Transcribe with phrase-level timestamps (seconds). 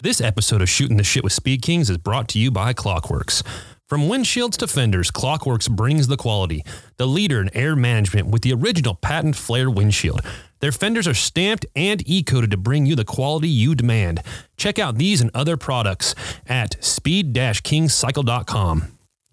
[0.00, 3.10] This episode of Shooting the Shit with Speed Kings is brought to you by Klock
[3.10, 3.42] Werks.
[3.88, 6.62] From windshields to fenders, Klock Werks brings the quality,
[6.98, 10.20] the leader in air management with the original patent flare windshield.
[10.60, 14.22] Their fenders are stamped and e coated to bring you the quality you demand.
[14.56, 16.14] Check out these and other products
[16.46, 18.84] at speed kingcycle.com.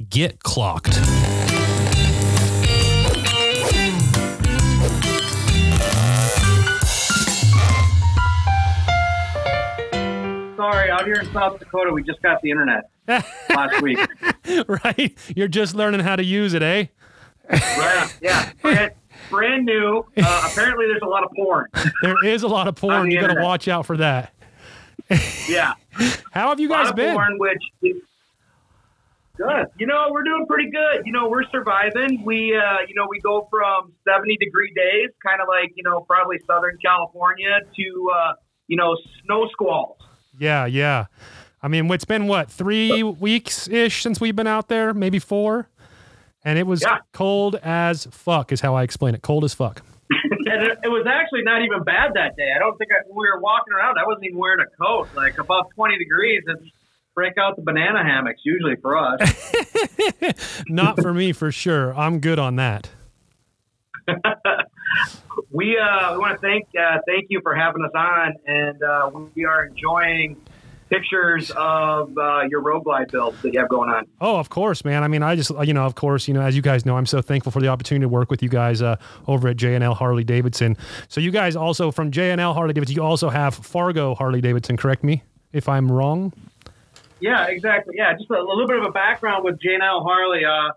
[0.09, 0.95] Get clocked.
[10.71, 13.99] Sorry, out here in South Dakota, we just got the internet last week.
[14.67, 15.15] right?
[15.35, 16.87] You're just learning how to use it, eh?
[17.51, 18.91] Yeah, yeah, brand,
[19.29, 20.03] brand new.
[20.17, 21.69] Uh, apparently, there's a lot of porn.
[22.01, 23.11] There is a lot of porn.
[23.11, 24.33] You got to watch out for that.
[25.47, 25.73] Yeah,
[26.31, 27.13] How have you a lot guys of been?
[27.13, 27.37] porn.
[27.37, 28.01] Which is
[29.37, 29.67] good.
[29.77, 31.05] You know, we're doing pretty good.
[31.05, 32.23] You know, we're surviving.
[32.25, 36.01] We, uh, you know, we go from 70 degree days, kind of like you know,
[36.01, 38.33] probably Southern California, to uh,
[38.67, 39.99] you know, snow squalls.
[40.39, 41.05] Yeah, yeah.
[41.61, 45.67] I mean, it's been what three weeks ish since we've been out there, maybe four,
[46.43, 46.99] and it was Yeah.
[47.13, 48.51] cold as fuck.
[48.51, 49.21] Is how I explain it.
[49.21, 49.81] Cold as fuck.
[50.11, 52.49] and it, it was actually not even bad that day.
[52.55, 55.07] I don't think I, we were walking around, I wasn't even wearing a coat.
[55.15, 56.63] Like above 20 degrees, it's
[57.15, 59.53] break out the banana hammocks usually for us.
[60.67, 61.95] Not for me, for sure.
[61.97, 62.89] I'm good on that.
[65.51, 69.11] We uh, we want to thank uh, thank you for having us on, and uh,
[69.35, 70.37] we are enjoying
[70.89, 74.05] pictures of uh, your road glide builds that you have going on.
[74.21, 75.03] Oh, of course, man.
[75.03, 77.05] I mean, I just, you know, of course, you know, as you guys know, I'm
[77.05, 80.23] so thankful for the opportunity to work with you guys uh, over at J&L Harley
[80.23, 80.77] Davidson.
[81.07, 84.77] So, you guys also from J&L Harley Davidson, you also have Fargo Harley Davidson.
[84.77, 86.33] Correct me if I'm wrong.
[87.19, 87.95] Yeah, exactly.
[87.97, 90.45] Yeah, just a, little bit of a background with J&L Harley.
[90.45, 90.71] Uh,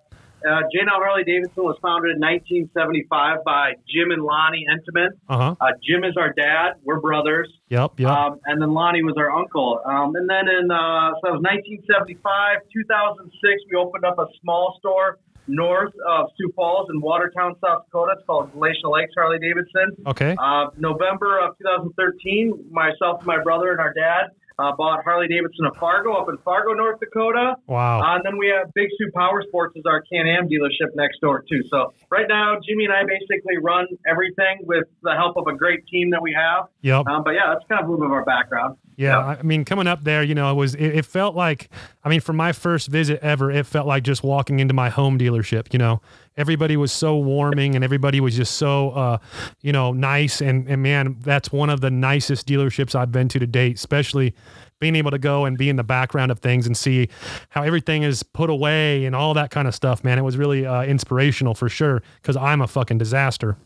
[0.46, 5.10] uh, J&L Harley Davidson was founded in 1975 by Jim and Lonnie Entenman.
[5.28, 5.54] Uh huh.
[5.60, 6.74] Uh, Jim is our dad.
[6.84, 7.48] We're brothers.
[7.68, 8.00] Yep.
[8.00, 8.08] Yep.
[8.10, 9.80] Um, and then Lonnie was our uncle.
[9.84, 14.76] Um, and then in uh, so it was 1975, 2006, we opened up a small
[14.78, 18.12] store north of Sioux Falls in Watertown, South Dakota.
[18.18, 19.96] It's called Glacial Lakes Harley Davidson.
[20.06, 20.36] okay.
[20.38, 25.66] Uh, November of 2013, myself and my brother and our dad uh, bought Harley Davidson
[25.66, 27.54] of Fargo up in Fargo, North Dakota.
[27.66, 28.00] Wow.
[28.00, 31.44] Uh, and then we have Big Sioux Power Sports as our Can-Am dealership next door
[31.48, 31.62] too.
[31.70, 35.86] So right now, Jimmy and I basically run everything with the help of a great
[35.86, 36.66] team that we have.
[36.82, 37.06] Yep.
[37.06, 38.76] Um, but yeah, that's kind of a little bit of our background.
[38.96, 41.70] Yeah, I I mean, coming up there, you know, it was it, it felt like,
[42.02, 45.18] I mean, for my first visit ever, it felt like just walking into my home
[45.18, 45.72] dealership.
[45.72, 46.00] You know,
[46.38, 49.18] everybody was so warming and everybody was just so, uh,
[49.60, 50.40] you know, nice.
[50.40, 53.76] And and man, that's one of the nicest dealerships I've been to to date.
[53.76, 54.34] Especially
[54.80, 57.08] being able to go and be in the background of things and see
[57.48, 60.04] how everything is put away and all that kind of stuff.
[60.04, 63.56] Man, it was really uh, inspirational for sure because I'm a fucking disaster.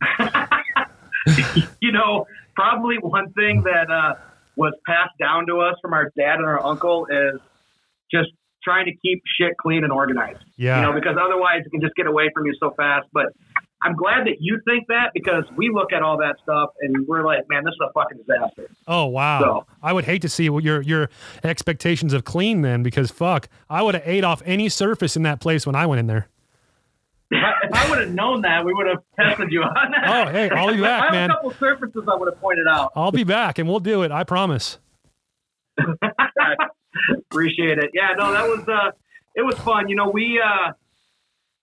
[1.80, 4.14] You know, probably one thing that uh,
[4.56, 7.40] was passed down to us from our dad and our uncle is
[8.10, 8.30] just
[8.64, 10.42] trying to keep shit clean and organized.
[10.56, 10.80] Yeah.
[10.80, 13.06] You know, because otherwise it can just get away from you so fast.
[13.12, 13.26] But
[13.82, 17.24] I'm glad that you think that because we look at all that stuff and we're
[17.24, 18.70] like, man, this is a fucking disaster.
[18.88, 19.40] Oh wow!
[19.40, 21.10] So- I would hate to see what your your
[21.42, 25.40] expectations of clean then, because fuck, I would have ate off any surface in that
[25.40, 26.28] place when I went in there.
[27.30, 30.28] if I would have known that, we would have tested you on that.
[30.28, 31.30] Oh, hey, I'll be back, I have man.
[31.30, 32.92] a couple surfaces I would have pointed out.
[32.94, 34.12] I'll be back and we'll do it.
[34.12, 34.78] I promise.
[37.30, 37.90] Appreciate it.
[37.94, 38.90] Yeah, no, that was uh,
[39.34, 39.88] it was fun.
[39.88, 40.72] You know, we uh,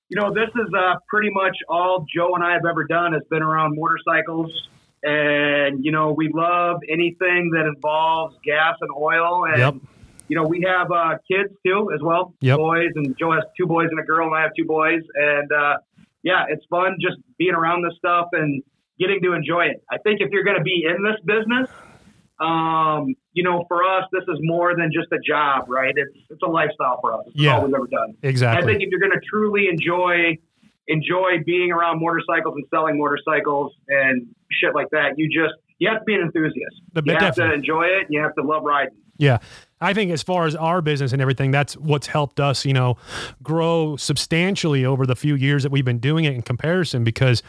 [0.10, 3.24] you know, this is uh, pretty much all Joe and I have ever done has
[3.30, 4.52] been around motorcycles,
[5.04, 9.46] and you know, we love anything that involves gas and oil.
[9.46, 9.76] And Yep.
[10.28, 12.58] you know, we have uh, kids too as well, Yep.
[12.58, 15.52] boys, and Joe has two boys and a girl, and I have two boys, and
[15.52, 15.78] uh,
[16.24, 18.62] yeah, it's fun just being around this stuff and
[19.00, 19.84] getting to enjoy it.
[19.90, 21.68] I think if you're going to be in this business,
[22.40, 25.94] um, you know, for us, this is more than just a job, right?
[25.96, 27.22] It's it's a lifestyle for us.
[27.28, 27.56] It's Yeah.
[27.58, 28.16] all we've ever done.
[28.24, 28.64] Exactly.
[28.64, 30.38] I think if you're going to truly enjoy
[30.88, 36.00] enjoy being around motorcycles and selling motorcycles and shit like that, you just you have
[36.00, 36.76] to be an enthusiast.
[36.94, 37.50] The- You have definitely.
[37.52, 38.08] to enjoy it.
[38.10, 38.94] You have to love riding.
[39.18, 39.38] Yeah.
[39.80, 42.98] I think as far as our business and everything, that's what's helped us, you know,
[43.42, 47.42] grow substantially over the few years that we've been doing it in comparison because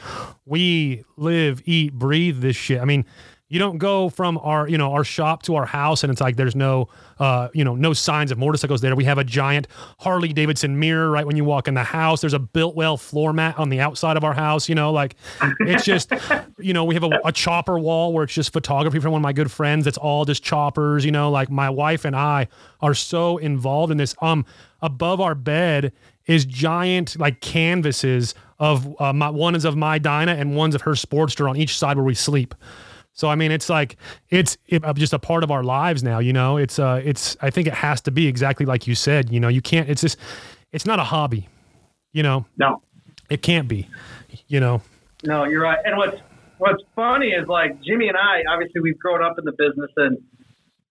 [0.47, 2.81] we live, eat, breathe this shit.
[2.81, 3.05] I mean,
[3.53, 6.37] you don't go from our, you know, our shop to our house and it's like
[6.37, 6.89] there's no
[7.19, 8.97] uh, you know, no signs of motorcycles there.
[8.97, 9.69] We have a giant
[10.01, 12.23] Harley Davidson mirror right when you walk in the house.
[12.23, 15.17] There's a built well floor mat on the outside of our house, you know, like
[15.61, 16.13] it's just
[16.59, 19.23] you know, we have a, a chopper wall where it's just photography from one of
[19.23, 19.87] my good friends.
[19.87, 22.49] It's all just choppers, you know, like my wife and I
[22.81, 24.15] are so involved in this.
[24.23, 24.47] Um,
[24.81, 25.93] above our bed
[26.25, 30.81] is giant like canvases of uh, my one is of my Dyna and one's of
[30.81, 32.55] her Sportster on each side where we sleep.
[33.15, 33.97] So I mean, it's like
[34.31, 36.19] it's it, uh, just a part of our lives now.
[36.19, 39.31] You know, it's uh, it's I think it has to be exactly like you said.
[39.31, 39.89] You know, you can't.
[39.89, 40.19] It's just
[40.73, 41.49] it's not a hobby.
[42.13, 42.83] You know, No,
[43.31, 43.89] it can't be.
[44.49, 44.83] You know,
[45.25, 45.79] No, you're right.
[45.85, 46.19] And what's
[46.59, 50.19] what's funny is like Jimmy and I, obviously we've grown up in the business and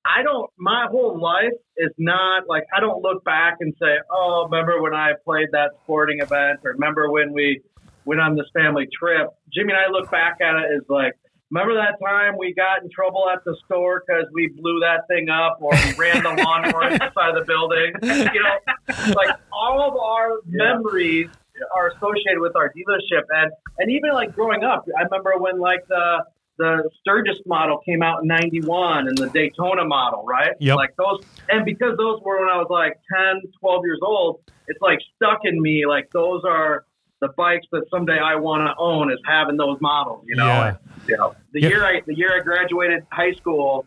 [0.04, 4.48] I don't my whole life is not like I don't look back and say, Oh,
[4.50, 7.62] remember when I played that sporting event or remember when we
[8.06, 9.28] went on this family trip.
[9.54, 11.14] Jimmy and I look back at it as like
[11.52, 15.28] Remember that time we got in trouble at the store because we blew that thing
[15.30, 17.92] up, or we ran the lawnmower inside the building?
[18.34, 20.76] You know, like all of our Yeah.
[20.76, 21.30] memories
[21.76, 25.86] are associated with our dealership, and and even like growing up, I remember when like
[25.90, 26.24] the
[26.58, 30.52] the Sturgis model came out in '91 and the Daytona model, right?
[30.60, 30.76] Yep.
[30.78, 31.20] Like those,
[31.50, 35.40] and because those were when I was like 10, 12 years old, it's like stuck
[35.44, 35.86] in me.
[35.86, 36.86] Like those are
[37.22, 40.24] the bikes that someday I want to own is having those models.
[40.28, 40.76] You know, Yeah.
[41.08, 41.70] You know, the Yeah.
[41.70, 43.86] year I the year I graduated high school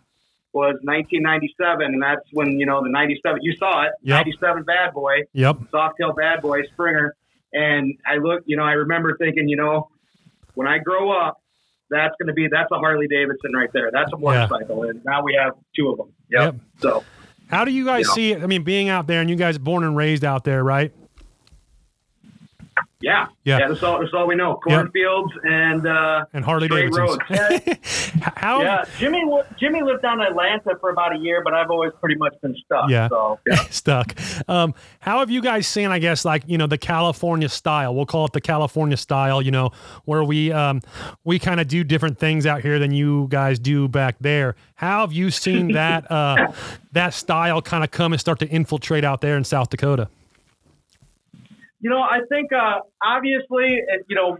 [0.53, 3.41] was 1997, and that's when you know the '97.
[3.43, 4.27] You saw it, Yep.
[4.27, 5.57] '97 Bad Boy Yep.
[5.73, 7.15] softail bad boy Springer.
[7.53, 9.89] And I look, you know, I remember thinking, you know,
[10.55, 11.39] when I grow up,
[11.91, 13.91] that's going to be that's a Harley Davidson right there.
[13.93, 14.47] That's a Yeah.
[14.49, 16.09] motorcycle, and now we have two of them.
[16.31, 16.43] Yep.
[16.43, 16.55] Yep.
[16.79, 17.05] So
[17.51, 18.15] How do you guys Yeah.
[18.15, 18.43] see it?
[18.43, 20.93] I mean, being out there and you guys born and raised out there, right?
[23.00, 23.69] Yeah, Yeah.
[23.69, 24.00] that's all.
[24.00, 24.59] That's all we know.
[24.62, 28.21] Cornfields and uh, And Harley Straight Davidsons.
[28.37, 28.62] How?
[28.62, 28.85] yeah.
[28.99, 29.23] Jimmy
[29.59, 32.56] Jimmy lived down in Atlanta for about a year, but I've always pretty much been
[32.65, 32.88] stuck.
[32.88, 33.09] Yeah.
[33.09, 33.56] So yeah.
[33.71, 34.15] stuck.
[34.49, 37.94] Um, how have you guys seen, I guess, like, you know, the California style?
[37.94, 39.70] We'll call it the California style, you know,
[40.05, 40.81] where we um,
[41.25, 44.56] we kind of do different things out here than you guys do back there.
[44.77, 46.53] How have you seen that uh,
[46.93, 50.09] that style kind of come and start to infiltrate out there in South Dakota?
[51.85, 53.77] You know, I think uh, obviously,
[54.09, 54.39] you know,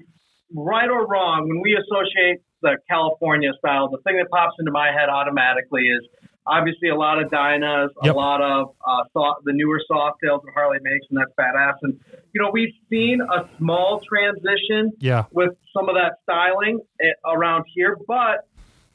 [0.55, 4.87] right or wrong, when we associate the California style, the thing that pops into my
[4.96, 6.00] head automatically is
[6.46, 8.14] obviously a lot of Dynas, Yep.
[8.14, 11.75] a lot of uh, soft, the newer soft tails that Harley makes, and that's badass.
[11.82, 12.00] And
[12.32, 15.25] you know, we've seen a small transition Yeah.
[15.31, 17.99] with some of that styling eh, around here.
[18.08, 18.47] But,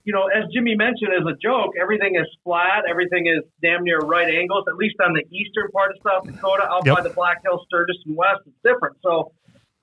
[0.06, 2.84] you know, as Jimmy mentioned as a joke, everything is flat.
[2.90, 6.64] Everything is damn near right angles, at least on the eastern part of South Dakota.
[6.64, 6.96] Out Yep.
[6.96, 8.98] by the Black Hills, Sturgis, and West, it's different.
[9.04, 9.32] So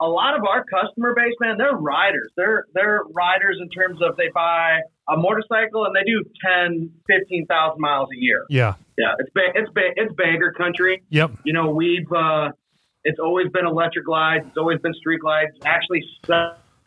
[0.01, 2.31] a lot of our customer base, man, they're riders.
[2.35, 7.79] They're, they're riders in terms of they buy a motorcycle and they do 10, 15,000
[7.79, 8.45] miles a year.
[8.49, 8.73] Yeah.
[8.97, 11.31] Yeah, it's ba- it's ba- it's bagger country Yep.
[11.45, 12.49] you know, we've uh,
[13.03, 14.45] it's always been electric glides.
[14.47, 15.51] It's always been street glides.
[15.63, 16.03] Actually,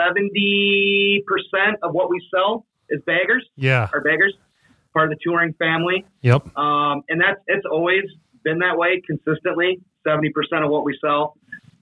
[0.00, 3.46] seventy percent of what we sell is baggers.
[3.56, 3.88] Yeah.
[3.92, 4.34] Are baggers
[4.92, 6.04] part of the touring family?
[6.22, 6.56] Yep.
[6.56, 8.04] Um, and that's it's always
[8.44, 9.80] been that way consistently.
[10.06, 11.36] Seventy percent of what we sell.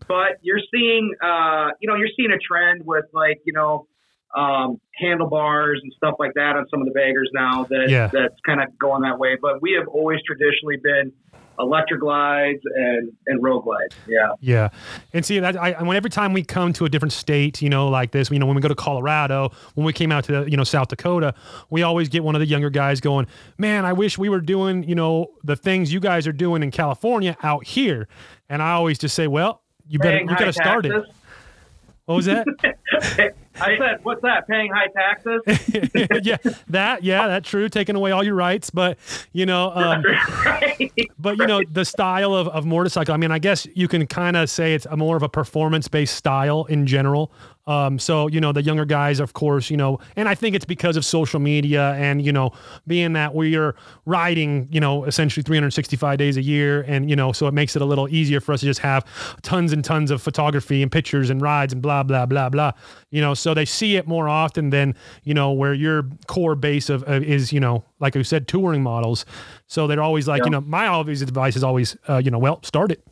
[0.07, 3.87] But you're seeing, uh, you know, you're seeing a trend with like, you know,
[4.35, 8.09] um, handlebars and stuff like that on some of the baggers now that Yeah.
[8.13, 9.37] that's kind of going that way.
[9.41, 11.13] But we have always traditionally been
[11.59, 13.95] electric glides and and road glides.
[14.07, 14.33] Yeah.
[14.41, 14.69] Yeah,
[15.13, 17.89] and see that I when every time we come to a different state, you know,
[17.89, 20.57] like this, you know, when we go to Colorado, when we came out to you
[20.57, 21.35] know South Dakota,
[21.71, 23.27] we always get one of the younger guys going,
[23.59, 26.71] "Man, I wish we were doing you know the things you guys are doing in
[26.71, 28.09] California out here,"
[28.49, 30.93] and I always just say, "Well, you better you got to start it."
[32.09, 32.47] What was that?
[33.61, 34.49] I said, what's that?
[34.49, 35.43] Paying high taxes?
[36.25, 36.39] yeah,
[36.71, 37.69] that yeah, that's true.
[37.69, 38.97] Taking away all your rights, but
[39.35, 40.03] you know, um,
[40.47, 40.91] right.
[41.19, 44.37] but you know the style of, of motorcycle i mean i guess you can kind
[44.37, 47.31] of say it's a more of a performance based style in general
[47.69, 50.65] um, so you know the younger guys of course you know and i think it's
[50.65, 52.51] because of social media and you know
[52.87, 57.31] being that we are riding you know essentially 365 days a year and you know
[57.31, 59.05] so it makes it a little easier for us to just have
[59.43, 62.73] tons and tons of photography and pictures and rides and blah blah blah blah.
[63.11, 64.95] You know so they see it more often than
[65.25, 68.83] you know where your core base of uh, is you know like i said touring
[68.83, 69.25] models.
[69.67, 72.63] So they're always like you know my always advice is always uh, you know well
[72.63, 73.03] start it.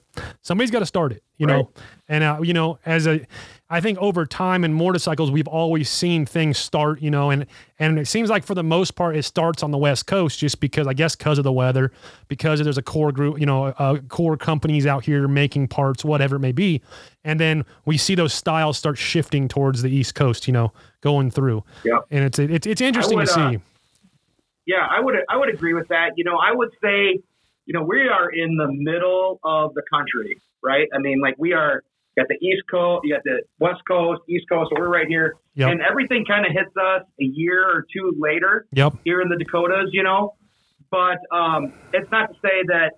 [0.41, 1.71] Somebody's got to start it you know?
[2.09, 3.27] And uh, you know as a
[3.71, 7.47] i think over time in motorcycles we've always seen things start you know and
[7.79, 10.61] and it seems like for the most part it starts on the west coast just
[10.61, 11.91] because i guess because of the weather
[12.29, 16.37] because there's a core group you know uh, core companies out here making parts whatever
[16.37, 16.81] it may be
[17.25, 21.31] and then we see those styles start shifting towards the east coast you know going
[21.31, 21.99] through Yeah.
[22.11, 23.59] and it's it's, it's interesting would, to see uh,
[24.67, 26.11] Yeah, I would I would agree with that.
[26.17, 27.21] You know, I would say,
[27.67, 30.89] you know, we are in the middle of the country, right?
[30.93, 31.85] I mean, like we are
[32.17, 35.07] you got the East Coast, you got the West Coast, East Coast, so we're right
[35.09, 35.37] here.
[35.55, 35.71] Yep.
[35.73, 39.37] And everything kind of hits us a year or two later yep here in the
[39.37, 40.35] Dakotas, you know.
[40.91, 42.93] But um, it's not to say that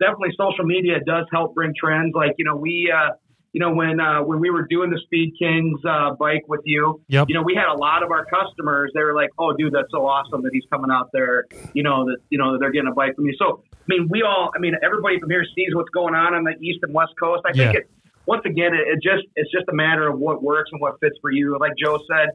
[0.00, 2.12] definitely social media does help bring trends.
[2.14, 3.10] Like, you know, we, uh,
[3.52, 7.00] you know, when uh, when we were doing the Speed Kings uh, bike with you,
[7.08, 7.26] Yep.
[7.28, 8.90] you know, we had a lot of our customers.
[8.94, 11.44] They were like, "Oh, dude, that's so awesome that he's coming out there.
[11.72, 14.08] You know that you know that they're getting a bike from you." So, I mean,
[14.10, 16.92] we all, I mean, everybody from here sees what's going on on the east and
[16.94, 17.42] west coast.
[17.46, 17.80] I think Yeah.
[17.80, 17.90] it
[18.26, 21.16] once again, it, it just it's just a matter of what works and what fits
[21.20, 21.56] for you.
[21.58, 22.30] Like Joe said,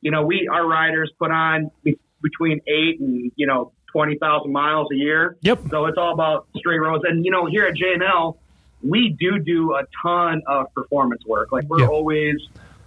[0.00, 4.52] you know, we our riders put on be, between eight and you know twenty thousand
[4.52, 5.36] miles a year.
[5.42, 5.60] Yep.
[5.70, 7.04] So it's all about straight roads.
[7.06, 8.38] And you know, here at J&L,
[8.82, 11.52] we do do a ton of performance work.
[11.52, 11.86] Like we're Yeah.
[11.88, 12.36] always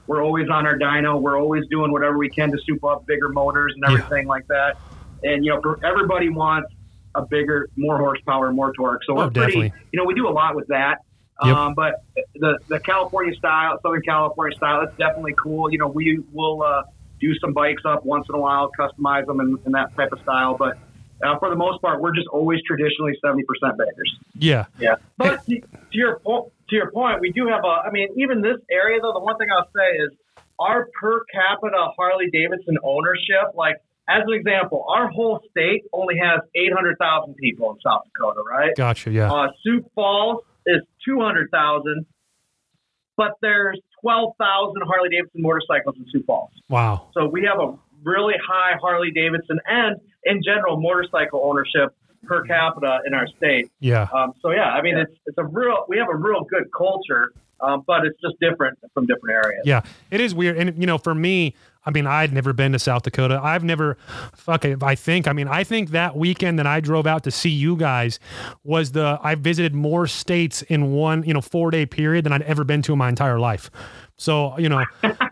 [0.07, 1.19] we're always on our dyno.
[1.21, 3.97] We're always doing whatever we can to soup up bigger motors and Yeah.
[4.03, 4.77] everything like that.
[5.23, 6.69] And you know, everybody wants
[7.15, 9.01] a bigger, more horsepower, more torque.
[9.05, 9.73] So Oh, we're pretty, definitely.
[9.91, 10.99] you know, we do a lot with that.
[11.43, 11.55] Yep.
[11.55, 12.03] Um, but
[12.35, 15.71] the the California style, Southern California style, it's definitely cool.
[15.71, 16.83] You know, we will uh,
[17.19, 20.19] do some bikes up once in a while, customize them in, in that type of
[20.21, 20.55] style.
[20.57, 20.77] But
[21.23, 24.17] uh, for the most part, we're just always traditionally seventy percent baggers.
[24.33, 24.65] Yeah.
[24.79, 27.87] Yeah, but to, to your po- to your point, we do have a.
[27.87, 30.09] I mean, even this area though, the one thing I'll say is
[30.59, 33.53] our per capita Harley Davidson ownership.
[33.53, 33.75] Like
[34.09, 38.41] as an example, our whole state only has eight hundred thousand people in South Dakota,
[38.49, 38.75] right?
[38.75, 39.11] Gotcha.
[39.11, 39.31] Yeah.
[39.31, 42.05] Uh, Sioux Falls is two hundred thousand,
[43.15, 46.51] but there's twelve thousand Harley Davidson motorcycles in Sioux Falls.
[46.69, 47.09] Wow.
[47.13, 52.99] So we have a really high Harley Davidson and in general motorcycle ownership per capita
[53.05, 53.71] in our state.
[53.79, 54.07] Yeah.
[54.13, 57.33] Um, so yeah, I mean it's it's a real we have a real good culture,
[57.61, 59.63] um, but it's just different from different areas.
[59.65, 60.57] Yeah, it is weird.
[60.57, 63.39] And, you know, for me, I mean, I'd never been to South Dakota.
[63.41, 63.97] I've never,
[64.35, 67.31] fuck it, I think, I mean, I think that weekend that I drove out to
[67.31, 68.19] see you guys
[68.65, 72.41] was the, I visited more states in one, you know, four day period than I'd
[72.41, 73.71] ever been to in my entire life.
[74.17, 74.83] So, you know,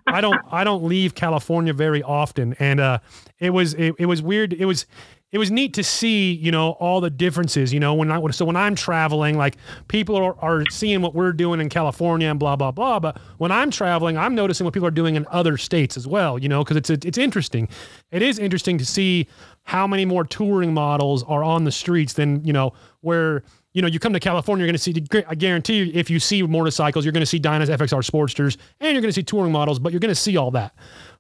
[0.08, 2.56] I don't, I don't leave California very often.
[2.60, 3.00] And, uh,
[3.40, 4.54] it was, it, it was weird.
[4.54, 4.86] It was,
[5.36, 8.46] it was neat to see, you know, all the differences, you know, when I so
[8.46, 9.58] when I'm traveling, like
[9.90, 13.02] people are, are seeing what we're doing in California and blah blah blah.
[13.02, 16.40] But when I'm traveling, I'm noticing what people are doing in other states as well,
[16.40, 17.68] you know, because it's it's interesting.
[18.12, 19.28] It is interesting to see
[19.64, 23.90] how many more touring models are on the streets than you know where you know,
[23.90, 27.04] you come to California, you're going to see, I guarantee you, if you see motorcycles,
[27.04, 29.92] you're going to see Dyna's FXR Sportsters and you're going to see touring models, but
[29.92, 30.74] you're going to see all that.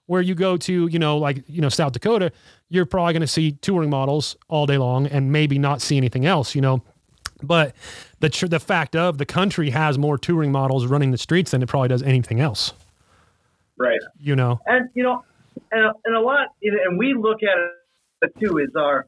[0.07, 2.31] Where you go to, you know, like, you know, South Dakota,
[2.69, 6.25] you're probably going to see touring models all day long and maybe not see anything
[6.27, 6.83] else, you know.
[7.41, 7.75] But
[8.19, 11.63] the, tr- the fact of the country has more touring models running the streets than
[11.63, 12.73] it probably does anything else,
[13.77, 13.99] Right.
[14.19, 14.59] you know.
[14.67, 15.23] And you know,
[15.71, 17.57] and, and a lot, and we look at
[18.21, 18.59] it too.
[18.59, 19.07] Is our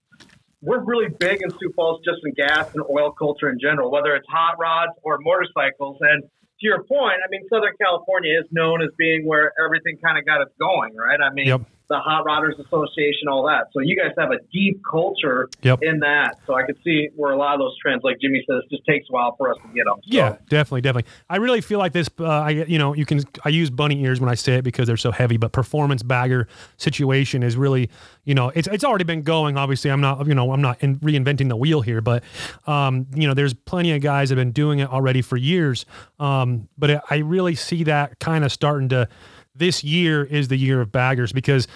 [0.61, 4.15] we're really big in Sioux Falls just in gas and oil culture in general, whether
[4.15, 5.97] it's hot rods or motorcycles.
[6.01, 6.23] And
[6.59, 10.25] to your point, I mean, Southern California is known as being where everything kind of
[10.25, 11.19] got us going, right?
[11.21, 11.61] I mean, Yep.
[11.89, 13.67] The Hot Rodders Association, all that.
[13.73, 15.79] So you guys have a deep culture Yep.
[15.83, 16.35] in that.
[16.45, 19.07] So I could see where a lot of those trends, like Jimmy says, just takes
[19.09, 19.95] a while for us to get them.
[19.97, 21.09] So, Yeah, definitely, definitely.
[21.29, 22.09] I really feel like this.
[22.19, 24.87] Uh, I you know you can I use bunny ears when I say it because
[24.87, 25.37] they're so heavy.
[25.37, 27.89] But performance bagger situation is really
[28.25, 29.57] you know it's it's already been going.
[29.57, 32.23] Obviously, I'm not you know I'm not in reinventing the wheel here, but
[32.65, 35.85] um, you know there's plenty of guys that have been doing it already for years.
[36.19, 39.07] Um, but I- I really see that kind of starting to.
[39.57, 41.67] This year is the year of baggers because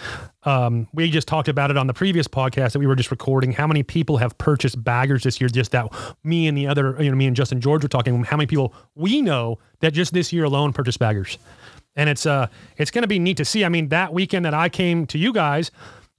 [0.43, 3.51] um, we just talked about it on the previous podcast that we were just recording.
[3.51, 5.49] How many people have purchased baggers this year?
[5.49, 5.91] Just that
[6.23, 8.23] me and the other, you know, me and Justin George were talking.
[8.23, 11.39] How many people we know that just this year alone purchased baggers?
[11.95, 12.47] And it's uh,
[12.77, 13.65] it's going to be neat to see.
[13.65, 15.71] I mean, that weekend that I came to you guys,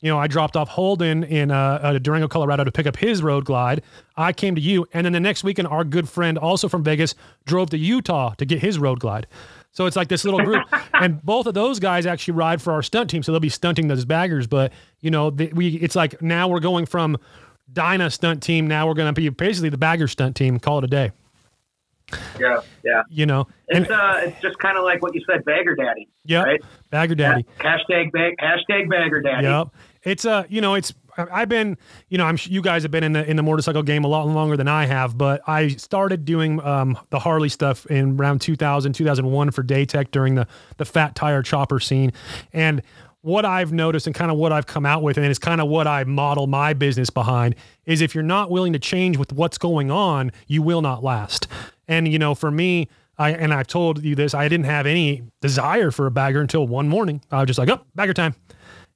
[0.02, 3.22] you know, I dropped off Holden in uh, uh, Durango, Colorado to pick up his
[3.22, 3.82] road glide.
[4.16, 7.14] I came to you, and then the next weekend, our good friend, also from Vegas,
[7.46, 9.28] drove to Utah to get his road glide.
[9.72, 10.62] So it's like this little group,
[10.94, 13.88] and both of those guys actually ride for our stunt team, so they'll be stunting
[13.88, 14.46] those baggers.
[14.46, 17.16] But you know, the, we it's like now we're going from
[17.72, 20.58] Dyna stunt team, now we're going to be basically the bagger stunt team.
[20.58, 21.10] Call it a day.
[22.38, 22.60] Yeah.
[22.84, 23.02] Yeah.
[23.08, 26.08] You know, and It's uh, it's just kind of like what you said, bagger daddy.
[26.24, 26.60] yeah, right?
[26.90, 27.46] bagger daddy.
[27.58, 28.34] Hashtag bag.
[28.38, 29.44] Hashtag bagger daddy.
[29.46, 29.68] Yep.
[30.04, 31.76] It's uh, you know, it's I've been,
[32.08, 34.26] you know, I'm you guys have been in the in the motorcycle game a lot
[34.26, 38.92] longer than I have, but I started doing um the Harley stuff in around 2000,
[38.92, 40.46] 2001 for Daytec during the
[40.78, 42.12] the fat tire chopper scene,
[42.52, 42.82] and
[43.22, 45.68] what I've noticed and kind of what I've come out with, and it's kind of
[45.68, 47.54] what I model my business behind,
[47.86, 51.46] is if you're not willing to change with what's going on, you will not last.
[51.86, 55.22] And you know, for me, I and I've told you this, I didn't have any
[55.40, 57.20] desire for a bagger until one morning.
[57.30, 58.34] I was just like, oh, bagger time.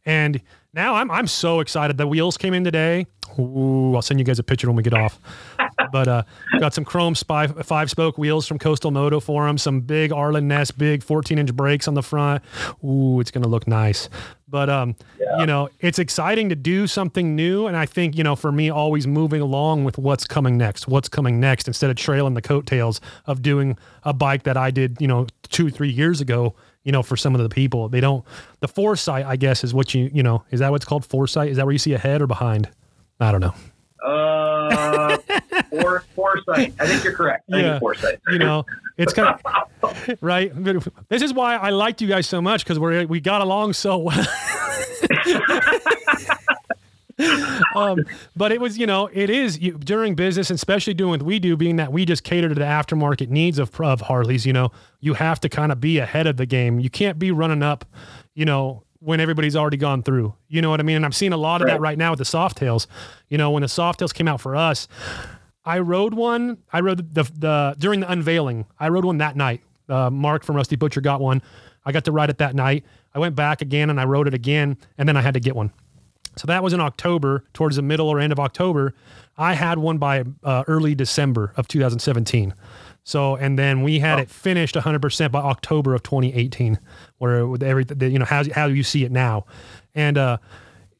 [0.04, 0.40] And
[0.76, 1.96] now I'm I'm so excited.
[1.96, 3.06] The wheels came in today.
[3.38, 5.18] Ooh, I'll send you guys a picture when we get off.
[5.92, 6.22] but uh,
[6.60, 9.58] got some chrome spy, five spoke wheels from Coastal Moto for them.
[9.58, 12.42] Some big Arlen Ness, big 14 inch brakes on the front.
[12.84, 14.08] Ooh, it's gonna look nice.
[14.48, 15.40] But um, Yeah.
[15.40, 18.70] you know, it's exciting to do something new, and I think you know, for me,
[18.70, 20.86] always moving along with what's coming next.
[20.86, 24.98] What's coming next instead of trailing the coattails of doing a bike that I did,
[25.00, 26.54] you know, two three years ago.
[26.86, 28.24] You know, for some of the people, they don't.
[28.60, 30.44] The foresight, I guess, is what you you know.
[30.50, 31.50] Is that what's called foresight?
[31.50, 32.70] Is that where you see ahead or behind?
[33.20, 33.54] I don't know.
[34.06, 35.16] Uh,
[35.80, 36.72] for, foresight.
[36.78, 37.44] I think you're correct.
[37.52, 37.78] I Yeah.
[37.80, 38.20] foresight.
[38.30, 38.64] you know
[38.98, 39.28] it's kind
[39.82, 40.52] of right
[41.10, 43.98] this is why i liked you guys so much because we we got along so
[43.98, 44.26] well
[47.74, 47.98] um,
[48.36, 51.38] but it was you know it is you, during business and especially doing what we
[51.38, 54.70] do being that we just cater to the aftermarket needs of, of harleys you know
[55.00, 57.84] you have to kind of be ahead of the game you can't be running up
[58.34, 61.32] you know when everybody's already gone through you know what i mean and i'm seeing
[61.32, 61.90] a lot of that Right.
[61.92, 62.86] right now with the soft tails
[63.30, 64.86] you know when the soft tails came out for us
[65.68, 66.58] I rode one.
[66.72, 68.66] I rode the the during the unveiling.
[68.78, 69.62] I rode one that night.
[69.88, 71.42] Uh, Mark from Rusty Butcher got one.
[71.84, 72.84] I got to ride it that night.
[73.12, 75.56] I went back again and I rode it again, and then I had to get
[75.56, 75.72] one.
[76.36, 78.94] So that was in October, towards the middle or end of October.
[79.38, 82.54] I had one by uh, early December of 2017.
[83.04, 86.78] So and then we had it finished 100% by October of 2018,
[87.18, 89.46] where with everything, you know, how how you see it now,
[89.94, 90.38] and uh,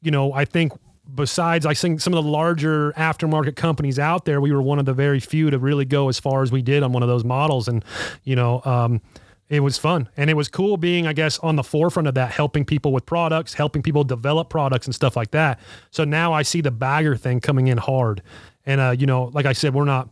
[0.03, 0.73] you know, I think
[1.13, 4.85] besides I think some of the larger aftermarket companies out there, we were one of
[4.85, 7.25] the very few to really go as far as we did on one of those
[7.25, 7.85] models, and
[8.23, 8.63] you know.
[8.65, 9.01] Um,
[9.49, 12.33] it was fun and it was cool being, I guess, on the forefront of that,
[12.33, 15.61] helping people with products, helping people develop products and stuff like that.
[15.91, 18.23] So now I see the bagger thing coming in hard.
[18.65, 20.09] And, uh, you know, like I said, we're not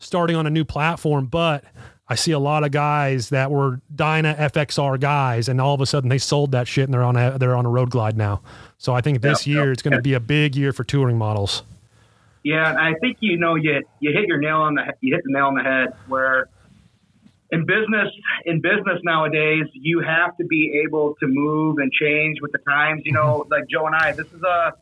[0.00, 1.64] starting on a new platform, but
[2.08, 5.86] I see a lot of guys that were Dyna FXR guys, and all of a
[5.86, 8.42] sudden they sold that shit and they're on a they're on a road glide now.
[8.76, 11.62] So I think this year it's going to be a big year for touring models.
[12.42, 15.22] Yeah, and I think you know you you hit your nail on the you hit
[15.24, 16.48] the nail on the head where
[17.52, 18.08] in business
[18.46, 23.02] in business nowadays you have to be able to move and change with the times.
[23.04, 23.52] You know, mm-hmm.
[23.52, 24.72] like Joe and I, this is a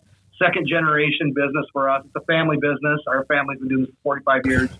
[0.43, 2.05] second generation business for us.
[2.07, 3.01] It's a family business.
[3.07, 4.71] Our family's been doing this for 45 years.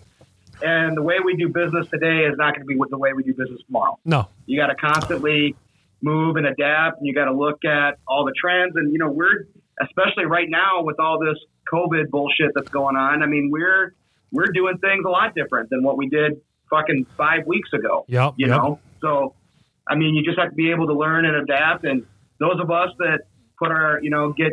[0.63, 3.13] And the way we do business today is not going to be with the way
[3.13, 3.99] we do business tomorrow.
[4.05, 5.57] No, You got to constantly
[6.03, 8.77] move and adapt, and you got to look at all the trends.
[8.77, 9.47] And you know, we're
[9.83, 11.39] especially right now with all this
[11.73, 13.23] COVID bullshit that's going on.
[13.23, 13.95] I mean, we're
[14.33, 16.41] we're doing things a lot different than what we did
[16.71, 18.05] fucking five weeks ago.
[18.09, 18.57] Yep, You yep.
[18.57, 19.35] know, so
[19.89, 21.85] I mean, you just have to be able to learn and adapt.
[21.85, 22.07] And
[22.39, 23.21] those of us that
[23.59, 24.53] put our, you know, get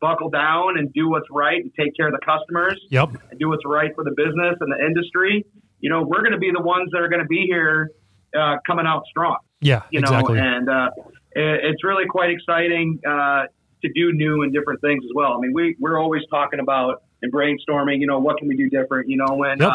[0.00, 3.48] buckle down and do what's right and take care of the customers yep, and do
[3.48, 5.44] what's right for the business and the industry,
[5.80, 7.90] you know, we're going to be the ones that are going to be here
[8.38, 10.38] uh, coming out strong, yeah, you know, exactly.
[10.38, 10.90] and uh,
[11.32, 13.44] it, it's really quite exciting uh,
[13.82, 15.32] to do new and different things as well.
[15.32, 18.68] I mean, we, we're always talking about and brainstorming, you know, what can we do
[18.68, 19.70] different, you know, when, Yep.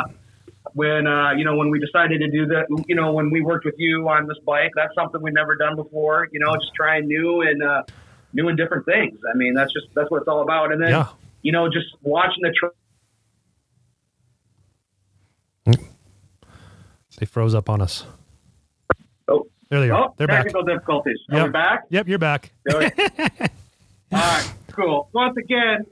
[0.74, 3.66] When, uh, you know, when we decided to do that, you know, when we worked
[3.66, 7.08] with you on this bike, that's something we've never done before, you know, just trying
[7.08, 7.84] new and, uh,
[8.34, 9.18] new and different things.
[9.34, 10.72] I mean, that's just, that's what it's all about.
[10.72, 11.08] And then, yeah,
[11.42, 12.68] you know, just watching the, tr-
[17.18, 18.06] they froze up on us.
[19.28, 19.48] Oh.
[19.70, 20.06] There they are.
[20.10, 20.44] Oh, They're back.
[20.46, 21.18] technical difficulties.
[21.32, 21.46] Are Yep.
[21.48, 21.84] we back?
[21.90, 22.52] Yep, you're back.
[22.72, 22.82] All
[24.12, 25.10] right, cool.
[25.14, 25.86] Once again,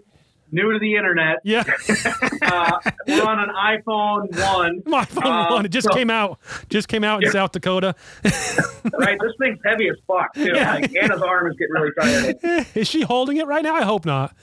[0.52, 1.38] new to the internet.
[1.44, 1.64] Yeah,
[2.42, 5.66] Uh, we're on an iPhone 1, my phone Uh, one.
[5.66, 6.40] It just so- came out.
[6.70, 7.32] Just came out in Yeah.
[7.32, 7.94] South Dakota.
[8.24, 9.18] right?
[9.22, 10.52] This thing's heavy as fuck, too.
[10.56, 10.76] Yeah.
[10.76, 12.68] Like, Anna's arm is getting really tired.
[12.76, 13.76] Is she holding it right now?
[13.76, 14.34] I hope not.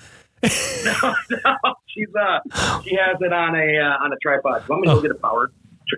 [0.42, 2.38] no, no, she's, uh,
[2.84, 4.68] she has it on a, uh, on a tripod.
[4.68, 4.96] Want me to Oh.
[4.96, 5.50] go get a power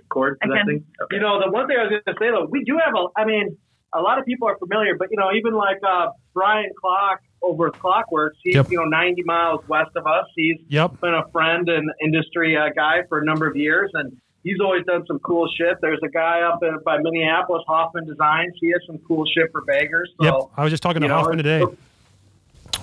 [0.08, 0.84] cord for that thing?
[1.02, 1.16] Okay.
[1.16, 3.06] You know, the one thing I was going to say though, we do have a.
[3.20, 3.56] I mean,
[3.94, 7.70] a lot of people are familiar, but you know, even like uh, Brian Klock over
[7.70, 8.70] Klock Werks, he's Yep.
[8.70, 10.26] you know 90 miles west of us.
[10.34, 11.00] He's Yep.
[11.00, 14.84] been a friend and industry uh, guy for a number of years, and he's always
[14.84, 15.76] done some cool shit.
[15.80, 18.54] There's a guy up in, by Minneapolis, Hoffman Designs.
[18.60, 20.10] He has some cool shit for baggers.
[20.20, 20.34] Yep.
[20.56, 21.64] I was just talking to know, Hoffman today.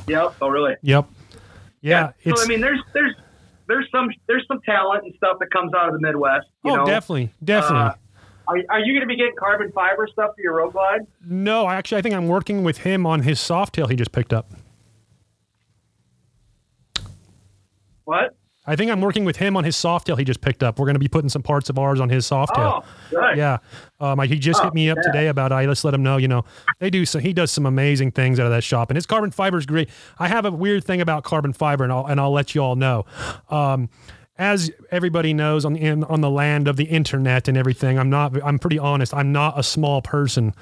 [0.08, 0.36] Yep.
[0.42, 0.76] Oh, really?
[0.82, 1.08] Yep.
[1.82, 2.12] Yeah.
[2.24, 3.16] It's so I mean, there's there's
[3.68, 6.48] there's some there's some talent and stuff that comes out of the Midwest.
[6.64, 7.80] You oh, know, definitely, definitely.
[7.80, 7.94] Uh,
[8.48, 11.02] Are, are you going to be getting carbon fiber stuff for your road glide?
[11.26, 14.34] no, actually, I think I'm working with him on his soft tail he just picked
[14.34, 14.52] up.
[18.06, 18.36] What?
[18.66, 20.80] I think I'm working with him on his soft tail he just picked up.
[20.80, 22.84] We're going to be putting some parts of ours on his soft tail.
[22.86, 23.38] Oh, good.
[23.38, 23.58] Yeah.
[24.00, 25.12] Um, I, he just Oh, hit me up yeah.
[25.12, 26.46] today about I just let him know, you know,
[26.80, 29.32] they do some, he does some amazing things out of that shop and his carbon
[29.32, 29.90] fiber is great.
[30.18, 32.76] I have a weird thing about carbon fiber and I'll, and I'll let you all
[32.78, 33.06] know.
[33.50, 33.90] Um,
[34.38, 38.10] as everybody knows on the, in, on the land of the internet and everything, I'm
[38.10, 39.14] not, I'm pretty honest.
[39.14, 40.54] I'm not a small person.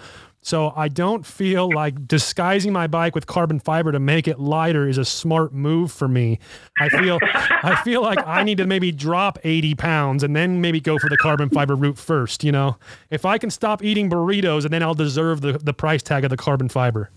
[0.44, 4.88] So I don't feel like disguising my bike with carbon fiber to make it lighter
[4.88, 6.40] is a smart move for me.
[6.80, 10.80] I feel I feel like I need to maybe drop 80 pounds and then maybe
[10.80, 12.78] go for the carbon fiber route first, you know.
[13.12, 16.32] If I can stop eating burritos and then I'll deserve the, the price tag of
[16.32, 17.12] the carbon fiber.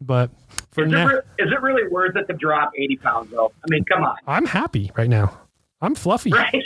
[0.00, 0.30] But
[0.70, 3.52] for Is it, now, re- is it really worth it to drop 80 pounds, though?
[3.64, 4.16] I mean, come on.
[4.26, 5.40] I'm happy right now.
[5.84, 6.62] I'm fluffy, Right?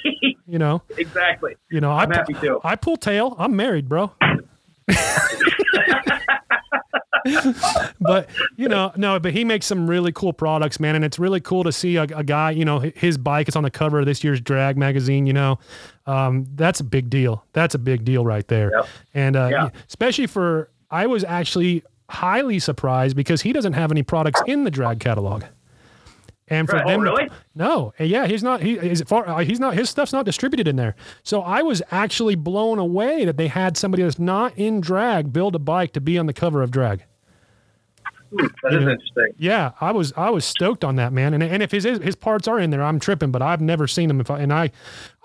[0.46, 0.82] you know.
[0.96, 1.56] exactly.
[1.70, 2.60] You know, I I'm happy too.
[2.64, 3.34] I pull tail.
[3.38, 4.12] I'm married, bro.
[8.00, 11.40] but you know, no, but he makes some really cool products, man, and it's really
[11.40, 12.50] cool to see a, a guy.
[12.52, 15.26] You know, his bike is on the cover of this year's Drag magazine.
[15.26, 15.58] You know,
[16.06, 17.44] um, that's a big deal.
[17.52, 18.70] That's a big deal right there.
[18.74, 18.86] Yep.
[19.14, 19.68] And uh, Yeah.
[19.88, 24.70] especially for, I was actually highly surprised because he doesn't have any products in the
[24.70, 25.44] Drag catalog.
[26.50, 26.84] And for Right.
[26.86, 27.28] Oh, them, to- really?
[27.54, 28.60] no, yeah, he's not.
[28.62, 29.28] He is far.
[29.28, 29.74] uh, He's not.
[29.74, 30.94] His stuff's not distributed in there.
[31.22, 35.54] So I was actually blown away that they had somebody that's not in drag build
[35.54, 37.04] a bike to be on the cover of drag.
[38.30, 38.90] Hmm, That is know.
[38.92, 39.28] interesting.
[39.38, 41.32] Yeah, I was I was stoked on that man.
[41.34, 43.30] And and if his his parts are in there, I'm tripping.
[43.30, 44.20] But I've never seen them.
[44.20, 44.70] If I, and I,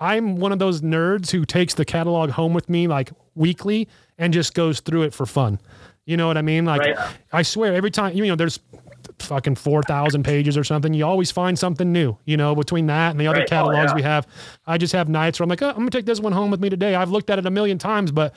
[0.00, 4.32] I'm one of those nerds who takes the catalog home with me like weekly and
[4.32, 5.58] just goes through it for fun.
[6.06, 6.64] You know what I mean?
[6.66, 6.96] Like Right.
[7.32, 8.58] I swear, every time you know, there's
[9.18, 10.94] fucking four thousand pages or something.
[10.94, 12.16] You always find something new.
[12.24, 13.46] You know, between that and the other Right.
[13.46, 13.94] Oh, catalogs yeah.
[13.94, 14.26] we have,
[14.66, 16.60] I just have nights where I'm like, oh, I'm gonna take this one home with
[16.60, 16.94] me today.
[16.94, 18.34] I've looked at it a million times, but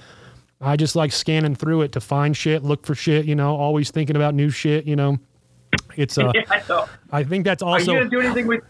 [0.59, 3.25] I just like scanning through it to find shit, look for shit.
[3.25, 4.85] You know, always thinking about new shit.
[4.85, 5.17] You know,
[5.95, 6.87] it's uh, Yeah, I know.
[7.11, 7.91] I think that's also.
[7.91, 8.63] Are you gonna do anything with?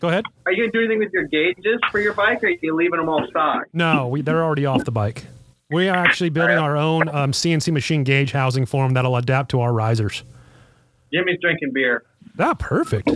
[0.00, 0.24] Go ahead.
[0.46, 2.98] Are you gonna do anything with your gauges for your bike, or are you leaving
[2.98, 3.64] them all stock?
[3.72, 5.24] No, we, they're already off the bike.
[5.70, 9.50] We are actually building our own um, CNC machine gauge housing for them that'll adapt
[9.52, 10.24] to our risers.
[11.12, 12.04] Jimmy's drinking beer.
[12.36, 13.08] That perfect.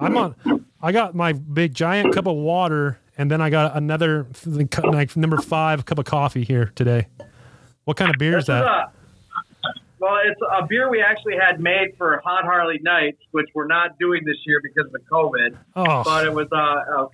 [0.00, 0.64] I'm on.
[0.80, 5.38] I got my big giant cup of water, and then I got another like number
[5.38, 7.06] five cup of coffee here today.
[7.84, 8.64] What kind of beer is This is that?
[8.64, 8.92] a-
[10.00, 13.98] well, it's a beer we actually had made for Hot Harley Nights, which we're not
[13.98, 15.56] doing this year because of the COVID.
[15.74, 16.56] Oh, But it was uh,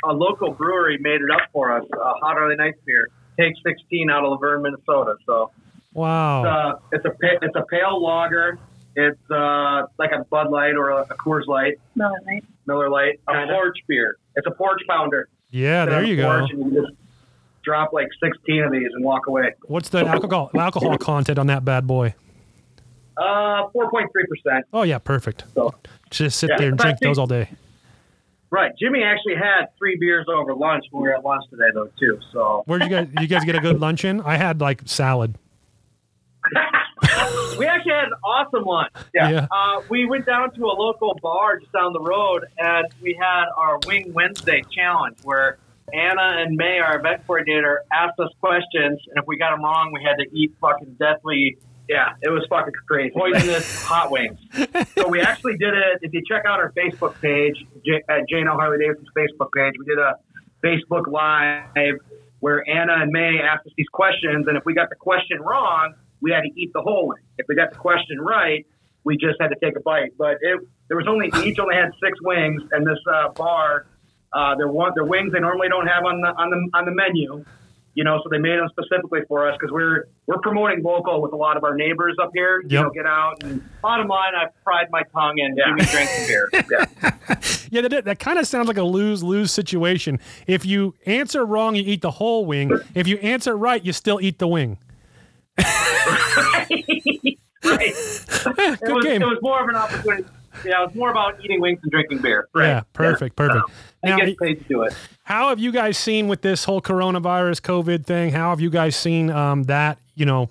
[0.04, 1.82] a, a local brewery made it up for us.
[1.90, 3.08] A Hot Harley Nights beer,
[3.40, 5.14] Take 16 out of Luverne, Minnesota.
[5.24, 5.50] So
[5.94, 6.44] wow.
[6.44, 7.12] uh, it's a
[7.42, 8.58] it's a pale lager.
[8.96, 12.44] It's uh, like a Bud Light or a, a Coors Light, Miller Lite.
[12.66, 13.52] Miller Light, a Kinda.
[13.54, 14.16] porch beer.
[14.36, 15.28] It's a porch pounder.
[15.50, 16.38] Yeah, Sit there on you the go.
[16.38, 16.92] porch and you just
[17.64, 19.54] drop like 16 of these and walk away.
[19.66, 22.14] What's the alcohol alcohol content on that bad boy?
[23.16, 24.66] Uh, 4.3 percent.
[24.72, 25.44] Oh yeah, perfect.
[25.54, 25.74] So
[26.10, 27.48] Just sit Yeah, there and drink those all day.
[28.50, 28.72] right.
[28.78, 32.18] Jimmy actually had three beers over lunch when we were at lunch today, though, too.
[32.32, 33.08] So Where'd you guys?
[33.20, 34.20] You guys get a good lunch in?
[34.20, 35.36] I had like salad.
[37.58, 38.88] we actually had an awesome one.
[39.14, 39.30] Yeah.
[39.30, 39.46] Yeah.
[39.50, 43.44] Uh, we went down to a local bar just down the road, and we had
[43.56, 45.58] our Wing Wednesday challenge where
[45.92, 49.92] Anna and May, our event coordinator, asked us questions, and if we got them wrong,
[49.92, 53.10] we had to eat fucking deathly Yeah, it was fucking crazy.
[53.14, 54.38] poisonous hot wings.
[54.96, 55.98] so we actually did it.
[56.02, 59.84] If you check out our Facebook page, J- at J&L Harley Davidson's Facebook page, we
[59.84, 60.14] did a
[60.64, 61.96] Facebook Live
[62.40, 65.94] where Anna and May asked us these questions, and if we got the question wrong,
[66.24, 67.18] we had to eat the whole wing.
[67.38, 68.66] If we got the question right,
[69.04, 70.12] we just had to take a bite.
[70.18, 70.58] But it,
[70.88, 73.86] there was only each only had six wings, and this uh, bar,
[74.32, 76.92] uh, their one their wings they normally don't have on the on the on the
[76.92, 77.44] menu.
[77.96, 81.32] You know, so they made them specifically for us because we're we're promoting local with
[81.32, 82.60] a lot of our neighbors up here.
[82.66, 85.66] You know, get out and Bottom line, I fried my tongue and Yeah.
[85.68, 86.48] Jimmy drank some beer.
[87.70, 90.20] Yeah, that, that kind of sounds like a lose lose situation.
[90.46, 92.70] If you answer wrong, you eat the whole wing.
[92.94, 94.78] If you answer right, you still eat the wing.
[95.58, 96.74] right.
[97.64, 99.22] Eh, It good was, game.
[99.22, 100.24] it was more of an opportunity.
[100.66, 102.46] Yeah, it was more about eating wings and drinking beer.
[102.54, 103.64] Yeah, perfect, perfect.
[104.04, 104.94] I Now, get paid to do it.
[105.24, 108.32] how have you guys seen with this whole coronavirus COVID thing?
[108.32, 109.98] How have you guys seen um, that?
[110.14, 110.50] You know,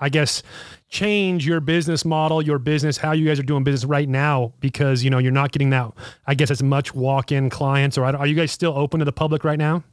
[0.00, 0.42] I guess
[0.88, 5.04] change your business model, your business, how you guys are doing business right now because
[5.04, 5.92] you know you're not getting that.
[6.26, 9.44] I guess as much walk-in clients, or are you guys still open to the public
[9.44, 9.84] right now?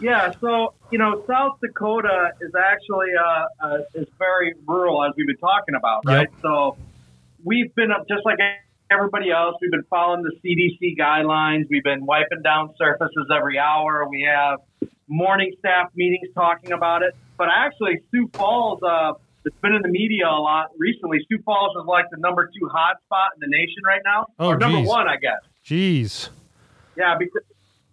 [0.00, 5.26] Yeah, so you know, South Dakota is actually uh, uh, is very rural, as we've
[5.26, 6.28] been talking about, right?
[6.42, 6.76] So
[7.44, 8.38] we've been up just like
[8.90, 9.56] everybody else.
[9.60, 11.64] We've been following the CDC guidelines.
[11.70, 14.06] We've been wiping down surfaces every hour.
[14.08, 14.58] We have
[15.08, 17.14] morning staff meetings talking about it.
[17.36, 19.12] But actually, Sioux Falls, uh,
[19.44, 21.18] it's been in the media a lot recently.
[21.28, 24.48] Sioux Falls is like the number two hot spot in the nation right now, Oh,
[24.50, 24.88] or number geez.
[24.88, 25.40] one, I guess.
[25.66, 26.28] Jeez.
[26.96, 27.42] Yeah, because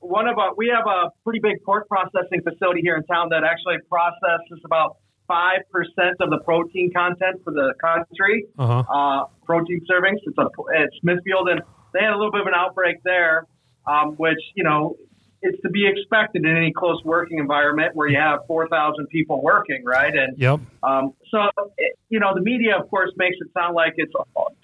[0.01, 3.43] one of our, we have a pretty big pork processing facility here in town that
[3.43, 8.45] actually processes about five percent of the protein content for the country.
[8.59, 8.93] Uh huh.
[8.93, 10.19] Uh, protein servings.
[10.25, 11.61] It's a it's Smithfield, and
[11.93, 13.47] they had a little bit of an outbreak there,
[13.87, 14.97] um, which you know
[15.41, 19.83] it's to be expected in any close working environment where you have 4,000 people working,
[19.83, 20.13] right?
[20.15, 20.59] And Yep.
[20.83, 24.13] um, so, it, you know, the media, of course, makes it sound like it's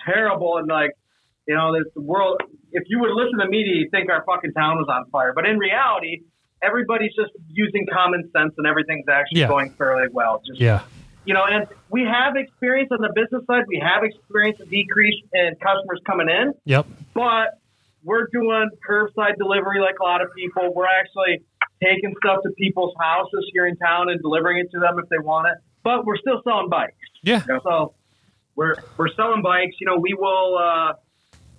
[0.06, 0.92] terrible and like,
[1.48, 2.42] you know, this the world.
[2.72, 5.32] If you would listen to media, you'd think our fucking town was on fire.
[5.34, 6.22] But in reality,
[6.62, 9.48] everybody's just using common sense and everything's actually Yeah.
[9.48, 10.42] going fairly well.
[10.46, 10.82] Just Yeah.
[11.26, 13.64] you know, and we have experience on the business side.
[13.68, 16.86] We have experienced a decrease in customers coming in, Yep.
[17.14, 17.56] but
[18.04, 20.74] we're doing curbside delivery like a lot of people.
[20.74, 21.40] We're actually
[21.84, 25.20] taking stuff to people's houses here in town and delivering it to them if they
[25.20, 25.56] want it.
[25.84, 26.96] But we're still selling bikes.
[27.24, 27.42] Yeah.
[27.64, 27.94] So
[28.56, 29.76] we're we're selling bikes.
[29.80, 30.94] You know, we will uh,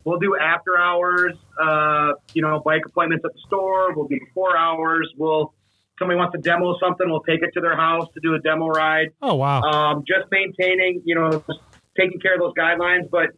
[0.09, 1.35] we'll do after hours.
[1.61, 3.95] Uh, you know, bike appointments at the store.
[3.95, 5.13] We'll do before hours.
[5.17, 5.53] We'll
[5.99, 8.69] somebody wants to demo something, we'll take it to their house to do a demo
[8.69, 9.09] ride.
[9.21, 9.61] Oh wow.
[9.63, 11.61] Um, just maintaining, you know, just
[11.99, 13.11] taking care of those guidelines.
[13.11, 13.31] But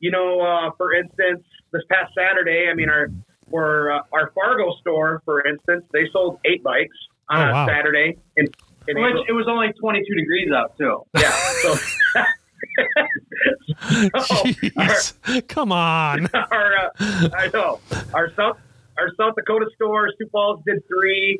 [0.00, 3.08] you know, uh, for instance, this past Saturday, I mean, our
[3.50, 6.96] for uh, our Fargo store, for instance, they sold eight bikes
[7.30, 7.66] on Oh, a wow.
[7.66, 8.16] Saturday.
[8.36, 8.46] In,
[8.88, 9.20] in April.
[9.20, 11.02] which it was only 22 degrees out too.
[11.18, 11.30] yeah,
[11.62, 11.74] so
[13.80, 15.48] Jeez.
[15.48, 16.26] Come on.
[16.34, 17.80] our uh, I know
[18.14, 18.58] our South
[18.98, 21.38] our South Dakota store, Sioux Falls did three.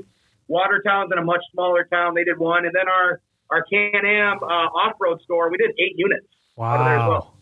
[0.49, 4.39] Watertown's in a much smaller town, they did one, and then our our Can Am
[4.43, 6.27] uh, off road store, we did eight units.
[6.61, 7.09] out of there as Wow.
[7.11, 7.33] well.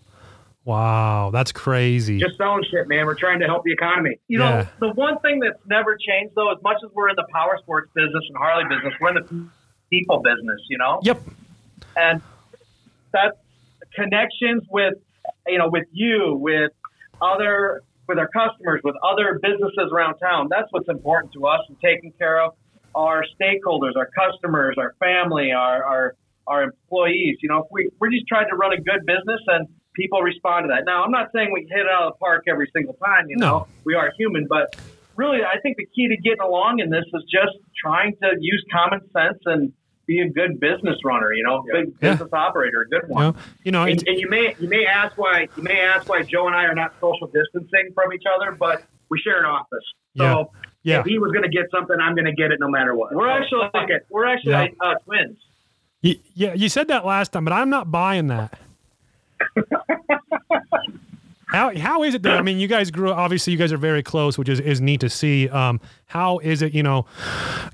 [0.66, 1.30] Wow.
[1.30, 2.18] That's crazy.
[2.18, 3.04] Just selling shit, man.
[3.04, 4.18] We're trying to help the economy.
[4.28, 4.66] You know, Yeah.
[4.80, 7.90] the one thing that's never changed though, as much as we're in the power sports
[7.94, 9.46] business and Harley business, we're in the
[9.90, 10.60] people business.
[10.70, 11.20] You know, Yep.
[11.96, 12.22] and
[13.12, 13.36] that's
[13.94, 14.94] connections with
[15.46, 16.72] you know with you with
[17.22, 20.48] other with our customers with other businesses around town.
[20.50, 22.52] That's what's important to us and taking care of
[22.94, 26.14] our stakeholders our customers our family our our,
[26.46, 27.38] our employees.
[27.42, 30.64] You know if we, we're just trying to run a good business and people respond
[30.64, 30.84] to that.
[30.86, 33.36] Now i'm not saying we hit it out of the park every single time you
[33.36, 33.68] know No.
[33.84, 34.76] we are human but
[35.16, 38.64] really i think the key to getting along in this is just trying to use
[38.72, 39.72] common sense and
[40.06, 41.80] be a good business runner, you know, Yeah.
[41.80, 42.10] big Yeah.
[42.12, 43.22] business operator, a good one.
[43.22, 46.22] know, you know And, and you may you may ask why you may ask why
[46.22, 49.84] Joe and I are not social distancing from each other, but we share an office.
[50.16, 50.44] So Yeah.
[50.82, 51.00] Yeah.
[51.00, 53.14] if he was going to get something, I'm going to get it no matter what.
[53.14, 54.06] We're So, actually fuck it.
[54.10, 54.66] we're actually Yeah.
[54.80, 55.38] uh, twins.
[56.02, 58.58] Y- yeah, you said that last time, but I'm not buying that.
[61.54, 62.36] how how is it though?
[62.36, 65.00] I mean, you guys grew obviously you guys are very close, which is, is neat
[65.00, 65.48] to see.
[65.48, 67.06] Um, how is it, you know,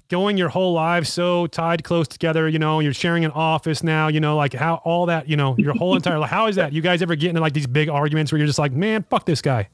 [0.09, 4.09] going your whole lives so tied close together, you know, you're sharing an office now,
[4.09, 6.31] you know, like how all that, you know, your whole entire life.
[6.31, 6.73] How is that?
[6.73, 9.27] You guys ever get into like these big arguments where you're just like, man, fuck
[9.27, 9.69] this guy?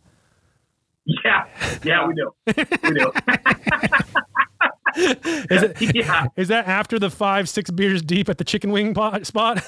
[1.05, 1.47] Yeah,
[1.85, 2.33] yeah, we do.
[2.47, 3.13] We do.
[4.97, 6.27] Is it yeah.
[6.37, 9.63] is that after the five, six beers deep at the chicken wing pot, spot?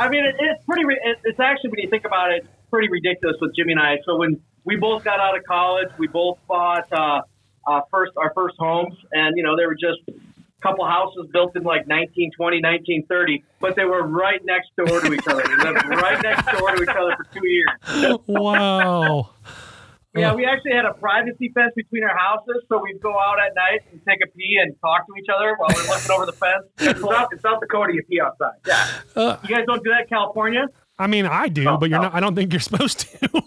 [0.00, 0.82] I mean, it, it's pretty.
[0.88, 3.98] It, it's actually when you think about it, pretty ridiculous with Jimmy and I.
[4.06, 7.20] So when we both got out of college, we both bought uh,
[7.66, 11.54] uh, first our first homes, and you know they were just a couple houses built
[11.54, 15.42] in like 1920, 1930, but they were right next door to each other.
[15.42, 18.18] They lived right next door to each other for two years.
[18.26, 19.30] wow.
[20.14, 23.54] Yeah, we actually had a privacy fence between our houses, so we'd go out at
[23.54, 26.32] night and take a pee and talk to each other while we're looking over the
[26.32, 26.64] fence.
[26.80, 28.58] In South, in South Dakota, you pee outside.
[28.66, 28.88] Yeah.
[29.14, 30.66] Uh, You guys don't do that in California?
[30.98, 32.06] I mean, I do, Oh, but you're no.
[32.06, 32.14] not.
[32.14, 33.28] I don't think you're supposed to.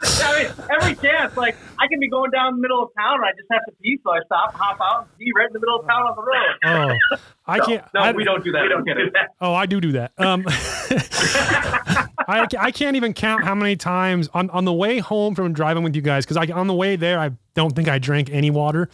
[0.00, 3.24] I mean, every chance, like I can be going down the middle of town and
[3.24, 5.58] I just have to pee, so I stop, hop out, and pee right in the
[5.58, 6.54] middle of town on the road.
[6.64, 7.84] oh, I can't.
[7.92, 8.62] No, I, we don't do that.
[8.62, 9.30] We don't do that.
[9.40, 10.12] Oh, I do do that.
[10.18, 10.44] Um,
[12.28, 15.82] I, I can't even count how many times on, on the way home from driving
[15.82, 18.88] with you guys because on the way there I don't think I drank any water.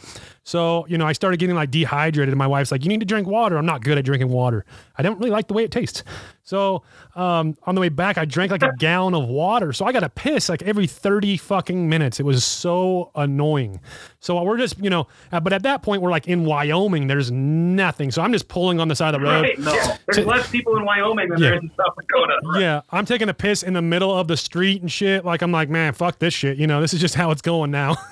[0.47, 3.07] So you know I started getting like dehydrated, and my wife's like, "You need to
[3.07, 4.65] drink water." I'm not good at drinking water.
[4.99, 6.03] I don't really like the way it tastes.
[6.47, 6.83] So
[7.17, 9.73] um, on the way back, I drank like a gallon of water.
[9.73, 12.21] So I got to piss like every 30 fucking minutes.
[12.21, 13.81] It was so annoying.
[14.21, 17.07] So we're just you know, uh, but at that point we're like in Wyoming.
[17.07, 18.11] There's nothing.
[18.11, 19.41] So I'm just pulling on the side of the road.
[19.43, 19.59] Right.
[19.59, 19.97] Yeah.
[20.07, 21.49] There's less people in Wyoming than Yeah.
[21.51, 22.35] there is in South Dakota.
[22.45, 22.61] Right.
[22.61, 25.25] Yeah, I'm taking a piss in the middle of the street and shit.
[25.25, 26.59] Like I'm like, man, fuck this shit.
[26.59, 27.97] You know, this is just how it's going now.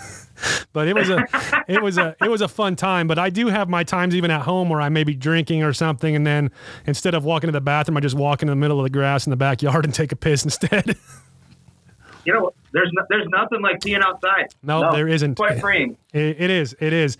[0.73, 1.25] but it was a,
[1.69, 3.07] it was a, it was a fun time.
[3.07, 5.73] But I do have my times even at home where I may be drinking or
[5.73, 6.51] something, and then
[6.87, 9.27] instead of walking to the bathroom, I just walk in the middle of the grass
[9.27, 10.97] in the backyard and take a piss instead.
[12.25, 14.55] You know, there's no, there's nothing like peeing outside.
[14.63, 15.35] no, there isn't.
[15.35, 15.97] Quite freeing.
[16.13, 16.77] It, it is.
[16.79, 17.17] It is.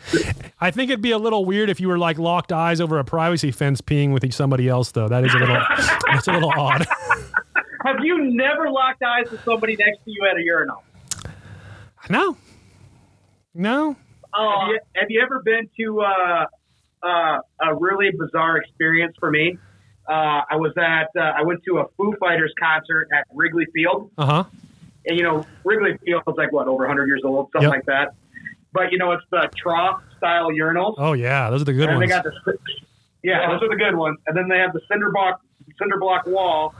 [0.61, 3.05] I think it'd be a little weird if you were like locked eyes over a
[3.05, 5.09] privacy fence peeing with somebody else, though.
[5.09, 5.57] That is a little.
[6.13, 6.87] that's a little odd.
[7.87, 10.85] Have you never locked eyes with somebody next to you at a urinal?
[12.11, 12.37] No.
[13.55, 13.97] No.
[14.35, 16.47] Oh, Have you, have you ever been to uh,
[17.03, 19.59] uh, a really bizarre experience for me?
[20.09, 24.11] Uh, I was at uh, I went to a Foo Fighters concert at Wrigley Field,
[24.19, 24.45] Uh huh.
[25.07, 27.77] and you know, Wrigley Field is like what over 100 years old, something Yep.
[27.77, 28.15] like that.
[28.73, 30.95] But you know, it's the trough style urinals.
[30.99, 32.11] Oh yeah, those are the good and ones.
[32.11, 32.59] they got the
[33.23, 34.19] yeah, those are the good ones.
[34.27, 35.41] And then they have the cinder block
[35.79, 36.75] cinder block wall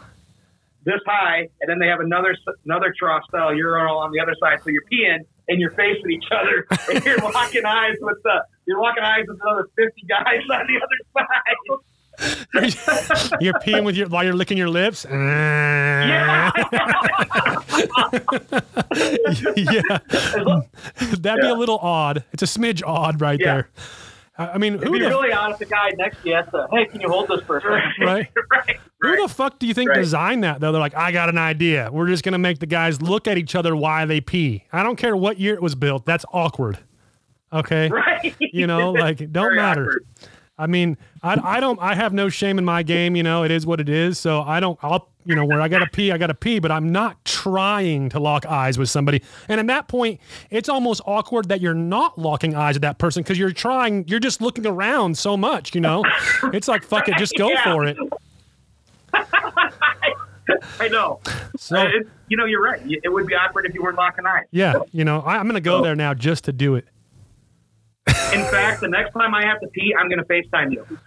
[0.85, 4.59] this high, and then they have another another trough style urinal on the other side.
[4.65, 8.81] So you're peeing and you're facing each other, and you're locking eyes with the you're
[8.81, 11.57] locking eyes with another 50 guys on the other side.
[13.41, 15.07] you're peeing with your while you're licking your lips.
[16.03, 16.51] Yeah.
[19.57, 19.99] yeah.
[21.19, 22.25] That'd be a little odd.
[22.33, 23.55] It's a smidge odd right Yeah.
[23.55, 23.69] there.
[24.39, 26.87] I mean, who be the, really honest, the guy next to you has to, hey,
[26.87, 27.93] can you hold this for a second?
[28.07, 28.29] right?
[28.51, 28.81] right.
[29.03, 29.99] Who the fuck do you think Right.
[29.99, 30.73] designed that though?
[30.73, 31.91] They're like, I got an idea.
[31.93, 34.65] We're just gonna make the guys look at each other while they pee.
[34.73, 36.07] I don't care what year it was built.
[36.07, 36.79] That's awkward.
[37.53, 37.91] Okay.
[38.23, 38.35] Right.
[38.41, 39.83] You know, like don't Very matter.
[39.83, 40.07] awkward.
[40.59, 43.51] I mean, I, I don't I have no shame in my game, you know, it
[43.51, 44.19] is what it is.
[44.19, 46.91] So I don't I'll you know, where I gotta pee, I gotta pee, but I'm
[46.91, 49.23] not trying to lock eyes with somebody.
[49.49, 53.23] And at that point, it's almost awkward that you're not locking eyes with that person
[53.23, 56.05] because you're trying, you're just looking around so much, you know?
[56.53, 57.63] It's like fuck it, just go Yeah.
[57.73, 57.97] for it.
[60.81, 61.21] I know.
[61.57, 61.89] So Uh,
[62.29, 62.81] you know, you're right.
[62.85, 64.45] It would be awkward if you weren't locking eyes.
[64.51, 66.87] yeah, you know, I, I'm gonna go there now just to do it.
[68.07, 70.99] In fact, the next time I have to pee, I'm going to FaceTime you.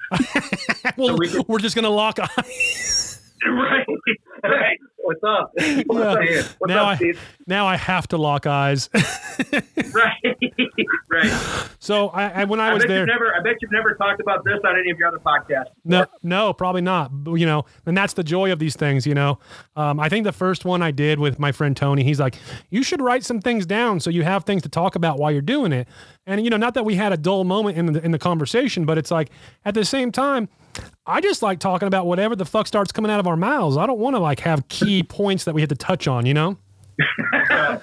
[0.97, 3.21] well, we can- we're just gonna lock eyes.
[3.45, 3.85] right.
[4.43, 4.77] Right.
[4.97, 5.51] What's up?
[5.85, 6.41] What's up, Yeah.
[6.41, 6.55] Steve?
[6.59, 7.19] What's now up, I Steve?
[7.47, 8.89] now I have to lock eyes.
[9.93, 10.13] Right.
[11.09, 11.69] right.
[11.79, 13.33] so I, I when I I was there, never.
[13.35, 15.71] I bet you've never talked about this on any of your other podcasts.
[15.85, 17.11] no, no, probably not.
[17.25, 19.05] You know, and that's the joy of these things.
[19.05, 19.39] You know,
[19.75, 22.35] um, I think the first one I did with my friend Tony, he's like,
[22.69, 25.41] "You should write some things down so you have things to talk about while you're
[25.41, 25.87] doing it."
[26.27, 28.85] And you know, not that we had a dull moment in the in the conversation,
[28.85, 29.29] but it's like
[29.63, 30.49] at the same time.
[31.05, 33.77] I just like talking about whatever the fuck starts coming out of our mouths.
[33.77, 36.33] I don't want to like have key points that we have to touch on, you
[36.33, 36.57] know?
[37.49, 37.81] right.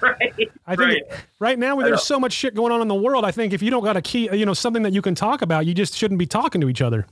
[0.67, 1.01] I think Right.
[1.39, 3.25] right, now there's so much shit going on in the world.
[3.25, 5.41] I think if you don't got a key, you know, something that you can talk
[5.41, 7.07] about, you just shouldn't be talking to each other.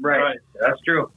[0.00, 0.20] Right.
[0.22, 0.38] Right.
[0.58, 1.10] That's true.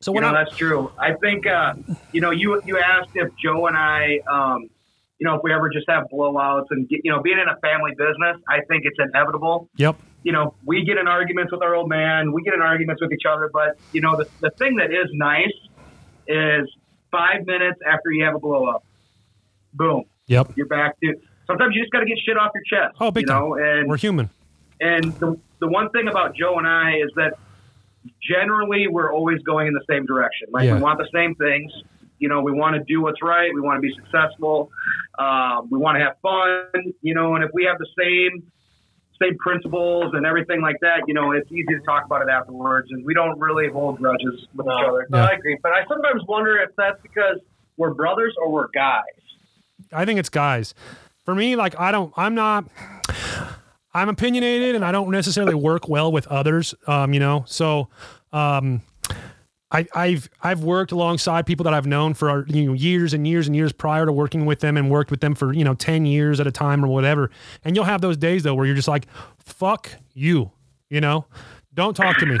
[0.00, 0.90] So You know, I, that's true.
[0.98, 1.74] I think, uh,
[2.12, 4.70] you know, you you asked if Joe and I, um,
[5.20, 7.56] you know, if we ever just have blowouts and get, you know, being in a
[7.60, 9.68] family business, I think it's inevitable.
[9.76, 13.02] yep, You know, we get in arguments with our old man, we get in arguments
[13.02, 15.52] with each other, but you know, the the thing that is nice
[16.26, 16.66] is
[17.12, 18.82] five minutes after you have a blow up,
[19.74, 21.14] boom, yep, you're back to.
[21.46, 22.96] Sometimes you just got to get shit off your chest.
[23.00, 24.30] Oh, big you know, and we're human.
[24.80, 27.34] and the, the one thing about Joe and I is that
[28.22, 30.48] generally we're always going in the same direction.
[30.50, 30.76] Like Yeah.
[30.76, 31.70] we want the same things.
[32.20, 33.50] You know, we want to do what's right.
[33.52, 34.70] We want to be successful.
[35.18, 36.92] Um, we want to have fun.
[37.02, 38.50] You know, and if we have the same
[39.20, 42.88] same principles and everything like that, you know, it's easy to talk about it afterwards,
[42.90, 45.06] and we don't really hold grudges with each other.
[45.10, 45.26] No, Yeah.
[45.26, 45.58] I agree.
[45.62, 47.38] But I sometimes wonder if that's because
[47.76, 49.02] we're brothers or we're guys.
[49.92, 50.74] I think it's guys.
[51.24, 52.64] For me, like I don't, I'm not.
[53.92, 56.74] I'm opinionated, and I don't necessarily work well with others.
[56.86, 57.88] Um, you know, so
[58.32, 58.82] um,
[59.72, 63.46] I, I've I've worked alongside people that I've known for you know years and years
[63.46, 66.06] and years prior to working with them, and worked with them for you know ten
[66.06, 67.30] years at a time or whatever.
[67.64, 69.06] And you'll have those days though where you're just like,
[69.38, 70.50] "Fuck you,"
[70.88, 71.26] you know,
[71.74, 72.38] don't talk to me.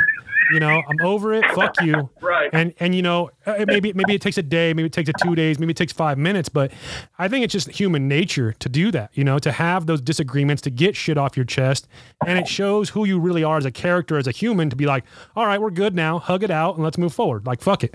[0.52, 1.44] You know, I'm over it.
[1.54, 2.10] Fuck you.
[2.20, 2.50] Right.
[2.52, 5.12] And and you know, uh, maybe maybe it takes a day, maybe it takes a
[5.22, 6.70] two days, maybe it takes five minutes, but
[7.18, 9.10] I think it's just human nature to do that.
[9.14, 11.86] You know, to have those disagreements, to get shit off your chest,
[12.26, 14.70] and it shows who you really are as a character, as a human.
[14.70, 15.04] To be like,
[15.36, 17.46] all right, we're good now, hug it out, and let's move forward.
[17.46, 17.94] Like, fuck it.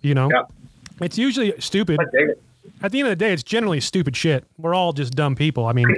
[0.00, 0.42] You know, Yeah.
[1.00, 1.98] it's usually stupid.
[2.00, 2.42] I dig it.
[2.82, 4.44] At the end of the day, it's generally stupid shit.
[4.56, 5.66] We're all just dumb people.
[5.66, 5.88] I mean,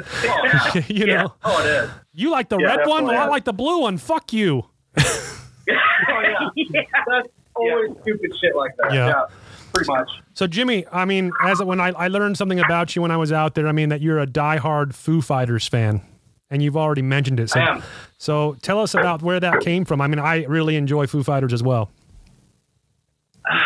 [0.88, 1.22] you Yeah.
[1.22, 1.90] know, Oh, it is.
[2.14, 3.96] you like the Yeah, red one, well, I like the blue one.
[3.98, 4.66] Fuck you.
[5.70, 6.80] Oh, yeah.
[7.06, 8.92] That's always stupid shit like that.
[8.92, 9.24] Yeah.
[9.72, 10.10] Pretty much.
[10.34, 13.32] So Jimmy, I mean, as when I, I learned something about you when I was
[13.32, 16.02] out there, I mean that you're a diehard Foo Fighters fan,
[16.50, 17.50] and you've already mentioned it.
[17.50, 17.82] So, I am.
[18.18, 20.00] so tell us about where that came from.
[20.00, 21.90] I mean, I really enjoy Foo Fighters as well.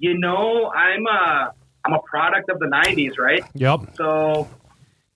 [0.00, 1.52] You know, I'm a
[1.84, 3.42] I'm a product of the '90s, right?
[3.54, 3.96] Yep.
[3.96, 4.48] So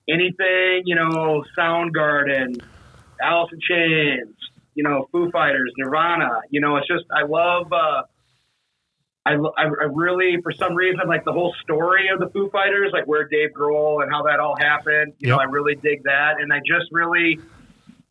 [0.09, 2.61] anything, you know, Soundgarden,
[3.23, 4.35] Alice in Chains,
[4.75, 7.73] you know, Foo Fighters, Nirvana, you know, it's just I love.
[7.73, 8.03] Uh,
[9.25, 12.91] I, I I really, for some reason, like the whole story of the Foo Fighters,
[12.93, 15.13] like where Dave Grohl and how that all happened.
[15.19, 17.39] You know, I really dig that, and I just really,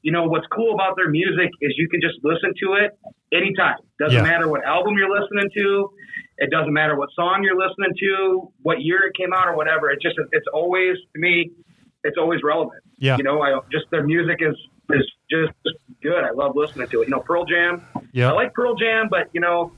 [0.04, 2.98] you know, what's cool about their music is you can just listen to it
[3.36, 3.76] anytime.
[4.00, 4.24] Doesn't Yeah.
[4.24, 5.90] matter what album you're listening to.
[6.38, 9.90] It doesn't matter what song you're listening to, what year it came out, or whatever.
[9.92, 11.52] It's just it's always to me,
[12.06, 12.82] it's always relevant.
[13.00, 13.18] Yeah.
[13.18, 14.56] You know, I just their music is
[14.90, 15.54] is just
[16.02, 16.24] good.
[16.24, 17.06] I love listening to it.
[17.06, 17.86] You know, Pearl Jam.
[18.12, 18.30] Yeah.
[18.30, 19.72] I like Pearl Jam, but you know,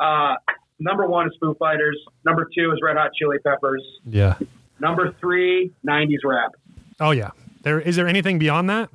[0.00, 0.34] uh,
[0.78, 1.98] number one is Foo Fighters.
[2.24, 3.82] Number two is Red Hot Chili Peppers.
[4.06, 4.36] Yeah.
[4.80, 6.52] Number three, '90s rap.
[7.00, 7.30] Oh yeah.
[7.62, 8.90] There is there anything beyond that?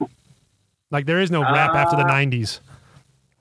[0.91, 2.59] Like there is no rap after the Uh, '90s.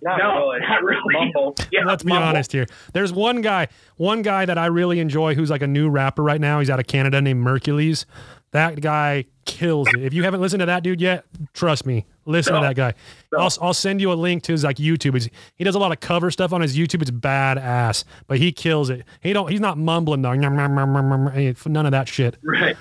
[0.03, 0.61] Not no, really.
[0.61, 1.01] not really.
[1.35, 1.55] Mumble.
[1.71, 2.29] Yeah, Let's be mumble.
[2.29, 2.67] honest here.
[2.95, 3.69] There's one guy,
[3.99, 6.59] one guy that I really enjoy who's like a new rapper right now.
[6.61, 8.07] He's out of Canada named Merkules.
[8.53, 10.03] That guy kills it.
[10.03, 11.25] If you haven't listened to that dude yet,
[11.55, 12.95] trust me, listen to that guy.
[13.33, 13.39] No.
[13.39, 15.31] I'll, I'll send you a link to his like YouTube.
[15.55, 17.01] He does a lot of cover stuff on his YouTube.
[17.03, 19.05] It's badass, but he kills it.
[19.21, 19.49] He don't.
[19.49, 20.35] He's not mumbling though.
[20.35, 22.39] None of that shit.
[22.43, 22.77] Right.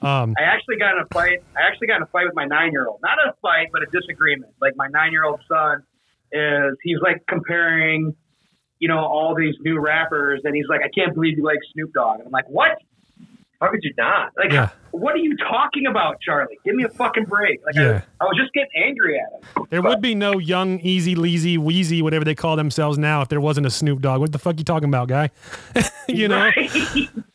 [0.00, 1.38] Um, I actually got in a fight.
[1.56, 2.98] I actually got in a fight with my nine-year-old.
[3.04, 4.52] Not a fight, but a disagreement.
[4.60, 5.84] Like my nine-year-old son
[6.32, 8.12] is, he's like comparing,
[8.80, 11.92] you know, all these new rappers, and he's like, I can't believe you like Snoop
[11.92, 12.18] Dogg.
[12.18, 12.78] And I'm like, what?
[13.60, 14.32] How could you not?
[14.36, 14.70] Like, Yeah.
[14.92, 16.58] What are you talking about, Charlie?
[16.64, 17.60] Give me a fucking break.
[17.66, 18.02] Like, Yeah.
[18.20, 19.66] I, I was just getting angry at him.
[19.70, 23.40] There would be no young, easy, leasy, wheezy, whatever they call themselves now, if there
[23.40, 24.20] wasn't a Snoop Dogg.
[24.20, 25.30] What the fuck are you talking about, guy?
[26.08, 26.36] you know?
[26.36, 26.70] Right?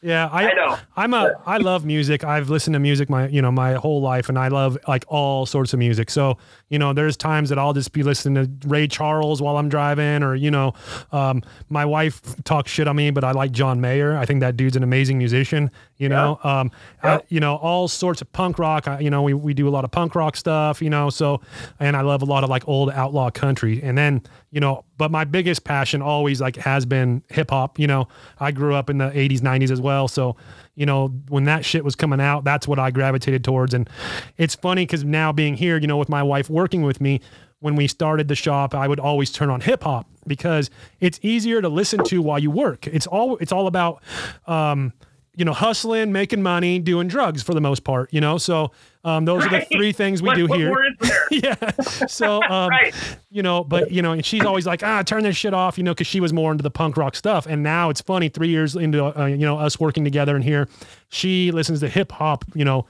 [0.02, 0.78] Yeah, I, I know.
[0.96, 2.24] I'm a I love music.
[2.24, 5.46] I've listened to music my you know my whole life, and I love like all
[5.46, 6.10] sorts of music.
[6.10, 6.38] So
[6.70, 10.22] you know, there's times that I'll just be listening to Ray Charles while I'm driving,
[10.24, 10.74] or you know,
[11.12, 14.16] um, my wife talks shit on me, but I like John Mayer.
[14.16, 15.72] I think that dude's an amazing musician.
[15.98, 18.88] You know, um, I- you know all sorts of punk rock.
[18.88, 20.82] I, you know, we we do a lot of punk rock stuff.
[20.82, 21.42] You know, so
[21.80, 24.22] and I love a lot of like old outlaw country, and then
[24.52, 27.80] you know, but my biggest passion always like has been hip hop.
[27.80, 28.08] You know,
[28.40, 30.08] I grew up in the 80s, 90s as well.
[30.08, 30.36] So,
[30.76, 33.74] you know, when that shit was coming out, that's what I gravitated towards.
[33.74, 33.90] And
[34.38, 37.22] it's funny because now being here, you know, with my wife working with me,
[37.60, 40.70] when we started the shop, I would always turn on hip hop because
[41.00, 42.88] it's easier to listen to while you work.
[42.88, 44.04] It's all it's all about
[44.46, 44.94] um,
[45.38, 48.40] you know, hustling, making money, doing drugs for the most part, you know.
[48.40, 48.72] So
[49.04, 51.28] um, those are the three things we what, do what here more is there?
[51.32, 52.06] yeah.
[52.08, 52.94] So, um, Right.
[53.30, 55.84] you know, but you know, and she's always like, ah, turn this shit off, you
[55.84, 57.46] know, because she was more into the punk rock stuff.
[57.46, 60.68] And now it's funny, three years into uh, you know us working together in here,
[61.10, 62.88] she listens to hip hop, you know,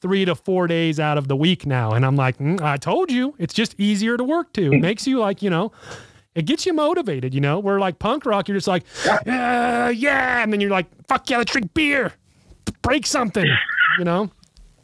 [0.00, 1.92] three to four days out of the week now.
[1.92, 4.72] And I'm like, mm, I told you, it's just easier to work to.
[4.72, 5.70] It makes you like, you know.
[6.34, 7.58] It gets you motivated, you know.
[7.58, 8.84] Where like punk rock, you're just like,
[9.26, 12.12] yeah, yeah, and then you're like, fuck yeah, let's drink beer,
[12.82, 13.46] break something,
[13.98, 14.30] you know.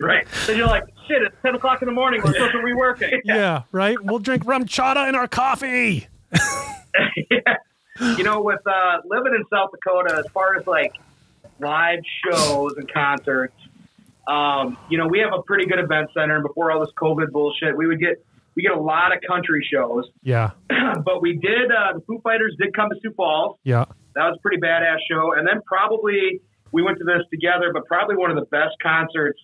[0.01, 0.27] Right.
[0.47, 2.23] Then you're like, shit, it's 10 o'clock in the morning.
[2.25, 3.21] We're supposed to be reworking.
[3.25, 3.97] Yeah, right.
[4.03, 6.09] We'll drink RumChata in our coffee.
[6.33, 7.57] yeah.
[8.01, 10.95] You know, with uh, living in South Dakota, as far as like
[11.59, 13.55] live shows and concerts,
[14.27, 16.37] um, you know, we have a pretty good event center.
[16.37, 18.25] And before all this COVID bullshit, we would get
[18.61, 20.05] we get a lot of country shows.
[20.23, 20.51] Yeah,
[21.05, 23.57] but we did uh, the Foo Fighters did come to Sioux Falls.
[23.65, 23.87] yeah.
[24.15, 25.33] That was a pretty badass show.
[25.37, 26.41] And then probably
[26.73, 29.39] we went to this together, but probably one of the best concerts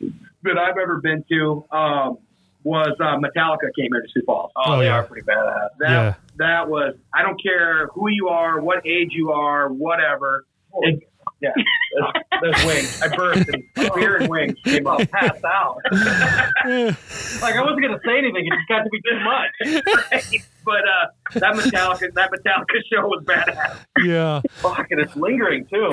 [0.00, 2.18] that I've ever been to um,
[2.62, 4.52] was uh, Metallica came here to Sioux Falls.
[4.56, 4.98] Oh, Oh, they yeah.
[4.98, 5.68] are pretty badass.
[5.80, 6.14] That Yeah.
[6.36, 10.44] that was I don't care who you are, what age you are, whatever.
[10.82, 11.07] It,
[11.40, 11.50] yeah,
[11.94, 13.02] there's, there's wings.
[13.02, 13.62] I burst and
[13.94, 15.00] beer and wings came up.
[15.10, 15.78] pass out.
[15.92, 18.46] like, I wasn't going to say anything.
[18.46, 20.44] It just got to be too much.
[20.64, 23.78] But uh, that Metallica that Metallica show was badass.
[24.04, 24.42] yeah.
[24.56, 25.90] Fuck, and it's lingering, too.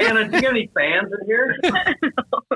[0.00, 1.56] Anna, do you have any fans in here?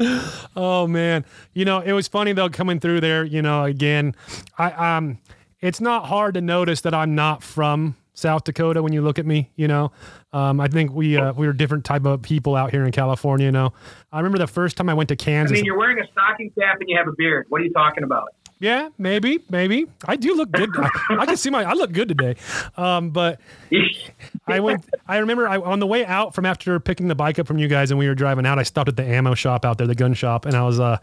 [0.57, 3.25] Oh man, you know it was funny though coming through there.
[3.25, 4.15] You know, again,
[4.59, 5.19] I um,
[5.61, 9.25] it's not hard to notice that I'm not from South Dakota when you look at
[9.25, 9.51] me.
[9.57, 9.93] You know,
[10.37, 13.47] um, I think we uh, we were different type of people out here in California.
[13.47, 13.73] You know,
[14.13, 15.55] I remember the first time I went to Kansas.
[15.55, 17.47] I mean, you're wearing a stocking cap and you have a beard.
[17.49, 18.29] What are you talking about?
[18.59, 20.71] yeah, maybe, maybe I do look good.
[20.77, 20.89] I,
[21.21, 22.37] I can see my I look good today.
[22.77, 23.39] Um, but
[24.47, 24.87] I went.
[25.07, 27.69] I remember I, on the way out from after picking the bike up from you
[27.69, 28.59] guys, and we were driving out.
[28.59, 30.97] I stopped at the ammo shop out there, the gun shop, and I was, uh,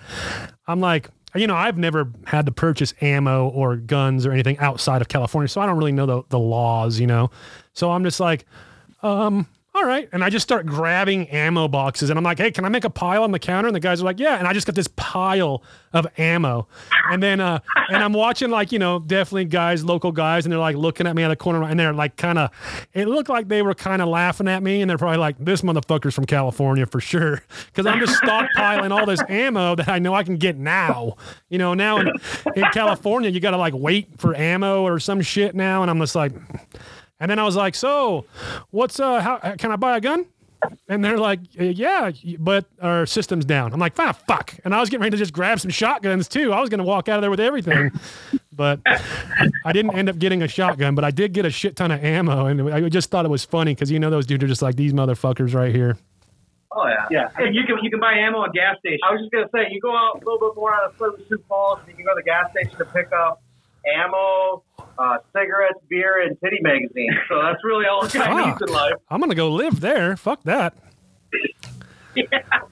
[0.67, 5.01] I'm like, you know, I've never had to purchase ammo or guns or anything outside
[5.01, 7.29] of California, so I don't really know the the laws, you know.
[7.73, 8.45] So I'm just like,
[9.03, 10.07] um, all right.
[10.11, 12.91] And I just start grabbing ammo boxes and I'm like, hey, can I make a
[12.91, 13.67] pile on the counter?
[13.67, 14.37] And the guys are like, yeah.
[14.37, 16.67] And I just got this pile of ammo.
[17.09, 20.59] And then, uh, and I'm watching like, you know, definitely guys, local guys, and they're
[20.59, 22.51] like looking at me out of the corner and they're like kind of,
[22.93, 24.81] it looked like they were kind of laughing at me.
[24.81, 27.41] And they're probably like, this motherfucker's from California for sure.
[27.73, 31.15] Cause I'm just stockpiling all this ammo that I know I can get now.
[31.49, 32.11] You know, now in,
[32.55, 35.81] in California, you got to like wait for ammo or some shit now.
[35.81, 36.31] And I'm just like,
[37.19, 38.25] and then I was like, "So,
[38.71, 39.21] what's uh?
[39.21, 40.25] How can I buy a gun?"
[40.87, 44.79] And they're like, "Uh, "Yeah, but our system's down." I'm like, "Ah, fuck!" And I
[44.79, 46.53] was getting ready to just grab some shotguns too.
[46.53, 47.91] I was gonna walk out of there with everything,
[48.53, 48.79] but
[49.65, 50.95] I didn't end up getting a shotgun.
[50.95, 53.43] But I did get a shit ton of ammo, and I just thought it was
[53.43, 55.97] funny because you know those dudes are just like these motherfuckers right here.
[56.75, 57.05] Oh, yeah.
[57.11, 59.01] Yeah, and you can you can buy ammo at gas stations.
[59.07, 61.17] I was just gonna say, you go out a little bit more on a foot
[61.17, 63.41] with Sioux Falls, and you can go to the gas station to pick up
[63.85, 64.63] ammo,
[64.97, 67.15] uh, cigarettes, beer, and titty magazines.
[67.29, 68.93] So that's really all guy needs in life.
[69.09, 70.15] I'm gonna go live there.
[70.17, 70.75] Fuck that.
[72.15, 72.25] Yeah,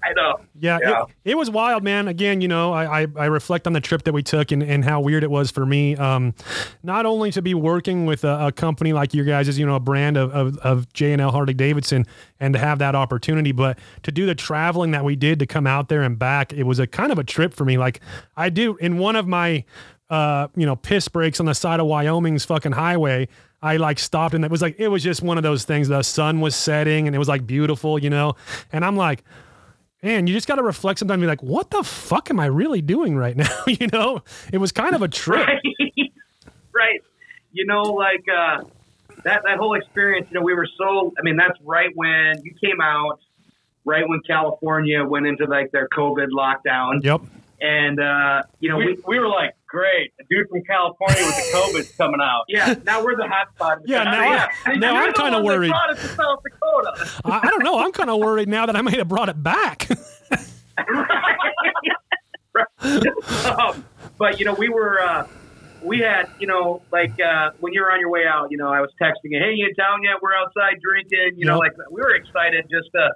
[0.03, 0.39] I know.
[0.59, 1.01] Yeah, Yeah.
[1.01, 2.07] It, it was wild, man.
[2.07, 4.85] Again, you know, I, I, I reflect on the trip that we took and, and
[4.85, 5.95] how weird it was for me.
[5.95, 6.35] Um,
[6.83, 9.75] not only to be working with a, a company like your guys, is you know,
[9.75, 12.05] a brand of, of, of J&L Harley Davidson,
[12.39, 15.65] and to have that opportunity, but to do the traveling that we did to come
[15.65, 17.77] out there and back, it was a kind of a trip for me.
[17.79, 17.99] Like
[18.37, 19.63] I do in one of my,
[20.11, 23.27] uh, you know, piss breaks on the side of Wyoming's fucking highway.
[23.63, 25.87] I like stopped and it was like it was just one of those things.
[25.87, 28.35] The sun was setting and it was like beautiful, you know.
[28.71, 29.23] And I'm like,
[30.03, 32.47] man, you just got to reflect sometimes and be like, what the fuck am I
[32.47, 33.49] really doing right now?
[33.67, 35.47] you know, it was kind of a trip.
[35.47, 35.61] right
[36.73, 37.01] right
[37.51, 38.63] you know like uh
[39.23, 42.53] that that whole experience you know we were so i mean that's right when you
[42.63, 43.19] came out
[43.83, 47.21] right when california went into like their covid lockdown Yep.
[47.59, 51.35] and uh you know We, we, we were like, great, a dude from California with
[51.35, 52.43] the COVID's coming out.
[52.47, 55.69] yeah now we're the hot spot in the Yeah, now I, now I'm kinda worried.
[55.69, 57.09] brought us to South Dakota.
[57.25, 57.79] I, I don't know.
[57.79, 59.87] I'm kind of worried now that I might have brought it back.
[63.45, 63.85] um,
[64.17, 65.27] but you know, we were uh,
[65.83, 68.69] we had you know like uh, when you were on your way out, you know,
[68.69, 70.21] I was texting you, hey, you in town yet?
[70.21, 71.39] We're outside drinking.
[71.39, 73.09] You know, like we were excited just to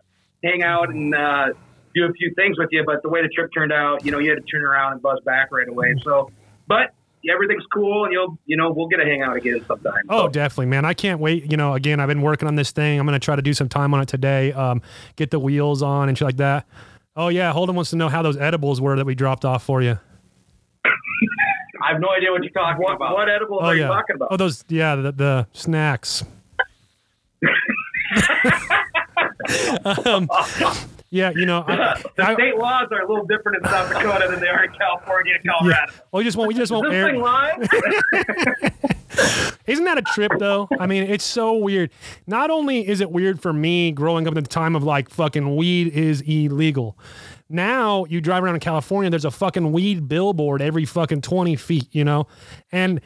[0.43, 1.47] hang out and uh,
[1.93, 2.83] do a few things with you.
[2.85, 5.01] But the way the trip turned out, you know, you had to turn around and
[5.01, 5.95] buzz back right away.
[6.03, 6.31] So,
[6.67, 6.93] but
[7.31, 9.93] everything's cool, and you'll you know we'll get to hang out again sometime.
[10.09, 10.85] Oh, So, definitely, man.
[10.85, 11.49] I can't wait.
[11.51, 12.99] You know, again, I've been working on this thing.
[12.99, 14.51] I'm going to try to do some time on it today.
[14.53, 14.81] Um,
[15.15, 16.67] get the wheels on and shit like that.
[17.15, 19.81] Oh yeah, Holden wants to know how those edibles were that we dropped off for
[19.81, 19.97] you.
[21.83, 23.13] I have no idea what you're talking what, about.
[23.13, 23.83] what edibles Oh are yeah.
[23.83, 24.27] you talking about?
[24.31, 26.23] Oh those yeah the, the snacks.
[30.05, 30.27] um,
[31.15, 34.27] yeah, you know, I, the I- state laws are a little different in South Dakota
[34.29, 35.51] than they are in California and yeah.
[35.59, 35.93] Colorado.
[36.11, 36.47] Well, we just won't.
[36.49, 37.17] We just Is won't this air.
[37.17, 37.69] live?
[39.65, 40.67] Isn't that a trip though?
[40.77, 41.89] I mean, it's so weird.
[42.27, 45.55] Not only is it weird for me growing up at the time of like fucking
[45.55, 46.97] weed is illegal.
[47.47, 51.87] Now you drive around in California, there's a fucking weed billboard every fucking 20 feet,
[51.91, 52.27] you know?
[52.73, 52.99] And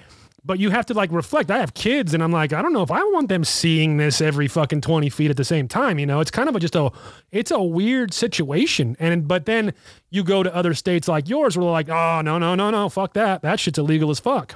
[0.50, 1.52] but you have to like reflect.
[1.52, 4.20] I have kids and I'm like, I don't know if I want them seeing this
[4.20, 6.22] every fucking 20 feet at the same time, you know?
[6.22, 6.90] It's kind of a, just a
[7.32, 8.98] it's a weird situation.
[9.00, 9.76] And but then
[10.10, 12.90] you go to other states like yours where they're like, oh no, no, no, no,
[12.90, 13.44] fuck that.
[13.44, 14.56] That shit's illegal as fuck.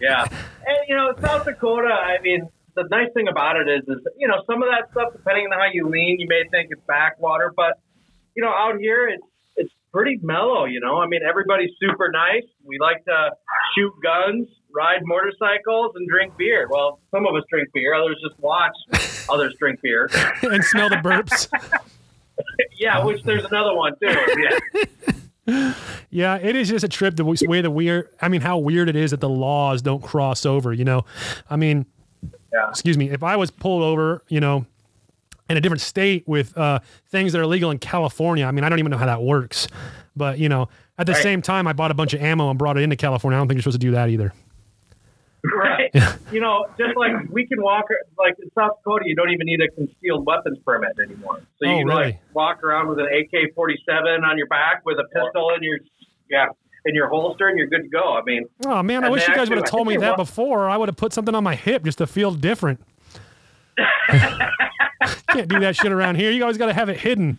[0.00, 0.22] Yeah.
[0.22, 4.28] And, you know, South Dakota, I mean, the nice thing about it is, is, you
[4.28, 7.52] know, some of that stuff, depending on how you lean, you may think it's backwater,
[7.54, 7.78] but,
[8.34, 9.33] you know, out here, it's, it's
[9.94, 11.00] pretty mellow, you know?
[11.00, 12.42] I mean, everybody's super nice.
[12.64, 13.30] We like to
[13.76, 16.66] shoot guns, ride motorcycles, and drink beer.
[16.68, 18.74] Well, some of us drink beer, others just watch
[19.30, 20.10] others drink beer.
[20.42, 21.48] and smell the burps.
[22.80, 24.14] Yeah, which there's another one, too.
[25.46, 25.72] Yeah.
[26.10, 28.08] Yeah, it is just a trip the way the weird.
[28.20, 30.72] I mean, how weird it is that the laws don't cross over.
[30.72, 31.04] You know,
[31.50, 31.84] I mean,
[32.52, 32.70] Yeah.
[32.70, 33.10] excuse me.
[33.10, 34.64] If I was pulled over, you know,
[35.50, 36.78] in a different state with uh,
[37.08, 39.68] things that are legal in California, I mean, I don't even know how that works.
[40.16, 40.68] But you know,
[40.98, 41.22] at the Right.
[41.22, 43.36] same time, I bought a bunch of ammo and brought it into California.
[43.36, 44.32] I don't think you're supposed to do that either.
[45.44, 45.90] Right.
[46.32, 47.84] You know, just like we can walk,
[48.18, 51.40] like in South Dakota, you don't even need a concealed weapons permit anymore.
[51.58, 52.04] So you Oh, can really?
[52.04, 55.62] like walk around with an AK forty seven on your back with a pistol in
[55.62, 55.78] your
[56.30, 56.46] yeah
[56.86, 58.14] in your holster, and you're good to go.
[58.14, 60.68] I mean, Oh man, I wish you guys would have told me that wa- before.
[60.70, 62.80] I would have put something on my hip just to feel different.
[65.28, 66.30] Can't do that shit around here.
[66.30, 67.38] You always got to have it hidden.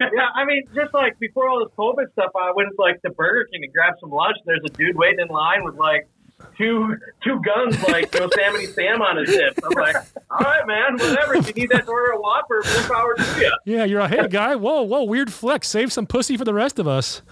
[0.00, 3.46] yeah, I mean, just like before all this COVID stuff, I went like to Burger
[3.52, 4.36] King and grabbed some lunch.
[4.46, 6.08] There's a dude waiting in line with like
[6.56, 9.58] two two guns, like Yosemite Sam on his hip.
[9.62, 9.96] I'm like,
[10.30, 11.34] all right, man, whatever.
[11.34, 13.52] If you need that to order a Whopper, more power to you.
[13.66, 14.56] Yeah, you're a hey guy.
[14.56, 15.68] Whoa, whoa, weird flex.
[15.68, 17.22] Save some pussy for the rest of us.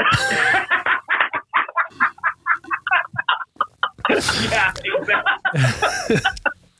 [4.10, 6.16] Yeah, exactly.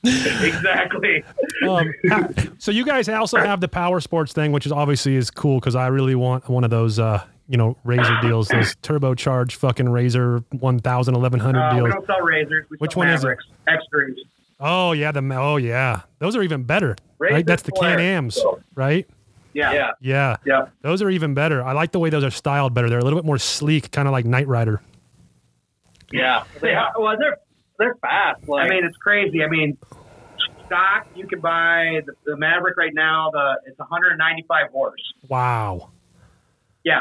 [0.42, 1.24] exactly.
[1.66, 1.92] Um,
[2.58, 5.74] so you guys also have the power sports thing, which is obviously is cool because
[5.74, 10.44] I really want one of those, uh, you know, RZR deals, those turbocharged fucking RZR
[10.50, 11.92] 1000, 1100 Uh, we deals.
[11.94, 12.64] don't sell RZRs.
[12.70, 13.26] We Which sell one is it?
[13.26, 14.18] Mavericks, Extras.
[14.60, 17.46] Oh yeah, the oh yeah, those are even better, right?
[17.46, 17.96] That's the flare.
[17.96, 18.38] Can-Am's,
[18.74, 19.06] right?
[19.54, 19.72] Yeah.
[19.72, 19.90] Yeah.
[20.00, 20.66] Yeah, Yeah.
[20.82, 21.62] those are even better.
[21.64, 22.90] I like the way those are styled better.
[22.90, 24.80] They're a little bit more sleek, kind of like Knight Rider.
[26.12, 26.44] Yeah.
[26.60, 27.38] They are, well, they're
[27.78, 28.48] they're fast.
[28.48, 29.42] Like, I mean, it's crazy.
[29.44, 29.78] I mean,
[30.68, 33.30] stock you can buy the, the Maverick right now.
[33.32, 35.00] The it's 195 horse.
[35.28, 35.90] Wow.
[36.84, 37.00] Yeah,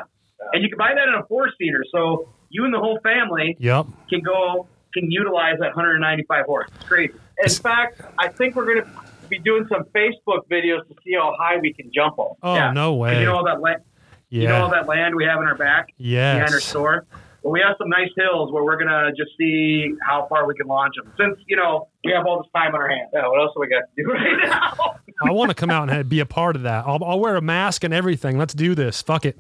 [0.54, 1.84] and you can buy that in a four seater.
[1.92, 3.86] So you and the whole family Yep.
[4.10, 6.70] can go can utilize that 195 horse.
[6.76, 7.14] It's crazy.
[7.44, 8.90] in fact, I think we're going to
[9.30, 12.28] be doing some Facebook videos to see how high we can jump them.
[12.42, 12.72] Oh Yeah.
[12.72, 13.20] no way.
[13.20, 13.82] You know all that land.
[14.30, 16.36] You know all that land we have in our back Yeah.
[16.36, 17.06] behind our store.
[17.48, 20.68] Well, we have some nice hills where we're gonna just see how far we can
[20.68, 21.14] launch them.
[21.18, 23.10] Since you know we have all this time on our hands.
[23.14, 24.98] Yeah, what else do we got to do right now?
[25.26, 26.84] I want to come out and be a part of that.
[26.86, 28.38] I'll, I'll wear a mask and everything.
[28.38, 29.02] Let's do this.
[29.02, 29.40] Fuck it.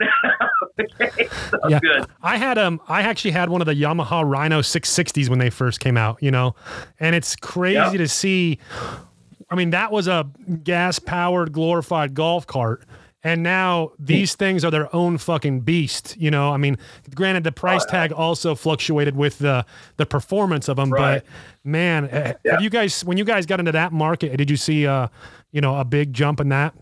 [0.80, 1.28] okay,
[1.68, 1.80] Yeah.
[1.80, 2.06] good.
[2.22, 5.80] I had um I actually had one of the Yamaha Rhino 660s when they first
[5.80, 6.54] came out, you know.
[7.00, 7.92] And it's crazy Yep.
[7.94, 8.60] to see
[9.50, 10.28] I mean that was a
[10.62, 12.84] gas powered glorified golf cart
[13.22, 16.50] and now these things are their own fucking beast, you know.
[16.52, 16.76] I mean,
[17.14, 19.64] granted the price tag also fluctuated with the
[19.98, 21.22] the performance of them, Right.
[21.22, 21.26] but
[21.64, 22.52] man, eh, Yeah.
[22.52, 25.08] have you guys when you guys got into that market, did you see uh
[25.52, 26.74] you know a big jump in that?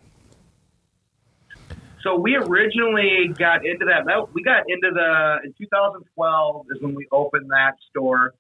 [2.03, 4.05] So we originally got into that.
[4.07, 4.32] that.
[4.32, 8.34] We got into the in 2012 is when we opened that store,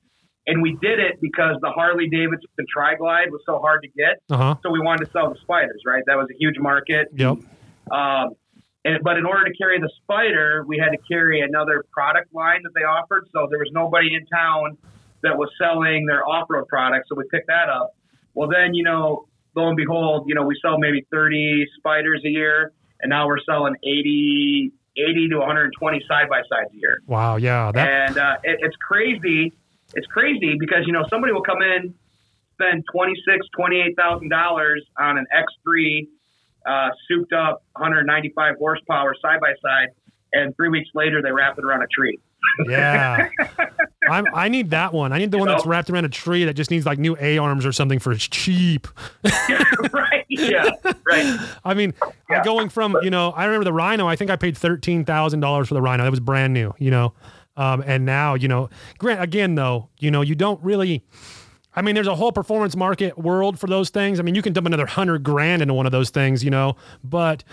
[0.46, 4.22] and we did it because the Harley Davidson Tri Glide was so hard to get.
[4.30, 4.54] Uh-huh.
[4.62, 6.04] So we wanted to sell the Spyders, right?
[6.06, 7.08] That was a huge market.
[7.16, 7.38] Yep.
[7.90, 8.30] Um,
[8.84, 12.62] and, but in order to carry the Spyder, we had to carry another product line
[12.62, 13.28] that they offered.
[13.32, 14.78] So there was nobody in town
[15.22, 17.08] that was selling their off-road products.
[17.08, 17.94] So we picked that up.
[18.34, 19.26] Well, then, you know,
[19.56, 23.40] lo and behold, you know, we sell maybe 30 Spyders a year, and now we're
[23.40, 27.02] selling 80, 80 to 120 side-by-sides a year.
[27.06, 27.72] Wow, yeah.
[27.72, 29.52] That And uh, it, it's crazy.
[29.94, 31.94] It's crazy because, you know, somebody will come in,
[32.52, 33.40] spend $26,000,
[33.98, 36.06] $28,000 on an X3
[36.68, 39.88] uh, souped up 195 horsepower side by side,
[40.32, 42.18] and three weeks later they wrap it around a tree.
[42.68, 43.28] Yeah.
[44.10, 45.12] I'm, I need that one.
[45.12, 47.16] I need the one You that's wrapped around a tree that just needs like new
[47.20, 48.86] A arms or something for cheap.
[49.92, 50.24] right?
[50.28, 50.70] Yeah.
[51.06, 51.38] Right.
[51.64, 51.94] I mean,
[52.30, 52.42] Yeah.
[52.44, 55.82] going from, you know, I remember the Rhino, I think I paid $13,000 for the
[55.82, 56.04] Rhino.
[56.04, 57.12] That was brand new, you know.
[57.56, 61.04] Um, and now, you know, grant again though, you know, you don't really
[61.78, 64.18] I mean, there's a whole performance market world for those things.
[64.18, 66.74] I mean, you can dump another 100 grand into one of those things, you know,
[67.04, 67.44] but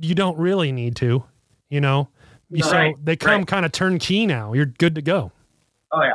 [0.00, 1.24] you don't really need to,
[1.68, 2.08] you know.
[2.58, 3.46] so Right, they come right.
[3.46, 4.54] kind of turnkey now.
[4.54, 5.30] You're good to go.
[5.92, 6.12] Oh yeah.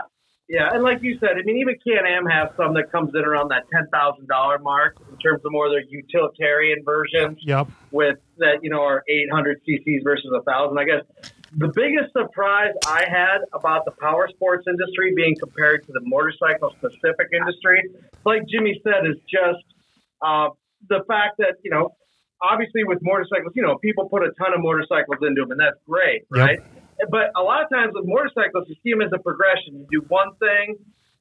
[0.50, 3.50] Yeah, and like you said, I mean, even Can-Am has some that comes in around
[3.50, 7.68] that ten thousand dollar mark in terms of more of their utilitarian versions Yep.
[7.92, 10.78] with that you know are eight hundred CCs versus a thousand.
[10.78, 11.04] I guess
[11.58, 16.74] the biggest surprise I had about the power sports industry being compared to the motorcycle
[16.78, 17.84] specific industry,
[18.26, 19.64] like Jimmy said, is just
[20.22, 20.50] uh,
[20.90, 21.96] the fact that you know.
[22.44, 25.78] Obviously, with motorcycles, you know, people put a ton of motorcycles into them, and that's
[25.88, 26.42] great, Yep.
[26.44, 26.60] right?
[27.12, 29.78] But a lot of times with motorcycles, you see them as a progression.
[29.78, 30.74] You do one thing,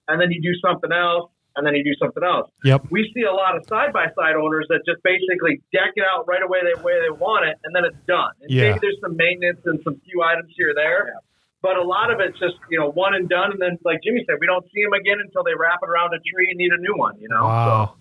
[0.09, 2.51] and then you do something else, and then you do something else.
[2.65, 2.87] Yep.
[2.91, 6.27] We see a lot of side by side owners that just basically deck it out
[6.29, 8.31] right away the way they want it, and then it's done.
[8.43, 8.69] And Yeah.
[8.71, 11.15] maybe there's some maintenance and some few items here or there.
[11.63, 14.25] But a lot of it's just you know one and done, and then like Jimmy
[14.27, 16.73] said, we don't see them again until they wrap it around a tree and need
[16.73, 17.19] a new one.
[17.21, 17.95] You know, Wow.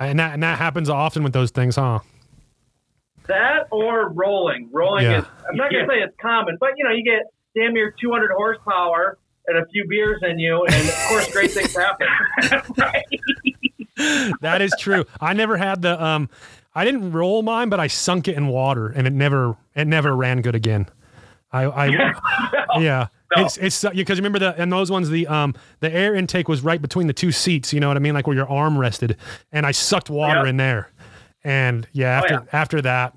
[0.00, 2.00] And that and that happens often with those things, huh?
[3.28, 4.68] that or rolling.
[4.72, 5.18] Rolling Yeah.
[5.18, 5.86] is I'm not gonna Yeah.
[5.88, 7.22] say it's common, but you know you get
[7.56, 9.18] damn near 200 horsepower
[9.48, 12.06] and a few beers in you, and of course great things happen.
[14.40, 15.04] that is true.
[15.20, 16.28] I never had the um
[16.74, 20.14] I didn't roll mine, but I sunk it in water and it never it never
[20.14, 20.86] ran good again.
[21.52, 21.86] I I
[22.78, 23.06] yeah.
[23.36, 23.44] No.
[23.44, 26.80] It's it's because remember the and those ones the um the air intake was right
[26.80, 29.16] between the two seats, you know what I mean, like where your arm rested,
[29.52, 30.50] and I sucked water Yeah.
[30.50, 30.90] in there,
[31.42, 32.40] and yeah Oh, after yeah.
[32.52, 33.14] after that,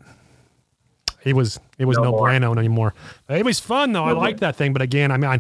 [1.24, 2.94] it was it was no, No bueno anymore.
[3.28, 4.06] It was fun though.
[4.06, 5.40] I liked that thing, but again, I mean, I,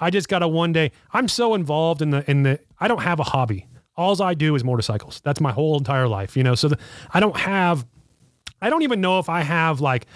[0.00, 0.92] I just gotta one day.
[1.12, 2.60] I'm so involved in the in the.
[2.78, 3.66] I don't have a hobby.
[3.96, 5.20] Alls I do is motorcycles.
[5.24, 6.54] That's my whole entire life, you know.
[6.54, 6.78] So the,
[7.12, 7.86] I don't have.
[8.62, 10.06] I don't even know if I have like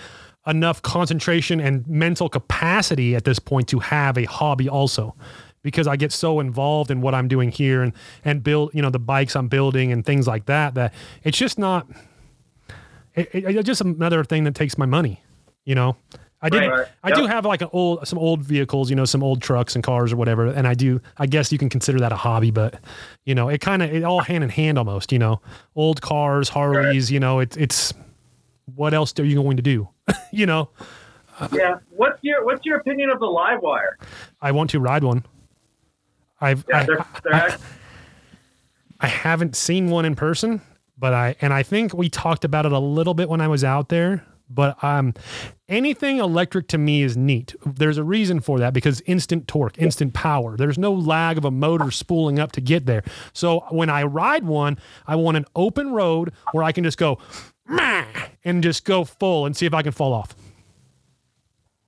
[0.46, 5.14] enough concentration and mental capacity at this point to have a hobby also
[5.62, 7.92] because I get so involved in what I'm doing here and
[8.24, 10.92] and build you know the bikes I'm building and things like that that
[11.22, 11.86] it's just not
[13.14, 15.22] it, it- it's just another thing that takes my money
[15.64, 15.96] you know
[16.42, 16.86] I did Right.
[17.02, 19.82] I do have like an old some old vehicles you know some old trucks and
[19.82, 22.78] cars or whatever and I do I guess you can consider that a hobby but
[23.24, 25.40] you know it kind of it all hand in hand almost you know
[25.74, 27.94] old cars Harleys you know it's it's
[28.74, 29.88] what else are you going to do
[30.32, 30.68] you know
[31.52, 31.78] yeah.
[31.90, 33.94] What's your What's your opinion of the LiveWire?
[34.40, 35.24] I want to ride one.
[36.40, 37.56] I've Yeah, I, they're, they're I,
[39.00, 40.60] I haven't seen one in person,
[40.98, 43.64] but I and I think we talked about it a little bit when I was
[43.64, 44.24] out there.
[44.50, 45.14] But um,
[45.68, 47.54] anything electric to me is neat.
[47.64, 50.56] There's a reason for that because instant torque, instant power.
[50.56, 53.02] There's no lag of a motor spooling up to get there.
[53.32, 57.18] So when I ride one, I want an open road where I can just go
[58.44, 60.36] and just go full and see if I can fall off.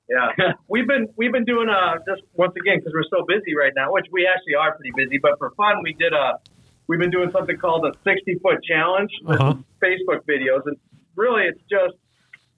[0.09, 3.73] Yeah, we've been we've been doing uh just once again because we're so busy right
[3.77, 5.19] now, which we actually are pretty busy.
[5.19, 6.39] But for fun, we did a
[6.89, 9.55] we've been doing something called a sixty foot challenge with Uh-huh.
[9.82, 10.76] Facebook videos, and
[11.16, 11.95] really it's just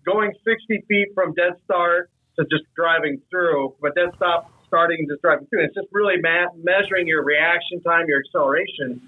[0.04, 3.74] going sixty feet from dead start to just driving through.
[3.80, 5.64] But dead stop starting and just driving through.
[5.64, 9.00] It's just really ma- measuring your reaction time, your acceleration.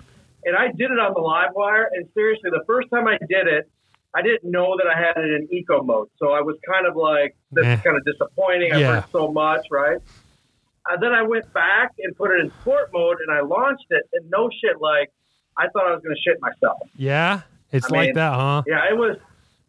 [0.44, 1.84] And I did it on the LiveWire.
[1.92, 3.68] And seriously, the first time I did it,
[4.14, 6.08] I didn't know that I had it in eco mode.
[6.18, 7.74] So I was kind of like, this Eh.
[7.74, 8.72] is kind of disappointing.
[8.72, 9.98] I've heard so much, right?
[10.92, 14.02] And then I went back and put it in sport mode and I launched it.
[14.12, 15.10] And no shit, like,
[15.56, 16.78] I thought I was going to shit myself.
[16.96, 17.40] Yeah,
[17.72, 18.62] it's I like mean- that, huh?
[18.66, 19.16] Yeah, it was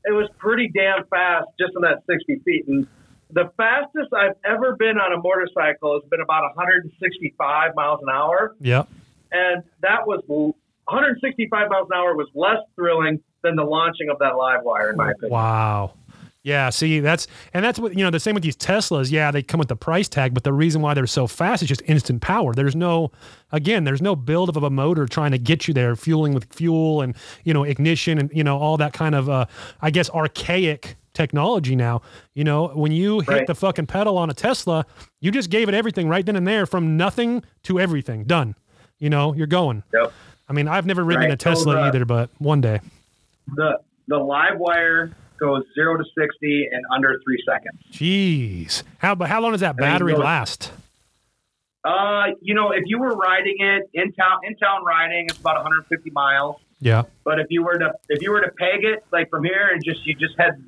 [0.03, 2.67] it was pretty damn fast just in that 60 feet.
[2.67, 2.87] And
[3.31, 8.55] the fastest I've ever been on a motorcycle has been about 165 miles an hour,
[8.61, 8.87] Yep.
[9.31, 10.23] and that was
[10.87, 15.11] 165 miles an hour was less thrilling than the launching of that LiveWire, in my
[15.11, 15.31] opinion.
[15.31, 15.93] Wow.
[16.43, 18.09] Yeah, see, that's and that's what you know.
[18.09, 19.11] The same with these Teslas.
[19.11, 21.69] Yeah, they come with the price tag, but the reason why they're so fast is
[21.69, 22.53] just instant power.
[22.55, 23.11] There's no,
[23.51, 27.01] again, there's no build of a motor trying to get you there, fueling with fuel
[27.01, 29.45] and you know ignition and you know all that kind of, uh,
[29.83, 32.01] I guess, archaic technology now.
[32.33, 33.45] You know, when you hit Right.
[33.47, 34.87] the fucking pedal on a Tesla,
[35.19, 38.55] you just gave it everything right then and there, from nothing to everything, done.
[38.97, 39.83] You know, you're going.
[39.93, 40.11] Yep.
[40.49, 41.31] I mean, I've never ridden Right.
[41.33, 42.79] a Tesla So the- either, but one day.
[43.55, 47.77] The the LiveWire goes zero to sixty in under three seconds.
[47.91, 50.71] Jeez, how but how long does that battery last?
[51.83, 55.55] Uh, you know, if you were riding it in town, in town riding, it's about
[55.55, 56.57] 150 miles.
[56.79, 57.03] Yeah.
[57.23, 59.83] But if you were to if you were to peg it like from here and
[59.83, 60.63] just you just head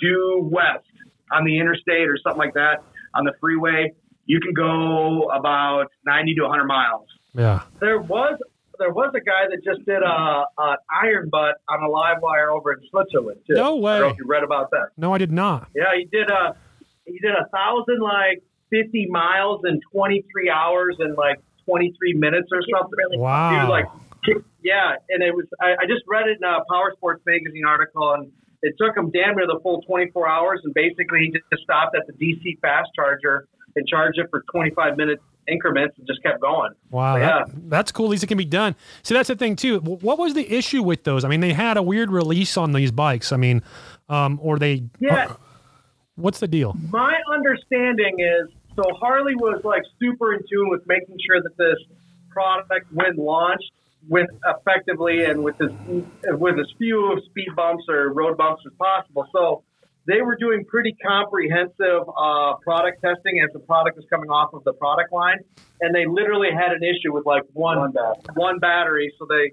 [0.00, 0.86] due west
[1.32, 2.82] on the interstate or something like that
[3.14, 3.92] on the freeway,
[4.26, 7.06] you can go about 90 to 100 miles.
[7.34, 7.62] Yeah.
[7.80, 8.38] There was
[8.80, 12.72] there was a guy that just did a, a iron butt on a LiveWire over
[12.72, 13.54] in Switzerland too.
[13.54, 14.12] No I don't know way.
[14.12, 14.88] if you read about that.
[14.96, 15.68] No, I did not.
[15.76, 16.56] Yeah, he did a
[17.06, 22.14] he did a thousand like fifty miles in twenty three hours and like twenty three
[22.14, 23.20] minutes or something.
[23.20, 23.50] Wow.
[23.50, 23.86] He was like,
[24.64, 25.46] yeah, and it was.
[25.60, 29.10] I, I just read it in a Power Sports magazine article, and it took him
[29.10, 32.90] damn near the full 24 hours, and basically he just stopped at the DC fast
[32.94, 35.20] charger and charged it for 25 minute
[35.50, 36.72] increments and just kept going.
[36.90, 37.16] wow.
[37.16, 37.44] yeah.
[37.46, 38.06] that- that's cool.
[38.06, 38.74] At least it can be done.
[39.02, 39.78] See, that's the thing too.
[39.80, 41.24] What was the issue with those?
[41.24, 43.32] I mean, they had a weird release on these bikes.
[43.32, 43.62] I mean,
[44.08, 44.84] um, or they.
[44.98, 45.34] Yeah.
[46.16, 46.76] what's the deal?
[46.90, 51.76] My understanding is so Harley was like super in tune with making sure that this
[52.30, 53.70] product, when launched,
[54.08, 55.70] with effectively and with as
[56.38, 59.26] with as few speed bumps or road bumps as possible.
[59.32, 59.62] So
[60.10, 64.64] they were doing pretty comprehensive uh, product testing as the product was coming off of
[64.64, 65.38] the product line,
[65.80, 68.24] and they literally had an issue with like one One battery.
[68.34, 69.52] one battery, so they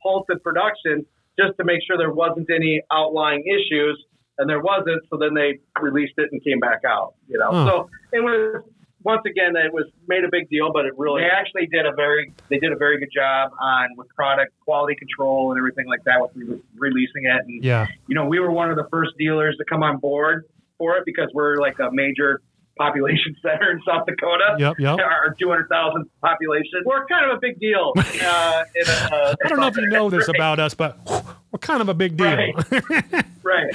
[0.00, 1.04] halted production
[1.38, 3.96] just to make sure there wasn't any outlying issues,
[4.38, 5.02] and there wasn't.
[5.10, 7.14] So then they released it and came back out.
[7.28, 7.66] You know, Huh.
[7.66, 8.62] so it was
[9.04, 11.92] once again it was made a big deal, but it really They actually did a
[11.94, 16.04] very they did a very good job on with product quality control and everything like
[16.04, 17.42] that with re- releasing it.
[17.46, 17.86] And Yeah.
[18.06, 20.44] you know, we were one of the first dealers to come on board
[20.78, 22.40] for it because we're like a major
[22.78, 24.56] population center in South Dakota.
[24.58, 24.78] Yep.
[24.78, 24.98] Yep.
[24.98, 26.82] Our 200,000 population.
[26.84, 27.92] we're kind of a big deal.
[28.28, 30.98] Uh, in a, uh, I don't know if you know this about us, but
[31.50, 32.26] we're kind of a big deal.
[32.26, 32.54] Right.
[33.42, 33.74] right.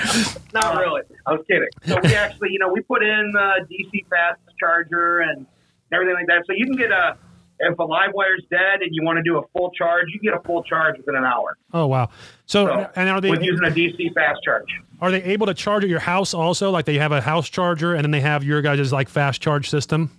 [0.54, 1.01] Not really.
[1.26, 1.70] I was kidding.
[1.86, 5.45] So we actually, you know, we put in the DC fast charger and
[5.91, 6.43] everything like that.
[6.45, 7.18] So you can get a,
[7.60, 10.39] if a LiveWire's dead and you want to do a full charge, you can get
[10.39, 12.10] a full charge within an hour oh wow.
[12.54, 14.68] So, So, and are they with using a DC fast charge.
[15.01, 16.70] are they able to charge at your house also?
[16.70, 19.72] Like they have a house charger, and then they have your guys' like fast charge
[19.72, 20.12] system.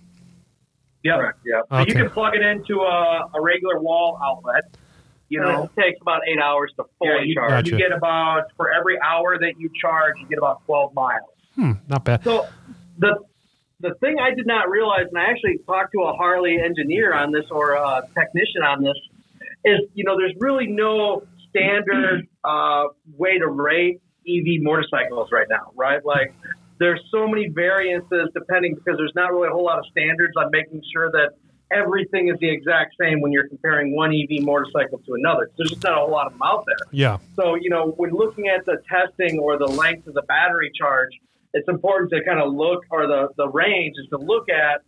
[1.05, 1.15] Yep.
[1.45, 1.61] Yeah.
[1.71, 4.75] So you can plug it into a, a regular wall outlet.
[5.29, 7.49] You know, it takes about eight hours to fully yeah, you, charge.
[7.51, 7.71] Gotcha.
[7.71, 11.29] you get about for every hour that you charge, you get about 12 miles.
[11.55, 11.71] Hmm.
[11.87, 12.25] Not bad.
[12.25, 12.49] So
[12.97, 13.15] the
[13.79, 17.31] the thing I did not realize, and I actually talked to a Harley engineer on
[17.31, 18.97] this or a technician on this,
[19.63, 21.23] is you know there's really no
[21.55, 22.85] standard uh,
[23.17, 26.03] way to rate EV motorcycles right now, right?
[26.03, 26.33] Like
[26.79, 30.49] there's so many variances depending because there's not really a whole lot of standards on
[30.51, 31.31] making sure that
[31.71, 35.49] everything is the exact same when you're comparing one EV motorcycle to another.
[35.57, 36.87] There's just not a whole lot of them out there.
[36.91, 37.17] Yeah.
[37.35, 41.09] So, you know, when looking at the testing or the length of the battery charge,
[41.53, 44.81] it's important to kind of look, or the, the range is to look at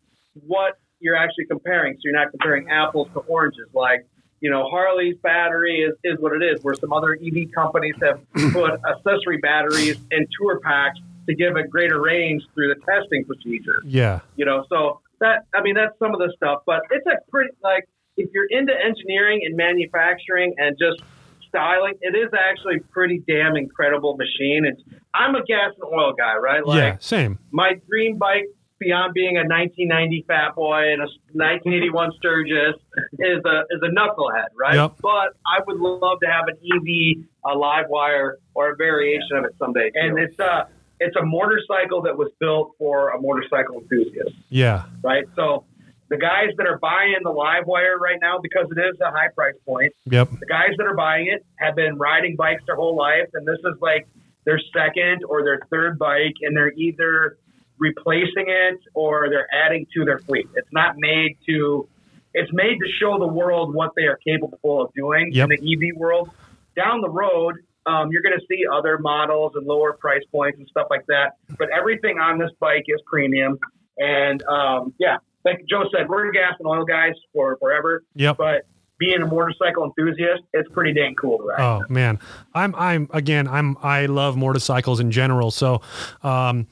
[0.45, 1.93] what you're actually comparing.
[1.95, 3.68] So you're not comparing apples to oranges.
[3.74, 4.05] Like,
[4.39, 8.19] you know, Harley's battery is, is what it is, where some other EV companies have
[8.53, 13.81] put accessory batteries in tour packs to give a greater range through the testing procedure
[13.83, 14.21] Yeah.
[14.38, 17.49] you know so that i mean that's some of the stuff but it's a pretty
[17.61, 17.83] like
[18.15, 21.01] if you're into engineering and manufacturing and just
[21.49, 24.77] styling it is actually a pretty damn incredible machine and
[25.13, 26.97] i'm a gas and oil guy right like yeah.
[26.99, 27.39] Same.
[27.51, 28.45] my dream bike
[28.80, 32.75] beyond being a 1990 fat boy and a 1981 sturgis
[33.19, 34.93] is a is a knucklehead right Yep.
[35.01, 39.55] but i would love to have an ev a LiveWire or a variation of it
[39.57, 39.99] someday too.
[39.99, 40.67] And it's a
[40.99, 44.84] it's a motorcycle that was built for a motorcycle enthusiast, Yeah.
[45.03, 45.25] right?
[45.36, 45.63] So
[46.09, 49.53] the guys that are buying the LiveWire right now, because it is a high price
[49.65, 50.30] point, Yep.
[50.39, 53.59] the guys that are buying it have been riding bikes their whole life, and this
[53.59, 54.07] is like
[54.45, 57.38] their second or their third bike, and they're either
[57.80, 60.47] replacing it or they're adding to their fleet.
[60.55, 61.88] It's not made to.
[62.34, 65.49] It's made to show the world what they are capable of doing Yep.
[65.51, 66.30] in the EV world.
[66.75, 67.55] Down the road,
[67.88, 71.32] um, you're going to see other models and lower price points and stuff like that.
[71.57, 73.57] But everything on this bike is premium,
[73.97, 78.38] and um, yeah, like Joe said, we're gas and oil guys for forever Yep.
[78.38, 78.65] but
[78.99, 81.59] being a motorcycle enthusiast, it's pretty dang cool to ride.
[81.61, 82.19] Oh man,
[82.53, 85.49] I'm I'm again I'm I love motorcycles in general.
[85.49, 85.82] So,
[86.23, 86.67] um,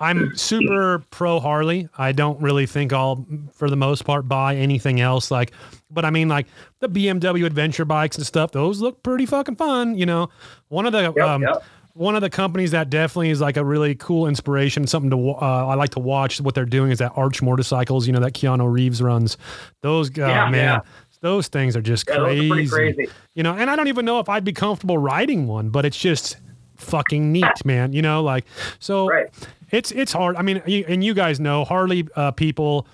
[0.00, 1.88] I'm super pro Harley.
[1.98, 5.30] I don't really think I'll, for the most part, buy anything else.
[5.30, 5.52] Like,
[5.90, 6.46] but I mean, like
[6.80, 8.52] the BMW adventure bikes and stuff.
[8.52, 9.96] Those look pretty fucking fun.
[9.96, 10.30] You know,
[10.68, 11.62] one of the Yep, um, yep.
[11.92, 15.66] one of the companies that definitely is like a really cool inspiration, something to uh,
[15.66, 16.40] I like to watch.
[16.40, 18.06] What they're doing is that Arch motorcycles.
[18.06, 19.36] You know that Keanu Reeves runs.
[19.82, 20.80] Those uh, Yeah, man, yeah.
[21.20, 22.68] those things are just Yeah, are crazy.
[22.70, 23.08] crazy.
[23.34, 25.98] You know, and I don't even know if I'd be comfortable riding one, but it's
[25.98, 26.38] just
[26.76, 27.92] fucking neat, man.
[27.92, 28.46] You know, like
[28.78, 29.06] so.
[29.06, 29.28] Right.
[29.70, 30.36] It's it's hard.
[30.36, 32.86] I mean, you, and you guys know Harley uh, people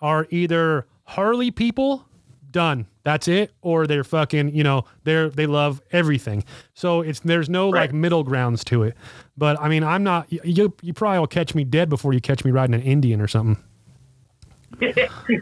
[0.00, 2.06] are either Harley people,
[2.50, 2.86] done.
[3.02, 4.54] That's it, or they're fucking.
[4.54, 6.44] You know, they're they love everything.
[6.72, 8.96] So it's there's no like middle grounds to it.
[9.36, 10.32] But I mean, I'm not.
[10.32, 13.20] You you you probably will catch me dead before you catch me riding an Indian
[13.20, 13.62] or something.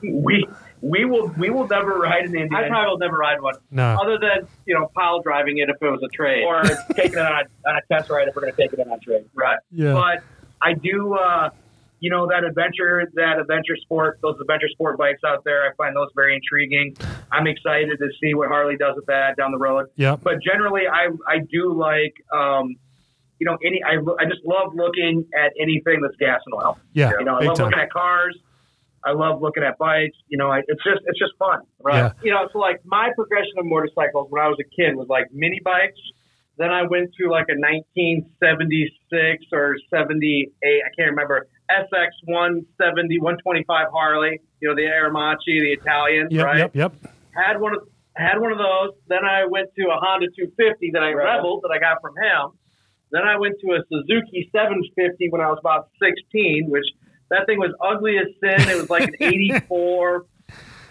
[0.02, 0.46] we
[0.82, 3.54] we will we will never ride an Indian I probably will never ride one.
[3.70, 3.96] No.
[4.02, 6.44] Other than, you know, pile driving it if it was a trade.
[6.44, 6.62] or
[6.94, 8.92] taking it on a, on a test ride if we're going to take it on
[8.92, 9.24] a trade.
[9.34, 9.58] Right.
[9.70, 9.94] Yeah.
[9.94, 10.24] But
[10.62, 11.50] I do, uh,
[12.00, 15.94] you know, that adventure, that adventure sport, those adventure sport bikes out there, I find
[15.94, 16.96] those very intriguing.
[17.30, 19.86] I'm excited to see what Harley does with that down the road.
[19.96, 20.16] Yeah.
[20.16, 22.76] But generally, I I do like, um,
[23.38, 26.78] you know, any I I just love looking at anything that's gas and oil.
[26.92, 27.12] Yeah.
[27.18, 27.66] You know, I love time.
[27.66, 28.36] looking at cars.
[29.04, 30.16] I love looking at bikes.
[30.28, 31.60] You know, I, it's just it's just fun.
[31.80, 31.96] Right.
[31.96, 32.12] Yeah.
[32.22, 35.26] You know, so like my progression of motorcycles when I was a kid was like
[35.32, 36.00] mini bikes.
[36.58, 43.86] Then I went to like a 1976 or 78, I can't remember, SX 170, 125
[43.92, 46.44] Harley, you know, the Aermacchi, the Italian, Yep.
[46.44, 46.58] right?
[46.58, 46.76] Yep.
[46.76, 46.92] Yep.
[47.34, 47.80] Had one of
[48.14, 48.90] had one of those.
[49.08, 51.36] Then I went to a Honda 250 that I Right.
[51.36, 52.50] rebelled that I got from him.
[53.10, 56.84] Then I went to a Suzuki 750 when I was about 16, which
[57.30, 58.68] that thing was ugly as sin.
[58.68, 60.26] It was like an 84,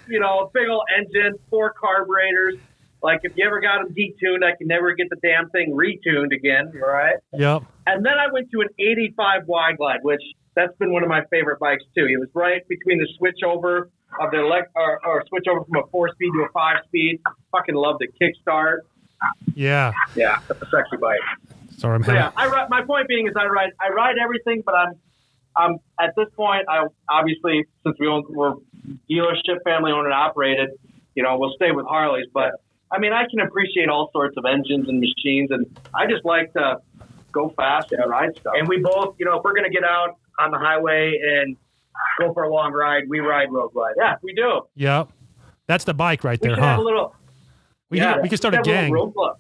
[0.08, 2.56] you know, big old engine, four carburetors.
[3.04, 6.34] Like if you ever got them detuned, I could never get the damn thing retuned
[6.36, 7.16] again, right?
[7.34, 7.64] Yep.
[7.88, 10.22] And then I went to an 85 wide glide, which
[10.56, 12.06] that's been one of my favorite bikes too.
[12.06, 13.84] It was right between the switchover
[14.20, 17.22] of the elect or, or switch over from a four speed to a five speed.
[17.52, 18.80] Fucking love the kickstart.
[19.56, 19.94] Yeah.
[20.16, 21.20] Yeah, that's a sexy bike.
[21.78, 22.22] Sorry, I'm So having.
[22.22, 24.94] yeah, I ride, my point being is I ride I ride everything, but I'm
[25.56, 28.54] I'm at this point I obviously since we own we're
[29.10, 30.70] dealership family owned and operated,
[31.16, 32.52] you know, we'll stay with Harleys, but
[32.92, 36.52] I mean I can appreciate all sorts of engines and machines and I just like
[36.54, 36.78] to
[37.32, 38.54] go fast and ride stuff.
[38.58, 41.56] And we both, you know, if we're going to get out on the highway and
[42.20, 43.94] go for a long ride, we ride road glide.
[43.98, 44.62] yeah, we do.
[44.76, 45.10] Yep.
[45.68, 46.82] That's the bike right We there, should have huh?
[46.82, 47.16] a little
[47.90, 48.92] We yeah, can, we can start a have little gang.
[48.92, 49.38] road club.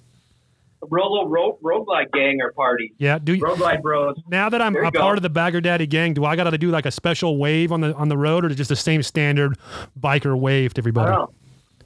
[0.84, 2.94] A little road road glide gang or party.
[2.98, 3.20] Yeah.
[3.20, 4.16] Do you, Road glide bros.
[4.30, 5.00] now that I'm a go.
[5.00, 7.72] part of the Bagger Daddy gang, do I got to do like a special wave
[7.72, 9.58] on the on the road, or just the same standard
[10.00, 11.12] biker wave to I everybody?
[11.12, 11.34] don't know.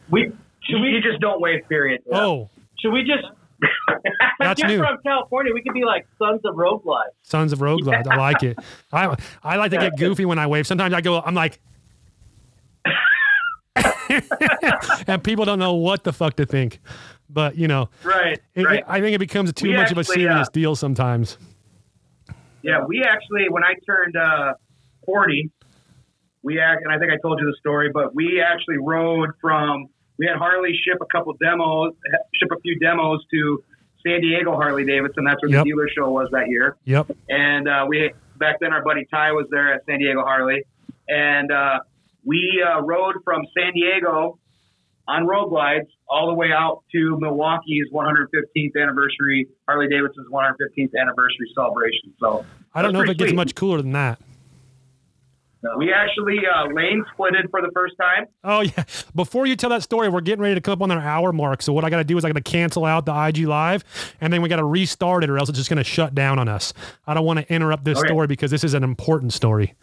[0.10, 0.32] We
[0.66, 2.02] Should we you just don't wave, period.
[2.12, 2.50] Oh,
[2.80, 3.24] should we just
[4.40, 4.78] That's You're new.
[4.80, 5.54] from California.
[5.54, 6.82] We could be like sons of road.
[7.24, 8.08] Sons of Road Glide.
[8.08, 8.58] I like it.
[8.92, 10.68] I I like to get goofy when I wave.
[10.68, 11.60] Sometimes I go, I'm like,
[15.08, 16.80] and people don't know what the fuck to think.
[17.30, 18.84] But you know, Right, it, right.
[18.88, 21.38] I think it becomes too We much of a serious uh, deal sometimes.
[22.62, 24.54] Yeah, we actually, when I turned uh,
[25.06, 25.52] 40,
[26.42, 29.88] we act, and I think I told you the story, but we actually rode from,
[30.18, 31.94] we had Harley ship a couple demos,
[32.34, 33.64] ship a few demos to
[34.06, 35.24] San Diego Harley Davidson.
[35.24, 35.64] That's where Yep.
[35.64, 36.78] the dealer show was that year.
[36.86, 37.12] Yep.
[37.30, 40.64] And uh, we, back then, our buddy Ty was there at San Diego Harley.
[41.08, 41.80] And uh,
[42.24, 44.40] we uh, rode from San Diego
[45.08, 51.52] on road glides all the way out to Milwaukee's 115th anniversary, Harley Davidson's 115th anniversary
[51.56, 52.14] celebration.
[52.20, 54.20] So I don't know if it gets much cooler than that.
[55.78, 58.26] We actually uh, lane splitted for the first time.
[58.44, 58.84] Oh yeah.
[59.16, 61.62] Before you tell that story, we're getting ready to come up on our hour mark.
[61.62, 63.84] So what I got to do is I got to cancel out the IG live,
[64.22, 66.40] and then we got to restart it, or else it's just going to shut down
[66.40, 66.74] on us.
[67.08, 68.08] I don't want to interrupt this Okay.
[68.08, 69.74] story because this is an important story.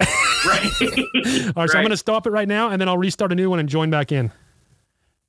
[0.44, 0.64] Right.
[0.74, 3.36] All right, so I'm going to stop it right now, and then I'll restart a
[3.36, 4.32] new one and join back in.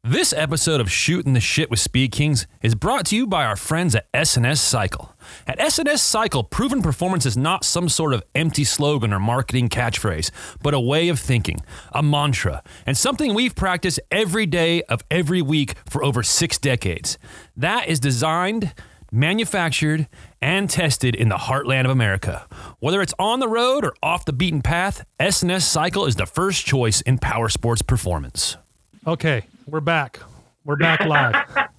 [0.06, 3.56] This episode of Shooting the Shit with Speed Kings is brought to you by our
[3.56, 5.16] friends at S&S Cycle.
[5.48, 10.30] At S&S Cycle, proven performance is not some sort of empty slogan or marketing catchphrase,
[10.62, 11.62] but a way of thinking,
[11.94, 17.18] a mantra, and something we've practiced every day of every week for over six decades.
[17.56, 18.74] That is designed,
[19.10, 20.10] manufactured,
[20.42, 22.46] and tested in the heartland of America.
[22.80, 26.66] Whether it's on the road or off the beaten path, S&S Cycle is the first
[26.66, 28.58] choice in power sports performance.
[29.06, 30.20] Okay, we're back.
[30.64, 31.36] We're back live.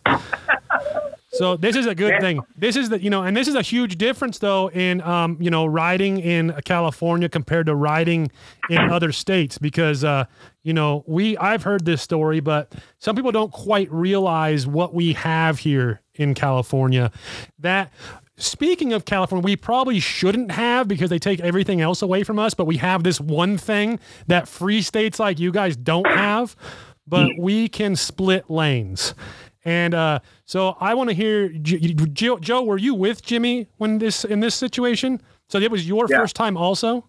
[1.34, 2.42] So this is a good thing.
[2.56, 5.50] This is the you know, and this is a huge difference though in um, you
[5.50, 8.30] know riding in California compared to riding
[8.70, 10.26] in other states because uh,
[10.62, 15.14] you know we I've heard this story, but some people don't quite realize what we
[15.14, 17.10] have here in California.
[17.58, 17.92] That
[18.36, 22.54] speaking of California, we probably shouldn't have because they take everything else away from us,
[22.54, 23.98] but we have this one thing
[24.28, 26.54] that free states like you guys don't have
[27.07, 29.14] but we can split lanes.
[29.64, 34.24] And uh, so I want to hear, Joe, Joe, were you with Jimmy when this
[34.24, 35.22] in this situation?
[35.48, 36.18] So it was your yeah.
[36.18, 37.09] first time also.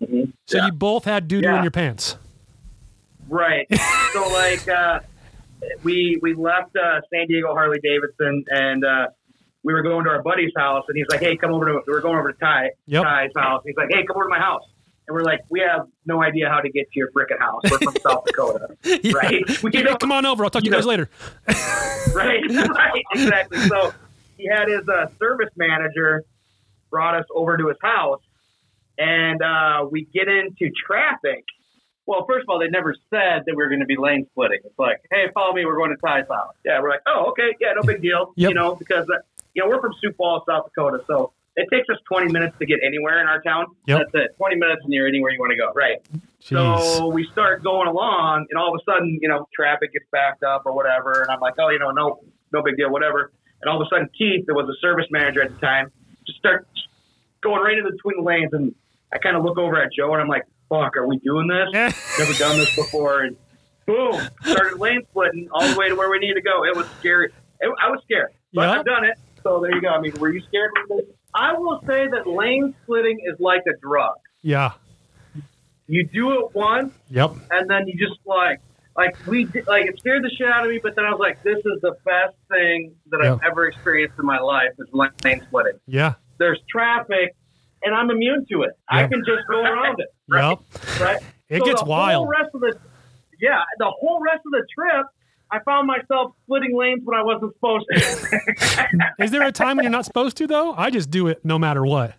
[0.00, 0.30] Mm-hmm.
[0.46, 0.66] So yeah.
[0.66, 1.58] you both had doo doo yeah.
[1.58, 2.16] in your pants.
[3.28, 3.66] Right.
[4.12, 5.00] so like uh,
[5.82, 9.06] we we left uh, San Diego Harley Davidson and uh,
[9.62, 11.94] we were going to our buddy's house and he's like, hey, come over to we
[11.94, 13.02] are going over to Ty yep.
[13.02, 13.62] Ty's house.
[13.66, 14.64] He's like, hey, come over to my house
[15.06, 17.60] and we're like, we have no idea how to get to your freaking house.
[17.70, 19.12] We're from South Dakota, yeah.
[19.12, 19.42] right?
[19.62, 20.44] We hey, come on over.
[20.44, 21.10] I'll talk to you guys later.
[22.14, 23.58] right, right, exactly.
[23.68, 23.92] So
[24.38, 26.24] he had his uh, service manager
[26.90, 28.22] brought us over to his house,
[28.98, 31.44] and uh, we get into traffic.
[32.06, 34.60] Well, first of all, they never said that we were going to be lane splitting.
[34.64, 35.64] It's like, hey, follow me.
[35.64, 36.54] We're going to Ty's house.
[36.64, 38.32] Yeah, we're like, oh, okay, yeah, no big deal.
[38.36, 38.48] Yep.
[38.48, 39.20] You know, because uh,
[39.54, 42.66] you know we're from Sioux Falls, South Dakota, so it takes us 20 minutes to
[42.66, 43.66] get anywhere in our town.
[43.86, 43.98] Yep.
[43.98, 44.36] That's it.
[44.36, 45.72] 20 minutes and you're anywhere you want to go.
[45.72, 46.02] Right.
[46.42, 46.98] Jeez.
[46.98, 50.42] So we start going along, and all of a sudden, you know, traffic gets backed
[50.42, 51.22] up or whatever.
[51.22, 52.20] And I'm like, oh, you know, no,
[52.52, 53.32] no big deal, whatever.
[53.62, 55.90] And all of a sudden, Keith, that was a service manager at the time,
[56.26, 56.68] just starts
[57.40, 58.52] going right into between the lanes.
[58.52, 58.74] And
[59.12, 61.72] I kind of look over at Joe, and I'm like, fuck, are we doing this?
[62.18, 63.22] Never done this before.
[63.22, 63.36] And
[63.86, 66.64] boom, started lane splitting all the way to where we need to go.
[66.64, 67.32] It was scary.
[67.60, 68.78] It, I was scared, but yep.
[68.80, 69.18] I've done it.
[69.42, 69.88] So there you go.
[69.88, 70.72] I mean, were you scared?
[71.34, 74.14] I will say that lane splitting is like a drug.
[74.42, 74.72] Yeah.
[75.86, 76.94] You do it once.
[77.10, 77.32] Yep.
[77.50, 78.60] And then you just like,
[78.96, 81.42] like we like it scared the shit out of me, but then I was like,
[81.42, 83.32] this is the best thing that yep.
[83.32, 85.80] I've ever experienced in my life is lane splitting.
[85.86, 86.14] Yeah.
[86.38, 87.34] There's traffic,
[87.82, 88.72] and I'm immune to it.
[88.92, 89.04] Yep.
[89.04, 90.08] I can just go around it.
[90.28, 90.58] Right.
[90.74, 91.00] Yep.
[91.00, 91.22] Right.
[91.48, 92.26] It so gets the wild.
[92.26, 92.78] Whole rest of the,
[93.40, 95.06] yeah, the whole rest of the trip,
[95.54, 99.14] I found myself splitting lanes when I wasn't supposed to.
[99.22, 100.72] Is there a time when you're not supposed to though?
[100.72, 102.14] I just do it no matter what.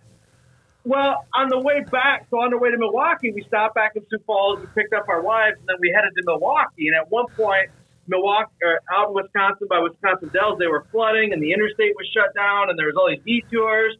[0.86, 4.04] Well, on the way back, so on the way to Milwaukee, we stopped back in
[4.10, 4.62] Sioux Falls.
[4.62, 6.88] We picked up our wives, and then we headed to Milwaukee.
[6.88, 7.72] And at one point,
[8.08, 12.08] Milwaukee, or out in Wisconsin by Wisconsin Dells, they were flooding, and the interstate was
[12.14, 13.98] shut down, and there was all these detours.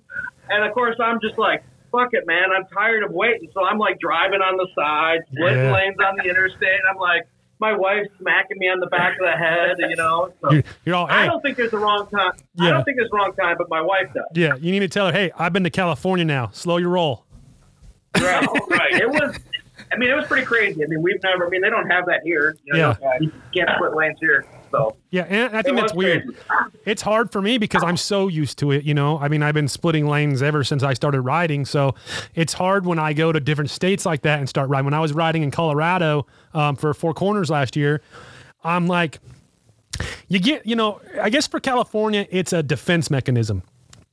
[0.48, 2.54] And of course, I'm just like, fuck it, man.
[2.56, 3.50] I'm tired of waiting.
[3.54, 5.74] So I'm like driving on the side, splitting yeah.
[5.74, 6.80] lanes on the interstate.
[6.88, 7.28] I'm like,
[7.60, 10.34] my wife smacking me on the back of the head, you know.
[10.42, 11.14] So you're, you're all, hey.
[11.14, 12.34] I don't think there's a wrong time.
[12.56, 12.68] Yeah.
[12.68, 14.26] I don't think there's a wrong time, but my wife does.
[14.34, 16.50] Yeah, you need to tell her, hey, I've been to California now.
[16.54, 17.26] Slow your roll.
[18.20, 18.94] Right, right.
[18.94, 19.38] It was.
[19.92, 20.84] I mean, it was pretty crazy.
[20.84, 21.46] I mean, we've never.
[21.46, 22.58] I mean, they don't have that here.
[22.64, 24.46] You know, yeah, you can't split lanes here.
[24.76, 26.26] So yeah, and I think that's weird.
[26.26, 26.80] Crazy.
[26.86, 28.84] It's hard for me because I'm so used to it.
[28.84, 31.66] You know, I mean, I've been splitting lanes ever since I started riding.
[31.66, 31.96] So
[32.34, 34.86] it's hard when I go to different states like that and start riding.
[34.86, 38.02] When I was riding in Colorado um, for Four Corners last year,
[38.64, 39.20] I'm like,
[40.28, 43.64] you get, you know, I guess for California, it's a defense mechanism.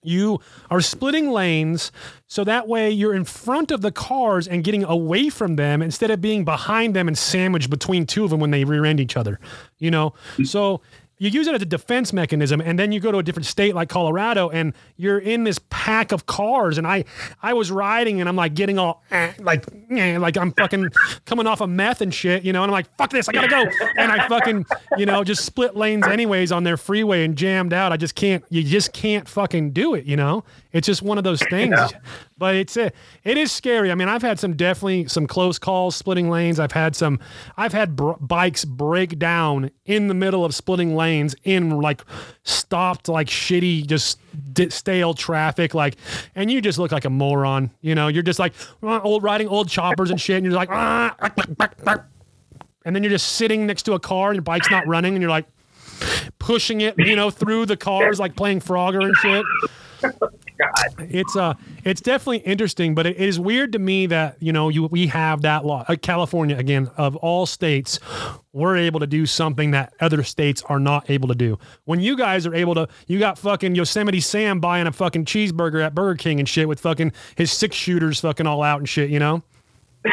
[0.02, 0.40] You
[0.70, 1.92] are splitting lanes
[2.26, 6.10] so that way you're in front of the cars and getting away from them instead
[6.10, 9.16] of being behind them and sandwiched between two of them when they rear end each
[9.16, 9.38] other.
[9.78, 10.46] You know, mm.
[10.46, 10.80] so
[11.22, 13.74] you use it as a defense mechanism and then you go to a different state
[13.74, 17.04] like colorado and you're in this pack of cars and i
[17.42, 20.88] i was riding and i'm like getting all eh, like eh, like i'm fucking
[21.24, 23.48] coming off of meth and shit you know and i'm like fuck this i gotta
[23.48, 23.64] go.
[23.96, 24.66] And i fucking
[24.98, 27.92] you know just split lanes anyways on their freeway and jammed out.
[27.92, 31.24] I just can't you just can't fucking do it you know it's just one of
[31.24, 31.88] those things yeah.
[32.38, 32.90] but it's a,
[33.24, 33.90] it is scary.
[33.90, 36.58] I mean i've had some definitely some close calls splitting lanes.
[36.60, 37.18] I've had some
[37.56, 42.02] i've had br- bikes break down in the middle of splitting lanes in like
[42.44, 44.18] stopped like shitty just
[44.70, 45.96] stale traffic like
[46.34, 48.08] and you just look like a moron you know?
[48.08, 51.14] You're just like uh, old riding old choppers and shit and you're like ah,
[52.84, 55.22] and then you're just sitting next to a car and your bike's not running and
[55.22, 55.46] you're like
[56.38, 59.44] pushing it you know through the cars like playing frogger and shit
[60.02, 60.20] God.
[60.98, 64.84] it's uh it's definitely interesting but it is weird to me that you know you
[64.86, 67.98] we have that law uh, california again of all states
[68.52, 72.16] we're able to do something that other states are not able to do when you
[72.16, 76.16] guys are able to you got fucking yosemite sam buying a fucking cheeseburger at burger
[76.16, 79.42] king and shit with fucking his six shooters fucking all out and shit you know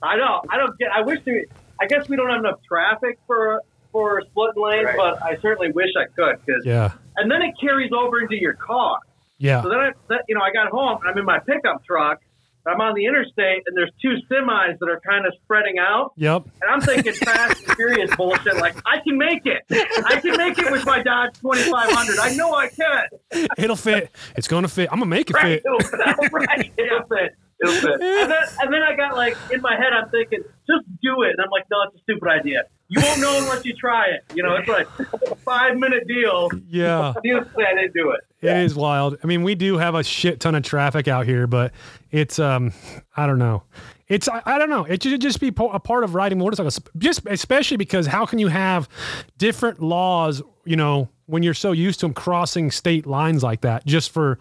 [0.00, 0.40] I know.
[0.48, 0.90] I don't get.
[0.92, 1.18] I wish.
[1.26, 1.44] We,
[1.80, 4.96] I guess we don't have enough traffic for for splitting lanes, Right.
[4.96, 6.36] but I certainly wish I could.
[6.46, 8.98] Cause, yeah And then it carries over into your car.
[9.38, 10.98] yeah So then, I, that, you know, I got home.
[11.06, 12.20] I'm in my pickup truck.
[12.66, 16.12] I'm on the interstate, and there's two semis that are kind of spreading out.
[16.16, 18.56] yep And I'm thinking Fast and Furious bullshit.
[18.56, 19.62] Like I can make it.
[20.04, 22.18] I can make it with my Dodge 2500.
[22.18, 23.46] I know I can.
[23.56, 25.62] it'll fit it's gonna fit i'm gonna make it Right.
[25.62, 26.32] fit It'll fit.
[26.32, 26.72] right.
[26.76, 27.34] It'll fit.
[27.60, 27.74] It'll.
[28.00, 31.30] And then, and then I got like in my head, I'm thinking, just do it.
[31.30, 32.64] And I'm like, no, it's a stupid idea.
[32.88, 34.24] You won't know unless you try it.
[34.34, 34.86] You know, it's like
[35.30, 36.50] a five minute deal.
[36.68, 38.20] yeah You I didn't do it.
[38.40, 39.18] It is wild.
[39.22, 41.72] I mean, we do have a shit ton of traffic out here, but
[42.10, 42.72] it's um,
[43.16, 43.64] I don't know.
[44.06, 44.84] It's I, I don't know.
[44.84, 48.38] It should just be po- a part of riding motorcycles, just especially because how can
[48.38, 48.88] you have
[49.36, 50.40] different laws?
[50.64, 54.38] You know, when you're so used to them crossing state lines like that, just for.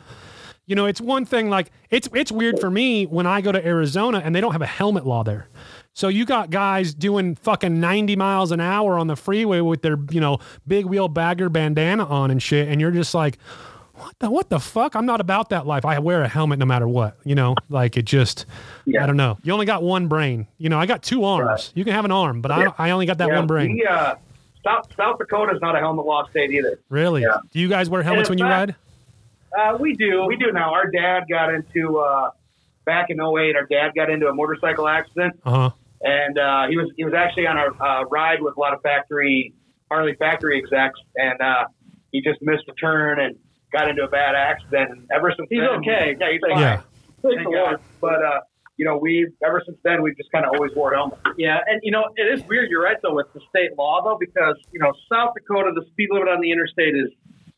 [0.68, 3.66] You know, it's one thing like it's it's weird for me when I go to
[3.66, 5.48] Arizona and they don't have a helmet law there.
[5.94, 9.98] So you got guys doing fucking 90 miles an hour on the freeway with their,
[10.12, 10.38] you know,
[10.68, 13.40] big wheel bagger bandana on and shit and you're just like
[13.94, 14.96] what the what the fuck?
[14.96, 15.84] I'm not about that life.
[15.86, 17.18] I wear a helmet no matter what.
[17.24, 18.46] You know, like it just
[18.88, 19.38] I don't know.
[19.44, 20.48] You only got one brain.
[20.60, 21.72] You know, I got two arms.
[21.76, 23.72] You can have an arm, but I I only got that Yeah, one brain.
[23.74, 24.16] we, uh,
[24.64, 26.78] South, South Dakota's not a helmet law state either.
[26.90, 27.22] Really?
[27.22, 27.38] Yeah.
[27.52, 28.76] Do you guys wear helmets when you ride?
[29.58, 30.26] Uh, we do.
[30.28, 30.74] We do now.
[30.74, 32.32] Our dad got into uh,
[32.86, 35.70] back in 08, Our dad got into a motorcycle accident, Uh-huh.
[36.02, 38.82] and uh, he was he was actually on a uh, ride with a lot of
[38.82, 39.54] factory
[39.90, 41.66] Harley factory execs, and uh,
[42.12, 43.36] he just missed a turn and
[43.72, 44.92] got into a bad accident.
[44.92, 46.16] And ever since He's then, okay.
[46.20, 46.60] Yeah, he's fine.
[46.62, 46.82] Yeah.
[47.22, 47.54] Thank Thank God.
[47.54, 47.80] Lord.
[48.02, 48.40] But uh,
[48.78, 51.22] you know, we ever since then we've just kind of always wore helmets.
[51.38, 52.70] Yeah, and you know it is weird.
[52.70, 56.10] You're right though with the state law though because you know South Dakota the speed
[56.12, 57.10] limit on the interstate is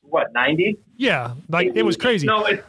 [0.10, 0.78] what 90.
[0.98, 1.34] Yeah.
[1.50, 2.28] Like it was crazy.
[2.28, 2.64] No, it's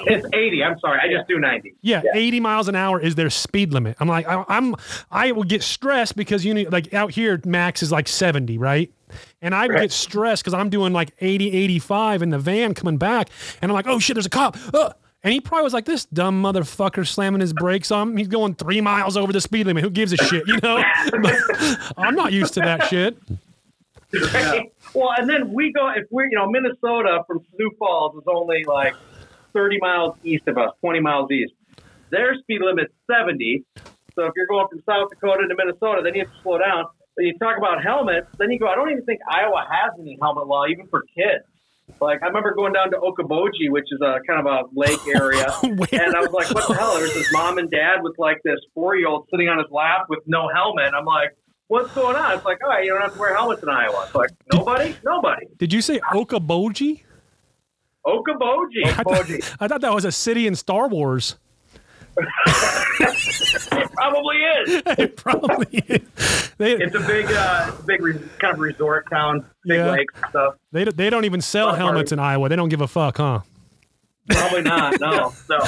[0.00, 0.64] it's 80.
[0.64, 1.74] I'm sorry, I just do 90.
[1.82, 3.96] Yeah, 80 miles an hour is their speed limit.
[4.00, 4.74] I'm like, I, I'm,
[5.10, 8.90] I will get stressed because you know, like out here, max is like 70, right?
[9.42, 12.96] And I would get stressed because I'm doing like 80, 85 in the van coming
[12.96, 13.28] back,
[13.60, 14.56] and I'm like, oh shit, there's a cop.
[14.72, 14.92] Uh,
[15.24, 18.16] and he probably was like, this dumb motherfucker slamming his brakes on.
[18.16, 19.84] He's going three miles over the speed limit.
[19.84, 20.82] Who gives a shit, you know?
[21.96, 23.16] I'm not used to that shit.
[24.94, 28.64] Well, and then we go if we're you know Minnesota from Sioux Falls is only
[28.64, 28.94] like
[29.52, 31.52] 30 miles east of us, 20 miles east.
[32.10, 33.64] Their speed limit's 70.
[34.14, 36.84] So if you're going from South Dakota to Minnesota, then you have to slow down.
[37.16, 38.68] But you talk about helmets, then you go.
[38.68, 41.44] I don't even think Iowa has any helmet law, even for kids.
[42.00, 45.46] Like I remember going down to Okoboji, which is a kind of a lake area,
[45.62, 48.60] and I was like, "What the hell?" There's this mom and dad with like this
[48.74, 50.94] four year old sitting on his lap with no helmet.
[50.96, 51.36] I'm like,
[51.72, 54.14] "What's going on?" It's like, "Oh, you don't have to wear helmets in Iowa." It's
[54.14, 57.02] like, "Nobody, nobody." Did you say Okoboji?
[58.06, 58.84] Okoboji.
[58.84, 61.36] I thought, I thought that was a city in Star Wars.
[62.16, 64.82] It probably is.
[64.98, 66.52] it probably is.
[66.58, 69.92] They, It's a big, uh, big re- kind of resort town, big Yeah.
[69.92, 70.54] lakes and stuff.
[70.72, 72.48] they, they don't even sell helmets in Iowa.
[72.48, 73.40] They don't give a fuck, huh?
[74.28, 75.00] Probably not.
[75.00, 75.32] No.
[75.46, 75.58] So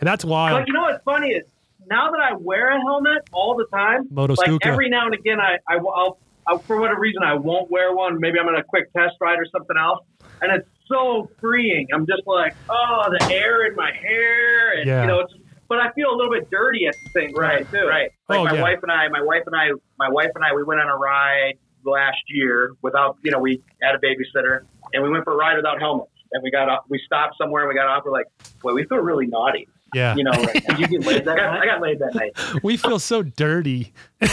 [0.00, 0.24] And that's.
[0.24, 1.44] But you know what's funny is
[1.88, 4.66] now that I wear a helmet all the time, Moto like Stuka.
[4.66, 8.20] every now and again, I, I will I'll, for whatever reason I won't wear one.
[8.20, 10.04] Maybe I'm on a quick test ride or something else,
[10.42, 11.88] and it's so freeing.
[11.94, 15.00] I'm just like, oh, the air in my hair, and Yeah.
[15.02, 15.32] you know, it's,
[15.68, 17.86] but I feel a little bit dirty at the same time Right, too.
[17.86, 18.10] right.
[18.28, 18.62] Like Oh, my yeah.
[18.62, 19.68] wife and I, my wife and I,
[19.98, 21.54] my wife and I, we went on a ride
[21.84, 24.60] last year without, you know, we had a babysitter
[24.92, 26.10] and we went for a ride without helmets.
[26.32, 28.04] And we got off, we stopped somewhere and we got off.
[28.04, 28.26] We're like,
[28.60, 30.14] boy, we feel really naughty, Yeah.
[30.16, 30.30] you know.
[30.32, 31.60] Like, Did you get laid that night?
[31.62, 32.62] I got laid that night.
[32.62, 33.92] we feel so dirty.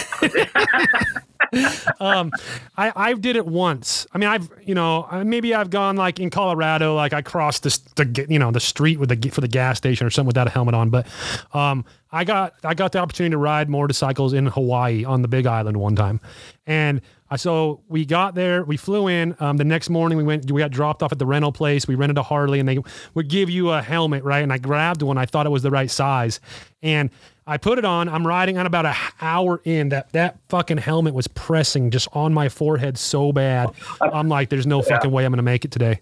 [1.99, 2.31] um,
[2.77, 4.07] I I did it once.
[4.13, 7.79] I mean, I've you know maybe I've gone like in Colorado, like I crossed the,
[7.95, 10.51] the you know the street with the for the gas station or something without a
[10.51, 10.89] helmet on.
[10.89, 11.07] But
[11.53, 15.45] um, I got I got the opportunity to ride motorcycles in Hawaii on the Big
[15.45, 16.19] Island one time,
[16.65, 17.01] and.
[17.31, 19.37] I So we got there, we flew in.
[19.39, 21.87] Um, the next morning, we went, we got dropped off at the rental place.
[21.87, 22.79] We rented a Harley, and they
[23.13, 24.43] would give you a helmet, right?
[24.43, 25.17] And I grabbed one.
[25.17, 26.41] I thought it was the right size,
[26.83, 27.09] and
[27.47, 28.07] I put it on.
[28.07, 29.89] I'm riding on about an hour in.
[29.89, 33.71] That that fucking helmet was pressing just on my forehead so bad.
[33.99, 35.99] I'm like, there's no fucking way I'm gonna make it today.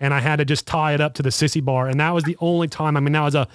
[0.00, 1.86] and I had to just tie it up to the sissy bar.
[1.88, 2.96] And that was the only time.
[2.96, 3.46] I mean, that was a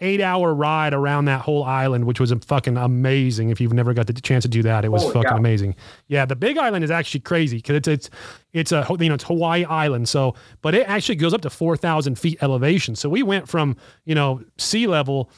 [0.00, 3.50] eight hour ride around that whole island, which was fucking amazing.
[3.50, 5.36] If you've never got the chance to do that, it was Holy fucking cow.
[5.36, 5.76] amazing.
[6.08, 8.10] Yeah, the Big Island is actually crazy because it's it's
[8.52, 10.08] it's a you know it's Hawaii Island.
[10.08, 12.96] So, but it actually goes up to four thousand feet elevation.
[12.96, 13.76] So we went from
[14.06, 15.30] you know sea level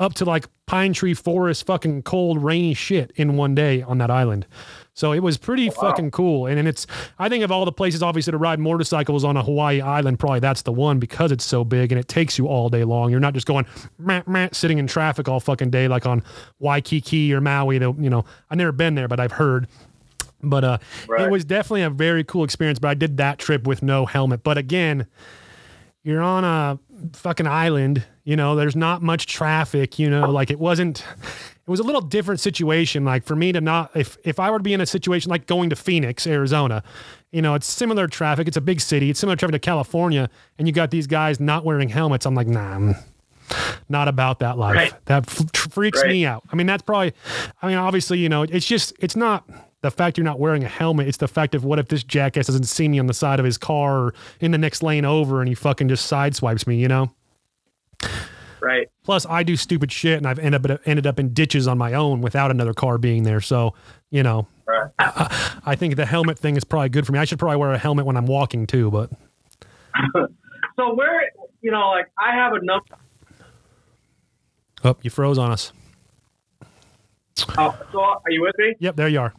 [0.00, 4.10] up to like pine tree forest, fucking cold, rainy shit in one day on that
[4.10, 4.46] island.
[4.94, 6.46] So it was pretty fucking cool.
[6.46, 6.86] And, and it's,
[7.18, 10.40] I think of all the places obviously to ride motorcycles on a Hawaii island, probably
[10.40, 13.10] that's the one because it's so big and it takes you all day long.
[13.10, 13.66] You're not just going
[13.98, 16.22] meh, meh, sitting in traffic all fucking day like on
[16.58, 17.76] Waikiki or Maui.
[17.76, 19.68] You know, I've never been there, but I've heard.
[20.42, 20.78] But uh,
[21.08, 21.26] Right.
[21.26, 22.78] it was definitely a very cool experience.
[22.78, 24.42] But I did that trip with no helmet.
[24.42, 25.06] But again,
[26.02, 26.78] you're on a
[27.12, 31.80] fucking island, you know, there's not much traffic, you know, like it wasn't it was
[31.80, 34.72] a little different situation like for me to not if if I were to be
[34.72, 36.82] in a situation like going to Phoenix, Arizona,
[37.32, 40.68] you know, it's similar traffic, it's a big city, it's similar traffic to California and
[40.68, 42.24] you got these guys not wearing helmets.
[42.24, 42.94] I'm like, "Nah, I'm
[43.88, 44.76] not about that life.
[44.76, 44.92] Right.
[45.06, 46.10] That freaks Right.
[46.12, 46.44] me out.
[46.52, 47.12] I mean, that's probably
[47.62, 49.44] I mean, obviously, you know, it's just it's not
[49.82, 52.46] the fact you're not wearing a helmet, it's the fact of what if this jackass
[52.46, 55.40] doesn't see me on the side of his car or in the next lane over
[55.40, 57.10] and he fucking just sideswipes me, you know?
[58.60, 58.88] Right.
[59.04, 61.94] Plus, I do stupid shit, and I've ended up ended up in ditches on my
[61.94, 63.40] own without another car being there.
[63.40, 63.74] So,
[64.10, 64.90] you know, Right.
[64.98, 67.18] I think the helmet thing is probably good for me.
[67.18, 68.90] I should probably wear a helmet when I'm walking too.
[68.90, 69.10] But
[70.76, 71.30] So where
[71.62, 72.84] you know, like I have a number.
[74.84, 75.72] oh, you froze on us.
[77.56, 78.74] Oh, so are you with me?
[78.78, 79.32] Yep, there you are.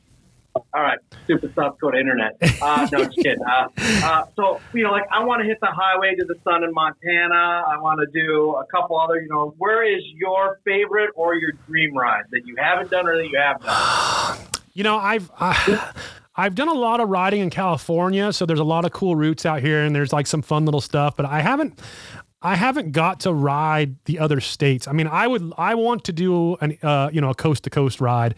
[0.55, 2.37] All right, stupid South Dakota internet.
[2.61, 3.43] Uh, no, just kidding.
[3.43, 6.63] Uh, uh, so you know, like I want to hit the highway to the sun
[6.63, 7.63] in Montana.
[7.67, 9.21] I want to do a couple other.
[9.21, 13.17] You know, where is your favorite or your dream ride that you haven't done or
[13.17, 14.37] that you have done?
[14.73, 15.91] You know, I've I,
[16.35, 19.45] I've done a lot of riding in California, so there's a lot of cool routes
[19.45, 21.17] out here, and there's like some fun little stuff.
[21.17, 21.77] But I haven't,
[22.41, 24.87] I haven't got to ride the other states.
[24.87, 27.69] I mean, I would, I want to do an, uh, you know, a coast to
[27.69, 28.35] coast ride.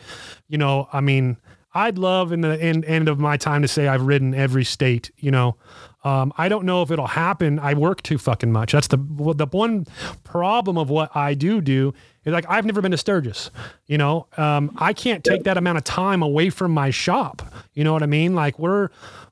[0.47, 1.37] You know, I mean,
[1.73, 5.11] I'd love in the end, end of my time to say I've ridden every state.
[5.17, 5.55] You know,
[6.03, 7.59] um, I don't know if it'll happen.
[7.59, 8.73] I work too fucking much.
[8.73, 9.85] That's the the one
[10.23, 11.93] problem of what I do do
[12.25, 13.51] is like I've never been to Sturgis.
[13.87, 17.41] You know, um, I can't take that amount of time away from my shop.
[17.73, 18.35] You know what I mean?
[18.35, 18.89] Like we're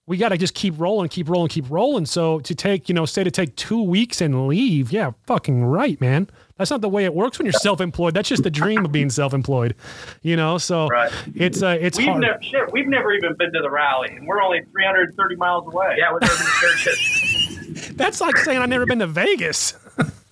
[0.08, 2.06] we got to just keep rolling, keep rolling, keep rolling.
[2.06, 6.00] So to take, you know, say to take two weeks and leave, yeah, fucking right,
[6.02, 6.30] man.
[6.62, 8.14] That's not the way it works when you're self-employed.
[8.14, 9.74] That's just the dream of being self-employed,
[10.22, 10.60] you know.
[10.60, 11.12] So Right.
[11.34, 12.22] it's uh, it's We've hard.
[12.22, 15.96] never, shit, we've never even been to the rally, and we're only 330 miles away.
[15.98, 17.92] Yeah, with urban churches.
[17.96, 19.74] That's like saying I've never been to Vegas.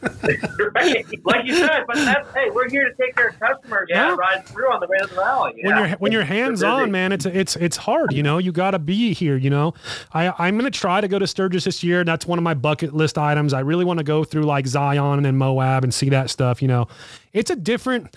[0.01, 1.05] Right.
[1.25, 3.87] Like you said, but that's hey, we're here to take care of customers.
[3.89, 4.15] Yeah.
[4.15, 5.87] Ride through on the way to the when Yeah.
[5.87, 8.13] you're when you're hands on, man, it's it's it's hard.
[8.13, 9.35] You know, you got to be here.
[9.35, 9.73] You know,
[10.13, 12.03] I I'm gonna try to go to Sturgis this year.
[12.03, 13.53] That's one of my bucket list items.
[13.53, 16.61] I really want to go through like Zion and then Moab and see that stuff.
[16.61, 16.87] You know,
[17.33, 18.15] it's a different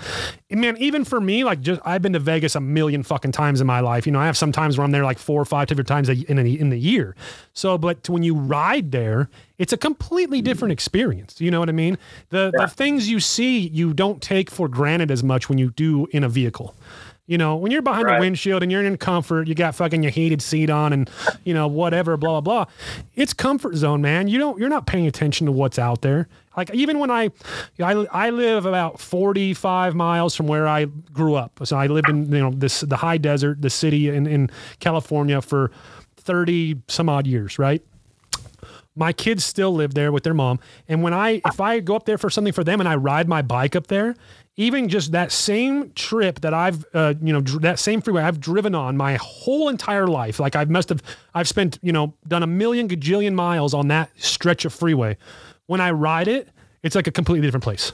[0.51, 0.77] man.
[0.79, 3.81] Even for me, like just I've been to Vegas a million fucking times in my
[3.81, 4.07] life.
[4.07, 6.09] You know, I have some times where I'm there like four or five different times
[6.09, 7.17] in a, in the year.
[7.55, 9.29] So, but when you ride there,
[9.63, 11.41] it's a completely different experience.
[11.41, 11.97] You know what I mean?
[12.31, 16.09] The the things you see you don't take for granted as much when you do
[16.11, 16.75] in a vehicle.
[17.27, 20.11] You know, when you're behind the windshield and you're in comfort, you got fucking your
[20.11, 21.09] heated seat on and
[21.45, 22.75] you know whatever, blah blah blah.
[23.15, 24.27] It's comfort zone, man.
[24.27, 26.27] You don't, you're not paying attention to what's out there.
[26.57, 27.31] Like even when I,
[27.81, 31.61] I, I live about 45 miles from where I grew up.
[31.63, 35.41] So I lived in you know this the high desert, the city in in California
[35.41, 35.71] for
[36.17, 37.81] 30 some odd years, right?
[38.95, 40.59] My kids still live there with their mom
[40.89, 43.29] and when i if i go up there for something for them and i ride
[43.29, 44.15] my bike up there
[44.57, 48.41] even just that same trip that i've uh, you know dr- that same freeway i've
[48.41, 51.03] driven on my whole entire life like i must have
[51.35, 55.17] i've spent you know done a million gajillion miles on that stretch of freeway
[55.67, 56.49] when i ride it
[56.83, 57.93] it's like a completely different place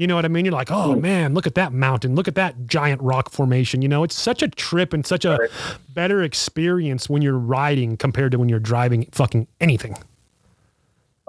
[0.00, 0.46] you know what I mean?
[0.46, 2.14] You're like, oh man, look at that mountain.
[2.14, 3.82] Look at that giant rock formation.
[3.82, 5.50] You know, it's such a trip and such a
[5.90, 9.98] better experience when you're riding compared to when you're driving fucking anything.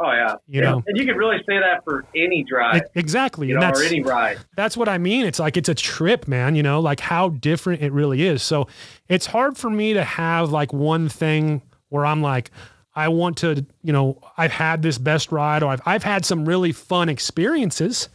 [0.03, 0.69] Oh yeah, You Yeah.
[0.71, 0.83] know.
[0.87, 3.47] and you can really say that for any drive, Exactly.
[3.47, 4.37] you and know, that's or any ride.
[4.55, 5.25] that's what I mean.
[5.25, 8.41] It's like it's a trip, man, you know, like how different it really is.
[8.43, 8.67] So
[9.09, 12.51] it's hard for me to have like one thing where I'm like,
[12.95, 16.45] I want to, you know, I've had this best ride or I've I've had some
[16.45, 18.09] really fun experiences.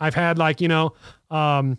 [0.00, 0.94] I've had like, you know,
[1.30, 1.78] um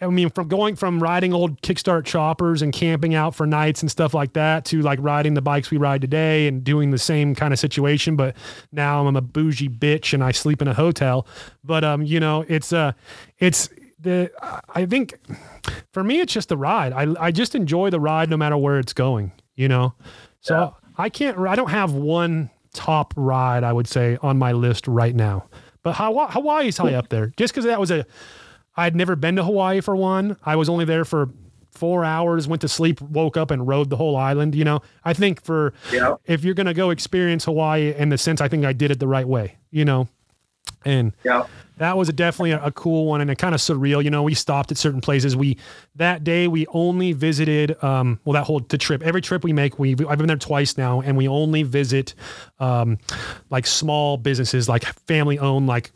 [0.00, 3.90] I mean, from going from riding old kickstart choppers and camping out for nights and
[3.90, 7.34] stuff like that to like riding the bikes we ride today and doing the same
[7.34, 8.16] kind of situation.
[8.16, 8.36] But
[8.72, 11.26] now I'm a bougie bitch and I sleep in a hotel.
[11.62, 12.92] But um, you know, it's uh,
[13.38, 13.68] it's
[14.00, 14.30] the
[14.74, 15.14] I think
[15.92, 16.92] for me it's just the ride.
[16.92, 19.32] I I just enjoy the ride no matter where it's going.
[19.54, 19.94] You know,
[20.40, 21.38] so I can't.
[21.38, 25.46] I don't have one top ride I would say on my list right now.
[25.84, 28.04] But Hawaii, Hawaii's high up there, just because that was a.
[28.76, 30.36] I'd never been to Hawaii for one.
[30.44, 31.28] I was only there for
[31.70, 34.54] four hours, went to sleep, woke up, and rode the whole island.
[34.54, 36.14] You know, I think for Yeah.
[36.26, 39.08] if you're gonna go experience Hawaii in the sense, I think I did it the
[39.08, 39.56] right way.
[39.72, 40.08] You know,
[40.84, 41.44] and Yeah.
[41.78, 44.04] that was definitely a, a cool one and a kind of surreal.
[44.04, 45.34] You know, we stopped at certain places.
[45.36, 45.58] We
[45.96, 47.82] that day we only visited.
[47.82, 49.02] Um, well, that whole the trip.
[49.02, 52.14] Every trip we make, we I've been there twice now, and we only visit
[52.60, 52.98] um,
[53.50, 55.90] like small businesses, like family owned, like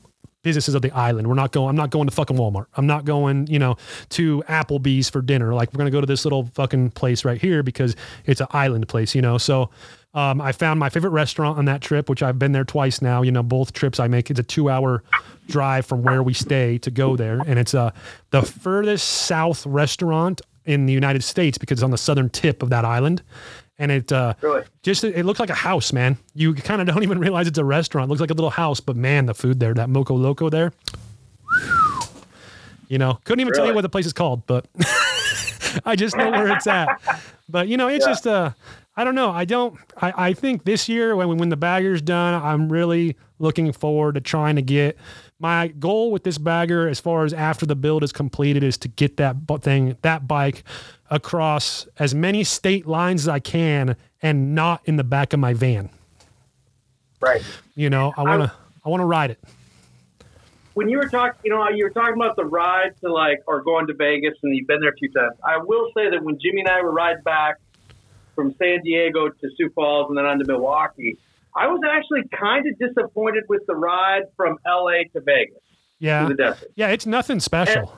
[0.48, 1.26] businesses of the island.
[1.26, 1.68] We're not going.
[1.68, 2.64] I'm not going to fucking Walmart.
[2.74, 3.46] I'm not going.
[3.48, 3.76] You know,
[4.10, 5.52] to Applebee's for dinner.
[5.52, 7.94] Like we're gonna go to this little fucking place right here because
[8.24, 9.14] it's an island place.
[9.14, 9.70] You know, so.
[10.14, 13.20] Um, I found my favorite restaurant on that trip, which I've been there twice now.
[13.20, 15.04] You know, both trips I make it's a two-hour
[15.48, 17.90] drive from where we stay to go there, and it's uh,
[18.30, 22.70] the furthest south restaurant in the United States because it's on the southern tip of
[22.70, 23.22] that island,
[23.78, 24.62] and it uh, Really?
[24.82, 26.18] just it looks like a house, man.
[26.34, 28.08] You kind of don't even realize it's a restaurant.
[28.08, 30.72] It looks like a little house, but man, the food there, that Moco Loco there.
[32.88, 33.74] You know, couldn't even tell you Really?
[33.76, 34.66] what the place is called, but
[35.84, 37.00] I just know where it's at.
[37.50, 38.10] But you know, it's Yeah.
[38.12, 38.50] just uh
[38.94, 39.30] I don't know.
[39.30, 43.72] I don't I, I think this year when when the bagger's done, I'm really looking
[43.72, 44.98] forward to trying to get
[45.38, 48.88] my goal with this bagger as far as after the build is completed is to
[48.88, 50.62] get that thing that bike
[51.10, 55.54] across as many state lines as I can and not in the back of my
[55.54, 55.90] van.
[57.20, 57.42] Right.
[57.74, 58.52] You know, I want to
[58.84, 59.38] I want to ride it.
[60.74, 63.62] when you were talking, you know, you were talking about the ride to like, or
[63.62, 65.34] going to Vegas, and you've been there a few times.
[65.44, 67.56] I will say that when Jimmy and I were ride back
[68.34, 71.18] from San Diego to Sioux Falls and then on to Milwaukee,
[71.56, 75.56] I was actually kind of disappointed with the ride from LA to Vegas
[75.98, 76.28] Yeah.
[76.28, 76.56] to.
[76.76, 77.96] Yeah, it's nothing special.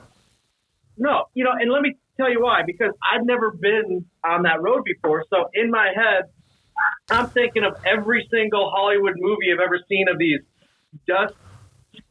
[0.97, 2.61] No, you know, and let me tell you why.
[2.65, 6.25] Because I've never been on that road before, so in my head,
[7.09, 10.39] I'm thinking of every single Hollywood movie I've ever seen of these
[11.07, 11.33] dust,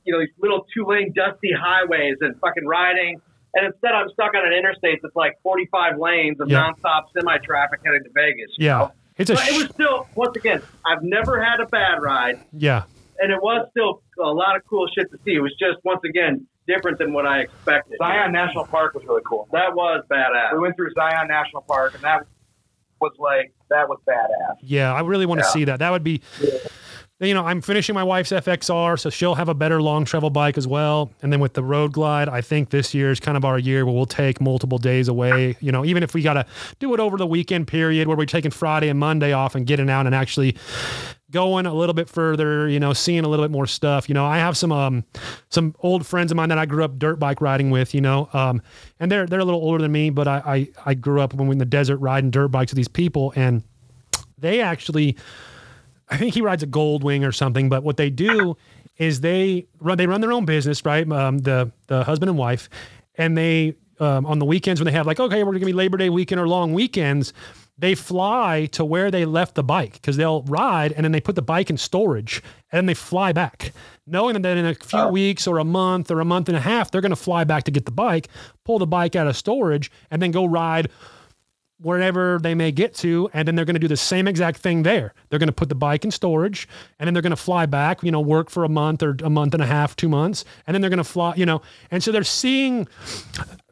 [0.04, 3.20] you know, these little two lane dusty highways and fucking riding.
[3.54, 6.70] And instead, I'm stuck on an interstate that's like 45 lanes of Yeah.
[6.70, 8.50] nonstop semi traffic heading to Vegas.
[8.58, 8.88] Yeah.
[9.18, 12.84] It's a But it was still, once again, I've never had a bad ride, yeah.
[13.18, 15.32] and it was still a lot of cool shit to see.
[15.34, 17.98] It was just, once again, different than what I expected.
[17.98, 19.48] Zion National Park was really cool.
[19.52, 20.52] That was badass.
[20.52, 22.26] We went through Zion National Park, and that
[23.00, 24.56] was like that was badass.
[24.62, 25.50] Yeah, I really want to Yeah.
[25.52, 25.78] see that.
[25.78, 26.20] That would be,
[27.20, 30.56] you know, I'm finishing my wife's FXR, so she'll have a better long travel bike
[30.58, 31.10] as well.
[31.22, 33.84] And then with the Road Glide, I think this year is kind of our year
[33.86, 35.56] where we'll take multiple days away.
[35.60, 36.46] You know, even if we got to
[36.78, 39.88] do it over the weekend period where we're taking Friday and Monday off and getting
[39.90, 40.56] out and actually
[41.30, 44.08] going a little bit further, you know, seeing a little bit more stuff.
[44.08, 45.04] You know, I have some um
[45.48, 48.28] some old friends of mine that I grew up dirt bike riding with, you know.
[48.32, 48.62] Um
[48.98, 51.46] and they're they're a little older than me, but I I, I grew up when
[51.46, 53.62] we in the desert riding dirt bikes with these people and
[54.38, 55.16] they actually
[56.08, 58.56] I think he rides a Goldwing or something, but what they do
[58.96, 61.10] is they run they run their own business, right?
[61.10, 62.68] Um, the the husband and wife,
[63.14, 65.96] and they um, on the weekends when they have like okay, we're gonna be Labor
[65.96, 67.32] Day weekend or long weekends,
[67.80, 71.34] they fly to where they left the bike because they'll ride and then they put
[71.34, 73.72] the bike in storage and then they fly back,
[74.06, 75.08] knowing that in a few oh.
[75.08, 77.70] weeks or a month or a month and a half they're gonna fly back to
[77.70, 78.28] get the bike,
[78.64, 80.90] pull the bike out of storage, and then go ride
[81.80, 84.82] wherever they may get to, and then they're going to do the same exact thing
[84.82, 85.14] there.
[85.28, 88.02] They're going to put the bike in storage, and then they're going to fly back,
[88.02, 90.74] you know, work for a month or a month and a half, two months, and
[90.74, 92.86] then they're going to fly, you know, and so they're seeing,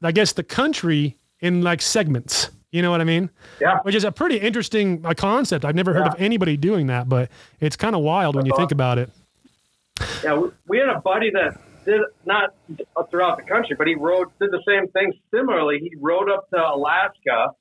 [0.03, 2.51] I guess, the country in like segments.
[2.71, 3.31] You know what I mean?
[3.61, 3.79] Yeah.
[3.83, 5.65] Which is a pretty interesting uh, concept.
[5.65, 7.31] I've never heard of anybody doing that, but
[7.61, 9.11] it's kind of wild when you think about it.
[10.23, 12.55] Yeah, we, we had a buddy that did not
[13.11, 15.13] throughout the country, but he rode did the same thing.
[15.35, 17.53] Similarly, he rode up to Alaska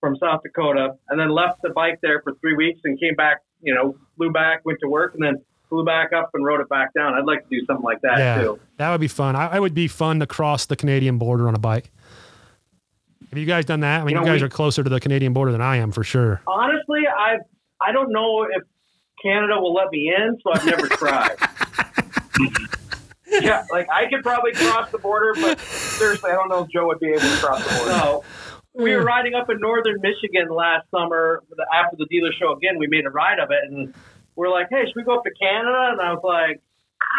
[0.00, 3.42] from South Dakota, and then left the bike there for three weeks, and came back.
[3.60, 5.36] You know, flew back, went to work, and then
[5.68, 7.12] flew back up and rode it back down.
[7.14, 8.60] I'd like to do something like that yeah, too.
[8.78, 9.36] that would be fun.
[9.36, 11.90] I, I would be fun to cross the Canadian border on a bike.
[13.30, 14.00] Have you guys done that?
[14.00, 15.92] I mean, you, You guys we- are closer to the Canadian border than I am
[15.92, 16.40] for sure.
[16.46, 17.36] Honestly, I
[17.80, 18.62] I don't know if
[19.22, 21.36] Canada will let me in, so I've never tried.
[23.42, 26.88] Yeah, like I could probably cross the border, but seriously, I don't know if Joe
[26.88, 27.90] would be able to cross the border.
[27.92, 28.24] So
[28.74, 31.40] we were riding up in northern Michigan last summer
[31.72, 32.52] after the dealer show.
[32.52, 33.94] Again, we made a ride of it, and
[34.34, 36.60] we're like, "Hey, should we go up to Canada?" And I was like,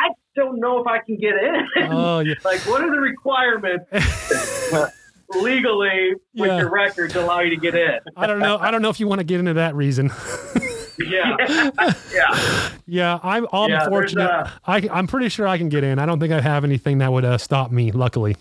[0.03, 1.87] "I don't know if I can get in.
[1.93, 2.33] Oh, yeah.
[2.43, 3.85] like, what are the requirements
[5.35, 6.59] legally with Yeah.
[6.59, 8.57] your record to allow you to get in?" I don't know.
[8.57, 10.11] I don't know if you want to get into that reason.
[10.99, 11.35] Yeah,
[12.13, 12.69] yeah.
[12.85, 14.29] yeah, I'm, I'm Yeah, fortunate.
[14.29, 15.97] uh, I, I'm pretty sure I can get in.
[15.97, 17.91] I don't think I have anything that would uh, stop me.
[17.91, 18.35] Luckily,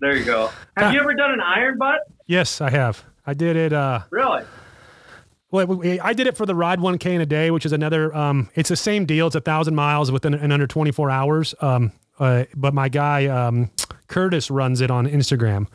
[0.00, 0.50] There you go.
[0.76, 2.00] Have you ever done an iron butt?
[2.26, 3.04] yes, I have.
[3.24, 3.72] I did it.
[3.72, 4.42] Uh, Really?
[5.52, 8.12] Well, I did it for the Ride 1K in a day, which is another.
[8.16, 9.28] Um, it's the same deal.
[9.28, 11.54] It's a thousand miles within in under 24 hours.
[11.60, 13.70] Um, uh, but my guy um,
[14.08, 15.66] Curtis runs it on Instagram.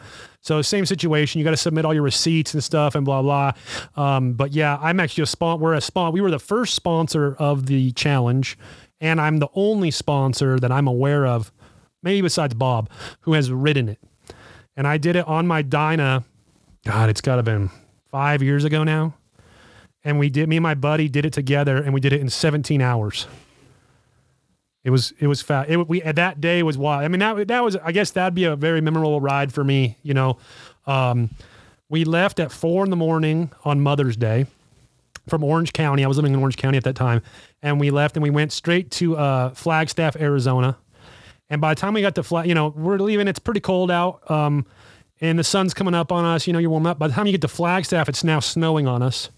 [0.42, 1.40] So same situation.
[1.40, 3.52] You got to submit all your receipts and stuff and blah blah.
[3.96, 5.60] Um, but yeah, I'm actually a spon.
[5.60, 6.14] We're a spon.
[6.14, 8.58] We were the first sponsor of the challenge,
[9.02, 11.52] and I'm the only sponsor that I'm aware of,
[12.04, 12.90] maybe besides Bob,
[13.22, 14.00] who has ridden it.
[14.76, 16.24] And I did it on my Dyna.
[16.86, 17.70] God, it's got to been
[18.12, 19.14] five years ago now
[20.04, 22.30] and we did me and my buddy did it together and we did it in
[22.30, 23.28] 17 hours
[24.84, 27.04] it was it was fast it, we that day was wild.
[27.04, 29.98] I mean that that was i guess that'd be a very memorable ride for me
[30.04, 30.38] you know.
[30.88, 31.30] Um,
[31.90, 34.46] we left at four in the morning on mother's day
[35.28, 36.04] from orange county.
[36.04, 37.22] I was living in orange county at that time.
[37.62, 40.78] And we left and we went straight to uh, flagstaff arizona.
[41.50, 43.92] And by the time we got to flag you know we're leaving it's pretty cold
[43.92, 44.66] out um,
[45.20, 47.00] and the sun's coming up on us you know you're warm up.
[47.00, 49.30] By the time you get to flagstaff it's now snowing on us.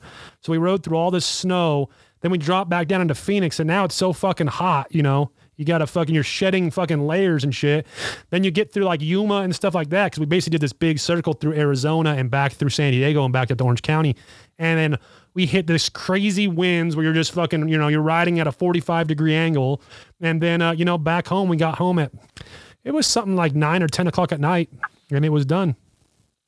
[0.41, 1.89] So we rode through all this snow.
[2.21, 5.31] Then we drop back down into Phoenix, and now it's so fucking hot, you know.
[5.57, 7.85] You got to fucking, you're shedding fucking layers and shit.
[8.31, 10.73] Then you get through like Yuma and stuff like that because we basically did this
[10.73, 14.15] big circle through Arizona and back through San Diego and back up to Orange County.
[14.57, 14.99] And then
[15.35, 18.51] we hit this crazy winds where you're just fucking, you know, you're riding at a
[18.51, 19.83] 45 degree angle.
[20.19, 22.11] And then, uh, you know, back home, we got home at,
[22.83, 24.69] it was something like nine or 10 o'clock at night
[25.11, 25.75] and it was done.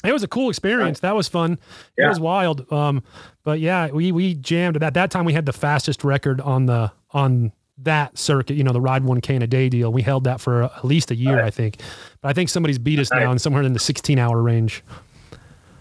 [0.03, 0.99] It was a cool experience.
[0.99, 1.57] That was fun.
[1.97, 2.71] It was wild.
[2.71, 3.03] Um,
[3.43, 5.25] but yeah, we we jammed at that time.
[5.25, 8.55] We had the fastest record on the on that circuit.
[8.55, 9.91] You know, the ride one in a day deal.
[9.91, 11.79] We held that for at least a year, I think.
[12.21, 14.83] But I think somebody's beat us now, and somewhere in the 16 hour range.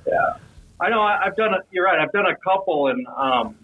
[0.07, 0.35] Yeah,
[0.81, 1.61] I know I, I've done it.
[1.71, 1.99] You're right.
[1.99, 3.57] I've done a couple, and um,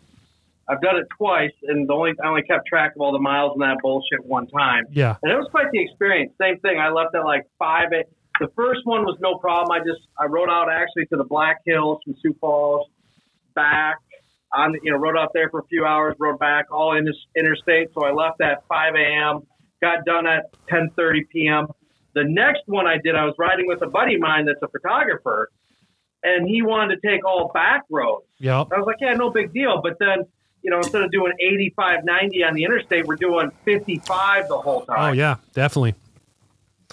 [0.69, 3.53] I've done it twice, and the only I only kept track of all the miles
[3.55, 6.33] and that bullshit one time, Yeah, and it was quite the experience.
[6.41, 6.79] Same thing.
[6.79, 7.93] I left at like five.
[7.93, 8.07] Eight.
[8.41, 9.73] The first one was no problem.
[9.73, 12.89] I just I rode out actually to the Black Hills from Sioux Falls,
[13.55, 13.99] back
[14.53, 17.17] on you know rode out there for a few hours, rode back all in this
[17.37, 17.89] interstate.
[17.95, 19.41] So I left at 5 a.m.
[19.81, 21.67] Got done at 10:30 p.m.
[22.15, 24.69] The next one I did, I was riding with a buddy of mine that's a
[24.69, 25.51] photographer,
[26.23, 28.25] and he wanted to take all back roads.
[28.39, 29.81] Yeah, I was like, yeah, no big deal.
[29.83, 30.25] But then,
[30.63, 34.81] you know, instead of doing 85, 90 on the interstate, we're doing 55 the whole
[34.83, 34.97] time.
[34.99, 35.95] oh yeah, definitely.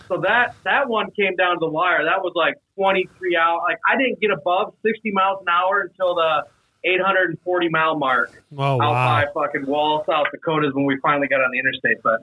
[0.08, 2.04] So that that one came down to the wire.
[2.04, 3.62] That was like 23 hours.
[3.68, 6.44] Like I didn't get above 60 miles an hour until the
[6.84, 11.28] 840 mile mark Oh out wow, by fucking Wall, South Dakota, is when we finally
[11.28, 12.04] got on the interstate.
[12.04, 12.20] But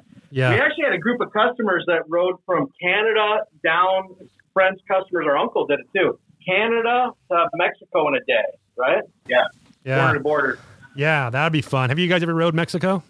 [0.54, 4.14] we actually had a group of customers that rode from Canada down.
[4.52, 6.18] Friends, customers, our uncle did it too.
[6.46, 8.44] Canada to Mexico in a day,
[8.76, 9.02] right?
[9.26, 9.44] Yeah,
[9.84, 10.58] yeah, border to border.
[10.94, 11.30] yeah.
[11.30, 11.88] That'd be fun.
[11.88, 13.02] Have you guys ever rode Mexico?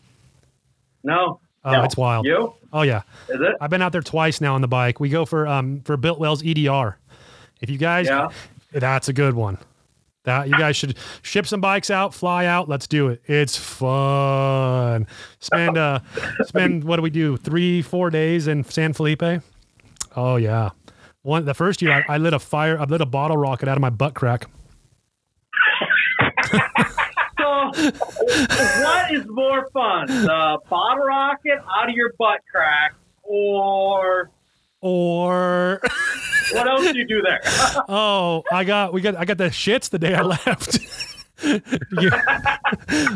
[1.04, 1.82] No, Oh, No.
[1.84, 2.26] it's wild.
[2.26, 3.54] you Oh yeah, is it?
[3.60, 4.98] I've been out there twice now on the bike.
[4.98, 6.98] We go for um for Biltwell's EDR.
[7.60, 8.28] If you guys, Yeah.
[8.72, 9.58] that's a good one.
[10.24, 12.68] That you guys should ship some bikes out, fly out.
[12.68, 13.22] Let's do it.
[13.26, 15.06] It's fun.
[15.40, 16.00] Spend uh
[16.44, 17.36] spend what do we do?
[17.36, 19.42] Three four days in San Felipe.
[20.16, 20.70] Oh yeah.
[21.22, 22.78] One the first year I, I lit a fire.
[22.78, 24.46] I lit a bottle rocket out of my butt crack.
[27.70, 27.90] So,
[28.82, 34.30] what is more fun, the bottle rocket out of your butt crack, or
[34.80, 35.80] Or
[36.52, 37.40] what else do you do there?
[37.88, 40.78] oh, I got we got I got the shits the day I left.
[41.44, 42.10] you,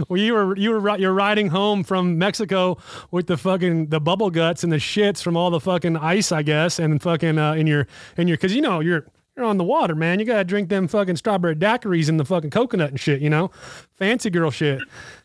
[0.08, 2.78] well, you were you were you're riding home from Mexico
[3.10, 6.42] with the fucking the bubble guts and the shits from all the fucking ice, I
[6.42, 7.86] guess, and fucking uh, in your
[8.16, 9.06] in your because you know you're
[9.36, 10.18] you're on the water, man.
[10.18, 13.50] You gotta drink them fucking strawberry daiquiris and the fucking coconut and shit, you know,
[13.94, 14.80] fancy girl shit.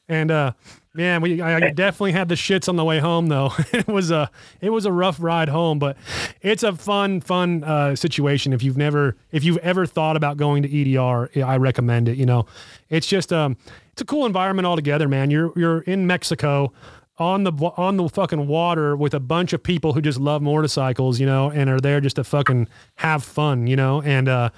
[0.09, 0.51] And uh,
[0.93, 3.53] man, we I, definitely had the shits on the way home though.
[3.71, 4.29] it was a
[4.59, 5.95] it was a rough ride home, but
[6.41, 8.51] it's a fun fun uh, situation.
[8.51, 12.17] If you've never if you've ever thought about going to EDR, I recommend it.
[12.17, 12.45] You know,
[12.89, 13.55] it's just um
[13.93, 15.31] it's a cool environment altogether, man.
[15.31, 16.73] You're you're in Mexico
[17.21, 21.19] on the on the fucking water with a bunch of people who just love motorcycles,
[21.19, 24.01] you know, and are there just to fucking have fun, you know.
[24.01, 24.49] And uh,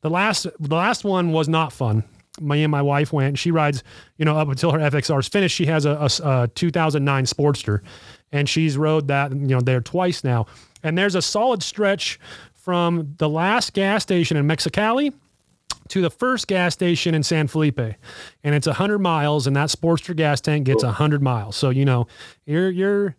[0.00, 2.02] the last the last one was not fun.
[2.40, 3.38] Me and my wife went.
[3.38, 3.84] She rides,
[4.16, 5.54] you know, up until her FXR is finished.
[5.54, 7.80] She has a, a, a 2009 Sportster,
[8.32, 10.46] and she's rode that, you know, there twice now.
[10.82, 12.18] And there's a solid stretch
[12.52, 15.12] from the last gas station in Mexicali
[15.88, 20.14] to the first gas station in San Felipe, and it's hundred miles, and that Sportster
[20.16, 21.56] gas tank gets hundred miles.
[21.56, 22.06] So you know,
[22.46, 23.16] you're you're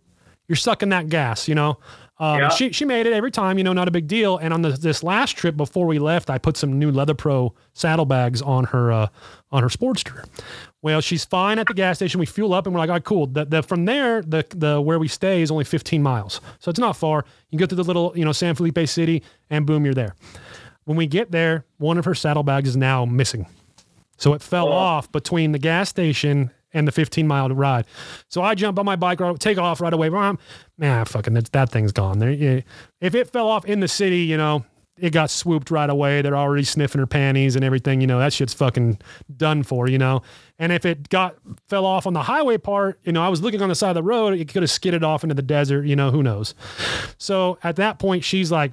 [0.48, 1.48] you're sucking that gas.
[1.48, 1.78] You know,
[2.20, 2.50] um, Yeah.
[2.50, 3.58] she she made it every time.
[3.58, 4.38] You know, not a big deal.
[4.38, 7.54] And on the, this last trip before we left, I put some new Leather Pro
[7.74, 9.08] saddlebags on her uh,
[9.52, 10.26] on her Sportster.
[10.82, 12.20] Well, she's fine at the gas station.
[12.20, 13.26] We fuel up and we're like, all right, cool.
[13.26, 16.42] The, the, from there, the, the where we stay is only 15 miles.
[16.60, 17.26] So it's not far.
[17.50, 20.14] You can go through the little, you know, San Felipe City and boom, you're there.
[20.86, 23.48] When we get there, one of her saddlebags is now missing.
[24.18, 24.74] So it fell Oh.
[24.74, 27.86] off between the gas station and the 15 mile ride.
[28.30, 30.10] So I jump on my bike, right- take off right away.
[30.10, 32.20] Man, fucking that, that thing's gone.
[32.20, 32.62] There, yeah.
[33.02, 34.64] if it fell off in the city, you know,
[34.98, 36.22] it got swooped right away.
[36.22, 38.00] They're already sniffing her panties and everything.
[38.00, 38.98] You know, that shit's fucking
[39.36, 39.90] done for.
[39.90, 40.22] You know,
[40.58, 41.36] and if it got
[41.68, 43.96] fell off on the highway part, you know, I was looking on the side of
[43.96, 44.34] the road.
[44.40, 45.86] It could have skidded off into the desert.
[45.86, 46.56] You know, who knows?
[47.18, 48.72] So at that point, she's like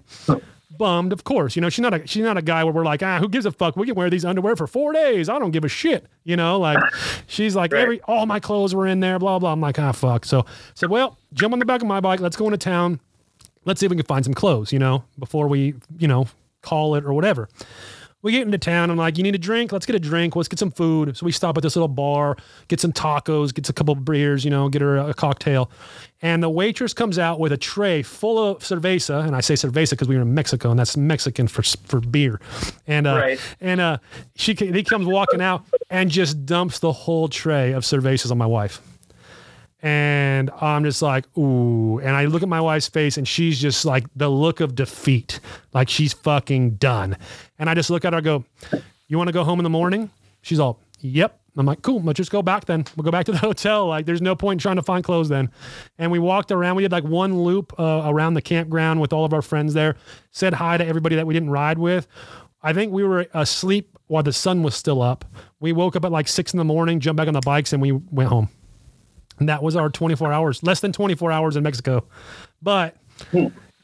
[0.83, 1.13] bummed.
[1.13, 3.19] Of course, you know, she's not a she's not a guy where we're like, ah,
[3.21, 3.77] who gives a fuck?
[3.77, 5.29] We can wear these underwear for four days.
[5.29, 6.07] I don't give a shit.
[6.25, 6.79] You know, like
[7.27, 7.83] she's like Right.
[7.83, 9.19] every all my clothes were in there.
[9.19, 9.53] Blah blah.
[9.53, 10.25] I'm like, ah, fuck.
[10.25, 10.45] So
[10.75, 12.21] said, well, jump on the back of my bike.
[12.21, 12.99] Let's go into town.
[13.65, 14.73] Let's see if we can find some clothes.
[14.73, 16.27] You know, before we you know
[16.63, 17.49] call it or whatever.
[18.23, 18.89] We get into town.
[18.89, 19.73] I'm like, you need a drink?
[19.73, 20.37] Let's get a drink.
[20.37, 21.17] Let's get some food.
[21.17, 22.37] So we stop at this little bar,
[22.69, 25.71] get some tacos, gets a couple of beers, you know, get her a cocktail.
[26.23, 29.27] And the waitress comes out with a tray full of cerveza.
[29.27, 32.41] And I say cerveza because we were in Mexico and that's Mexican for, for beer.
[32.87, 33.41] And, uh, Right.
[33.61, 33.99] and, uh,
[34.37, 38.47] she, he comes walking out and just dumps the whole tray of cervezas on my
[38.47, 38.81] wife.
[39.83, 41.99] And I'm just like, ooh.
[41.99, 45.41] And I look at my wife's face and she's just like the look of defeat,
[45.75, 47.17] like she's fucking done.
[47.59, 48.45] And I just look at her, I go,
[49.09, 50.11] You want to go home in the morning?
[50.43, 51.39] She's all, Yep.
[51.57, 52.85] I'm like, Cool, let's just go back then.
[52.97, 53.89] We'll go back to the hotel.
[53.89, 55.51] Like, there's no point in trying to find clothes then.
[55.99, 56.77] And we walked around.
[56.77, 59.97] We did like one loop uh, around the campground with all of our friends there,
[60.31, 62.07] said hi to everybody that we didn't ride with.
[62.63, 65.25] I think we were asleep while the sun was still up.
[65.59, 67.83] We woke up at like six in the morning, jumped back on the bikes, and
[67.83, 68.49] we went home.
[69.43, 72.05] And that was our 24 hours, less than 24 hours in Mexico.
[72.63, 72.95] But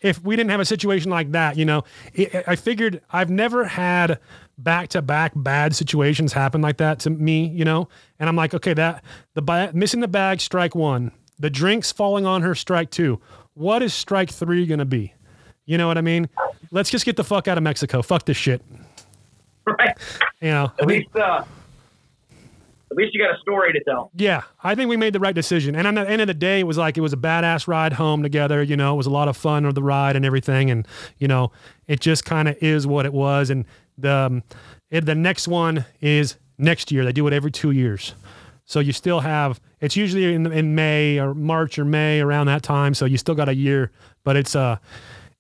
[0.01, 1.83] if we didn't have a situation like that, you know,
[2.15, 4.21] it, I figured I've never had
[4.57, 7.89] back to back bad situations happen like that to me, you know,
[8.21, 9.03] and I'm like, okay, that
[9.35, 11.11] the ba- missing the bag, strike one,
[11.41, 13.21] the drinks falling on her, strike two.
[13.55, 15.13] What is strike three going to be?
[15.67, 16.29] You know what I mean?
[16.71, 18.01] Let's just get the fuck out of Mexico.
[18.01, 18.63] Fuck this shit.
[19.67, 19.99] Right.
[20.41, 21.43] You know, I At mean, least, uh,
[22.91, 24.11] at least you got a story to tell.
[24.15, 25.75] Yeah, I think we made the right decision.
[25.75, 27.93] And at the end of the day, it was like it was a badass ride
[27.93, 28.63] home together.
[28.63, 30.71] You know, it was a lot of fun of the ride and everything.
[30.71, 30.87] And
[31.19, 31.53] you know,
[31.87, 33.51] it just kind of is what it was.
[33.51, 33.65] And
[33.97, 34.43] the um,
[34.91, 37.05] it, the next one is next year.
[37.05, 38.15] They do it every two years.
[38.65, 42.63] So you still have it's usually in in May or March or May around that
[42.63, 42.95] time.
[42.95, 43.91] So you still got a year,
[44.25, 44.79] but it's uh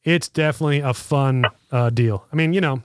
[0.04, 2.24] it's definitely a fun uh, deal.
[2.32, 2.82] I mean, you know,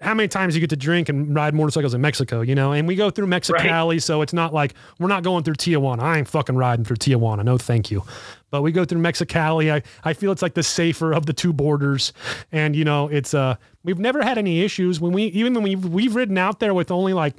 [0.00, 2.72] how many times you get to drink and ride motorcycles in Mexico, you know?
[2.72, 6.00] And we go through Mexicali, so it's not like we're not going through Tijuana.
[6.00, 7.42] I ain't fucking riding through Tijuana.
[7.44, 8.04] No, thank you.
[8.50, 9.72] But we go through Mexicali.
[9.72, 12.12] I, I feel it's like the safer of the two borders.
[12.52, 15.84] And, you know, it's, uh, we've never had any issues when we, even when we've,
[15.84, 17.34] we've ridden out there with only like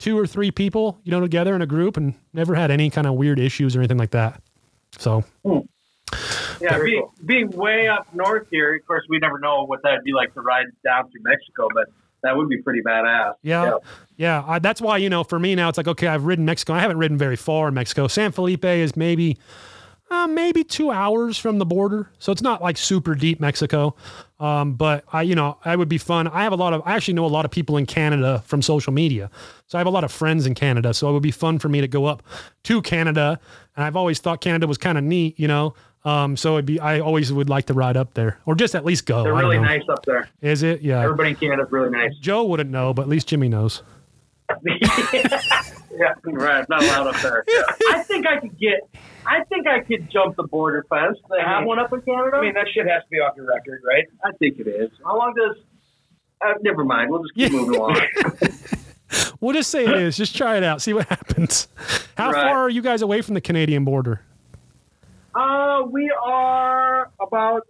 [0.00, 3.06] two or three people, you know, together in a group and never had any kind
[3.06, 4.42] of weird issues or anything like that.
[4.98, 5.24] So,
[6.60, 7.14] Yeah, being, cool.
[7.24, 10.40] being way up north here, of course, we never know what that'd be like to
[10.40, 11.86] ride down through Mexico, but
[12.22, 13.34] that would be pretty badass.
[13.42, 13.78] Yeah,
[14.16, 14.42] yeah.
[14.46, 16.72] I, that's why you know, for me now, it's like okay, I've ridden Mexico.
[16.72, 18.08] I haven't ridden very far in Mexico.
[18.08, 19.38] San Felipe is maybe,
[20.10, 23.94] uh, maybe two hours from the border, so it's not like super deep Mexico.
[24.40, 26.26] Um, but I, you know, I would be fun.
[26.28, 26.82] I have a lot of.
[26.84, 29.30] I actually know a lot of people in Canada from social media,
[29.66, 30.94] so I have a lot of friends in Canada.
[30.94, 32.22] So it would be fun for me to go up
[32.64, 33.38] to Canada,
[33.76, 35.74] and I've always thought Canada was kind of neat, you know.
[36.04, 36.78] Um, so it'd be.
[36.80, 39.22] I always would like to ride up there, or just at least go.
[39.22, 40.28] They're really nice up there.
[40.42, 40.82] Is it?
[40.82, 41.00] Yeah.
[41.02, 42.14] Everybody in Canada's really nice.
[42.20, 43.82] Joe wouldn't know, but at least Jimmy knows.
[44.66, 46.68] yeah, right.
[46.68, 47.44] Not allowed up there.
[47.92, 48.80] I think I could get.
[49.26, 51.16] I think I could jump the border fence.
[51.30, 52.36] They I have mean- one up in Canada.
[52.36, 54.04] I mean, that shit has to be off your record, right?
[54.22, 54.90] I think it is.
[55.02, 55.56] How long does?
[56.44, 57.10] Uh, never mind.
[57.10, 58.00] We'll just keep moving along.
[59.40, 60.16] We'll just say it is.
[60.16, 60.82] Just try it out.
[60.82, 61.68] See what happens.
[62.16, 62.42] How Right.
[62.42, 64.22] far are you guys away from the Canadian border?
[65.34, 67.66] Uh, we are about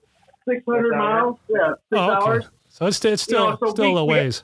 [0.48, 1.38] 600 miles.
[1.48, 2.26] Yeah, six Oh, okay.
[2.26, 2.48] hours.
[2.68, 4.42] So it's, it's still You know, so still we- a we- ways.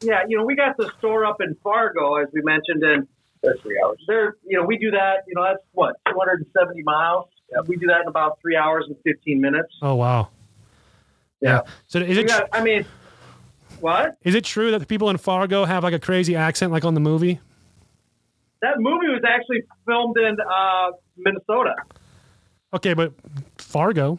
[0.00, 3.06] Yeah, you know, we got the store up in Fargo, as we mentioned, and
[3.42, 3.98] That's three hours.
[4.08, 5.18] there, you know, we do that.
[5.28, 7.26] You know, that's what 270 miles.
[7.68, 9.68] We do that in about three hours and 15 minutes.
[9.82, 10.28] Oh wow.
[11.40, 11.60] Yeah.
[11.86, 12.84] So is it got, I mean,
[13.80, 14.16] what?
[14.22, 16.94] is it true that the people in Fargo have like a crazy accent like on
[16.94, 17.38] the movie?
[18.62, 21.74] That movie was actually filmed in uh, Minnesota.
[22.74, 23.12] Okay, but
[23.58, 24.18] Fargo.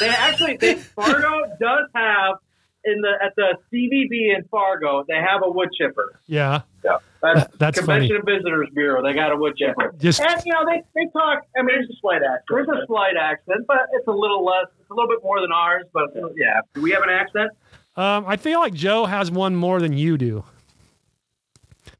[0.00, 2.36] They actually, they, Fargo does have
[2.84, 6.18] in the at the CVB in Fargo, they have a wood chipper.
[6.26, 6.62] Yeah.
[6.84, 9.02] Yeah, that's, That- that's Convention and Visitors Bureau.
[9.02, 9.94] They got a wood chipper.
[9.98, 11.44] Just And you know they, they talk.
[11.56, 12.44] I mean, there's a slight accent.
[12.50, 14.66] There's a slight accent, but it's a little less.
[14.80, 15.84] It's a little bit more than ours.
[15.94, 17.52] But yeah, Do we have an accent?
[17.96, 20.44] um I feel like Joe has one more than you do.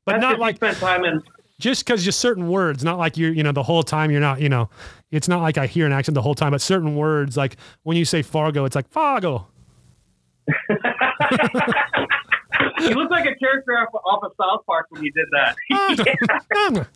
[0.05, 1.23] But That's not like spent time in.
[1.59, 4.40] Just because just certain words, not like you're, you know, the whole time you're not,
[4.40, 4.68] you know,
[5.10, 7.97] it's not like I hear an accent the whole time, but certain words, like when
[7.97, 9.47] you say Fargo, it's like Fargo.
[12.81, 15.56] You look like a character off, off of South Park when you did that.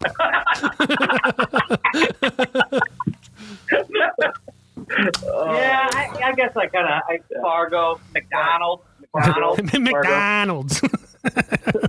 [4.90, 8.82] Ah, yeah, I, I guess I kind of I Fargo, McDonald's,
[9.14, 10.82] McDonald's, McDonald's.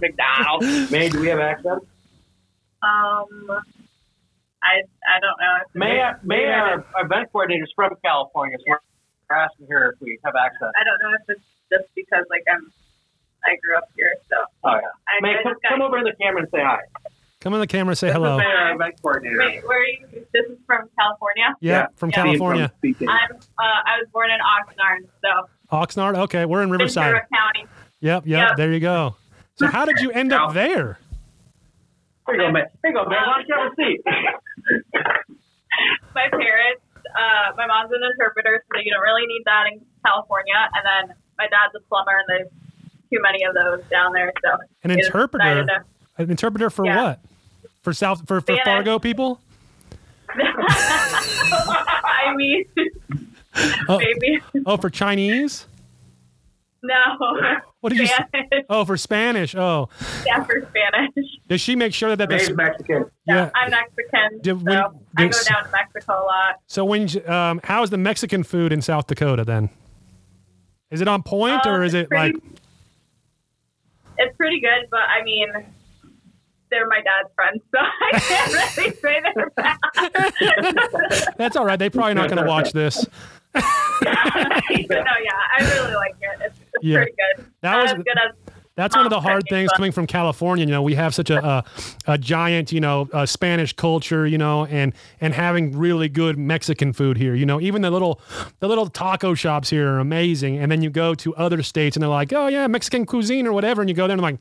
[0.01, 0.91] McDonald's.
[0.91, 1.79] May, do we have access?
[2.81, 3.49] Um,
[4.63, 5.55] I I don't know.
[5.65, 10.19] If May, May, our event coordinator is from California, so we're asking her if we
[10.25, 10.69] have access.
[10.79, 12.71] I don't know if it's just because like I'm
[13.45, 14.79] I grew up here, so Oh yeah.
[15.07, 16.79] I, May, I come, come over to the camera and say hi.
[17.39, 18.35] Come on the camera, and say This hello.
[18.35, 19.37] is May, our event coordinator.
[19.39, 20.07] Wait, where are you?
[20.33, 21.55] This is from California.
[21.61, 21.87] Yeah, Yeah.
[21.95, 22.15] from Yeah.
[22.15, 22.71] California.
[22.79, 23.07] Speaking.
[23.07, 26.17] I'm uh, I was born in Oxnard, so Oxnard.
[26.23, 27.05] Okay, we're in Riverside.
[27.13, 27.69] Ventura County.
[28.01, 28.47] Yep, yep.
[28.49, 28.57] Yep.
[28.57, 29.15] There you go.
[29.55, 30.99] So how did you end up there?
[32.29, 32.59] Here you go, May.
[32.83, 33.15] Here you go, May.
[33.15, 34.01] Why don't you have a seat?
[36.13, 36.81] My parents,
[37.15, 40.53] uh, my mom's an interpreter, so you don't really need that in California.
[40.75, 42.49] And then my dad's a plumber, and there's
[43.09, 44.33] too many of those down there.
[44.43, 45.43] So An interpreter.
[45.43, 45.85] decided to-
[46.23, 47.03] An interpreter for Yeah.
[47.03, 47.19] what?
[47.83, 48.63] For South for, for Yeah.
[48.65, 49.39] Fargo people?
[50.29, 52.65] I mean,
[53.87, 53.97] Oh.
[53.99, 55.65] maybe Oh, for Chinese?
[56.83, 57.59] No.
[57.81, 58.23] What did you say?
[58.69, 59.55] Oh, for Spanish.
[59.55, 59.89] Oh,
[60.25, 61.25] Yeah, for Spanish.
[61.47, 63.05] does she make sure that May's that's Mexican.
[63.25, 63.49] yeah?
[63.55, 64.77] I'm Mexican, Did- so when-
[65.17, 66.55] I go down to Mexico a lot.
[66.67, 69.69] So when um, how is the Mexican food in South Dakota then?
[70.91, 72.35] Is it on point Um, or is it's it like
[74.17, 75.47] It's pretty good, but I mean,
[76.71, 81.33] they're my dad's friends, so I can't really say they're bad.
[81.37, 81.77] that's all right?
[81.79, 83.05] They're probably not going to watch this.
[83.53, 83.65] but no,
[85.23, 86.39] yeah, I really like it.
[86.45, 86.97] It's, it's Yeah.
[86.97, 87.45] pretty good.
[87.61, 90.65] That Not was- as good as That's one of the hard things coming from California.
[90.65, 91.63] You know, we have such a a,
[92.07, 94.25] a giant, you know, uh, Spanish culture.
[94.25, 97.35] You know, and and having really good Mexican food here.
[97.35, 98.21] You know, even the little
[98.59, 100.57] the little taco shops here are amazing.
[100.59, 103.51] And then you go to other states and they're like, oh yeah, Mexican cuisine or
[103.51, 103.81] whatever.
[103.81, 104.39] And you go there and I'm like,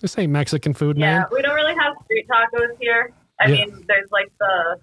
[0.00, 1.20] this ain't Mexican food, yeah.
[1.20, 1.26] man.
[1.32, 3.10] We don't really have street tacos here.
[3.40, 3.64] I Yeah.
[3.64, 4.78] mean, there's like the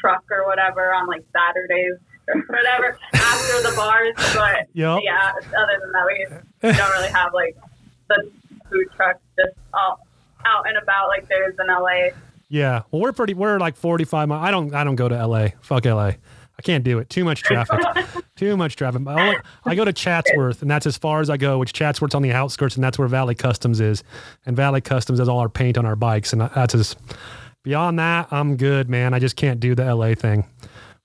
[0.00, 1.96] truck or whatever on like Saturdays
[2.34, 5.00] or whatever after the bars, but Yep.
[5.04, 5.32] yeah.
[5.32, 6.26] Other than that, we,
[6.68, 7.56] we don't really have like
[8.08, 8.30] the
[8.70, 10.00] food trucks just all
[10.46, 12.10] out and about like there's in LA.
[12.48, 12.82] Yeah.
[12.90, 13.34] Well, we're pretty.
[13.34, 14.42] We're like 45 miles.
[14.46, 14.74] I don't.
[14.74, 15.54] I don't go to L.A.
[15.60, 16.16] Fuck L.A.
[16.58, 17.08] I can't do it.
[17.08, 17.78] Too much traffic.
[18.36, 19.02] Too much traffic.
[19.06, 21.58] I, only, I go to Chatsworth, and that's as far as I go.
[21.58, 24.02] Which Chatsworth's on the outskirts, and that's where Valley Customs is.
[24.46, 26.96] And Valley Customs does all our paint on our bikes, and that's as.
[27.64, 29.12] Beyond that, I'm good, man.
[29.12, 30.14] I just can't do the L.A.
[30.14, 30.46] thing.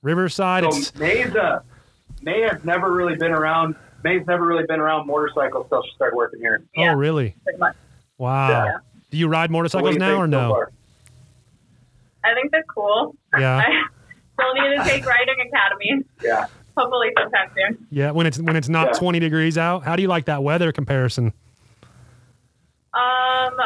[0.04, 1.62] Riverside, it's So May's uh,
[2.22, 3.76] May has never really been around.
[4.04, 6.62] May's never really been around motorcycles until she started working here.
[6.78, 7.36] oh really?
[8.18, 8.50] Wow.
[8.66, 8.78] Yeah.
[9.10, 10.50] Do you ride So motorcycles you now or no?
[10.52, 10.72] far?
[12.24, 13.16] I think they're cool.
[13.38, 13.58] Yeah.
[13.58, 13.64] I
[14.34, 16.04] still need to take riding academy.
[16.22, 16.46] Yeah.
[16.78, 17.88] Hopefully sometime soon.
[17.92, 18.12] Yeah.
[18.12, 19.00] When it's when it's not Yeah.
[19.00, 21.34] 20 degrees out, how do you like that weather comparison?
[22.94, 23.58] Um,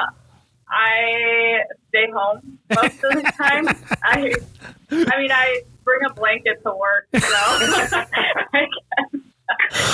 [0.69, 1.59] I
[1.89, 3.67] stay home most of the time.
[4.03, 4.33] I,
[4.91, 8.67] I mean, I bring a blanket to work, so I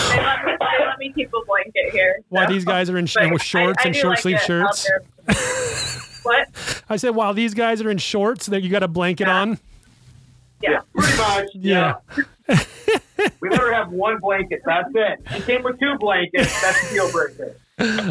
[0.10, 2.20] they let me they let me keep a blanket here.
[2.30, 4.36] Why these guys are in sh- But with shorts I, I and short like sleeve
[4.38, 4.88] it shirts?
[6.24, 6.84] what?
[6.90, 9.40] I said, while these guys are in shorts, that you got a blanket Yeah.
[9.42, 9.60] on.
[10.62, 10.80] Yeah.
[10.96, 11.50] Pretty much.
[11.54, 11.94] Yeah.
[13.40, 14.62] We let her have one blanket.
[14.66, 15.20] That's it.
[15.36, 16.62] She came with two blankets.
[16.62, 17.56] That's a deal breaker.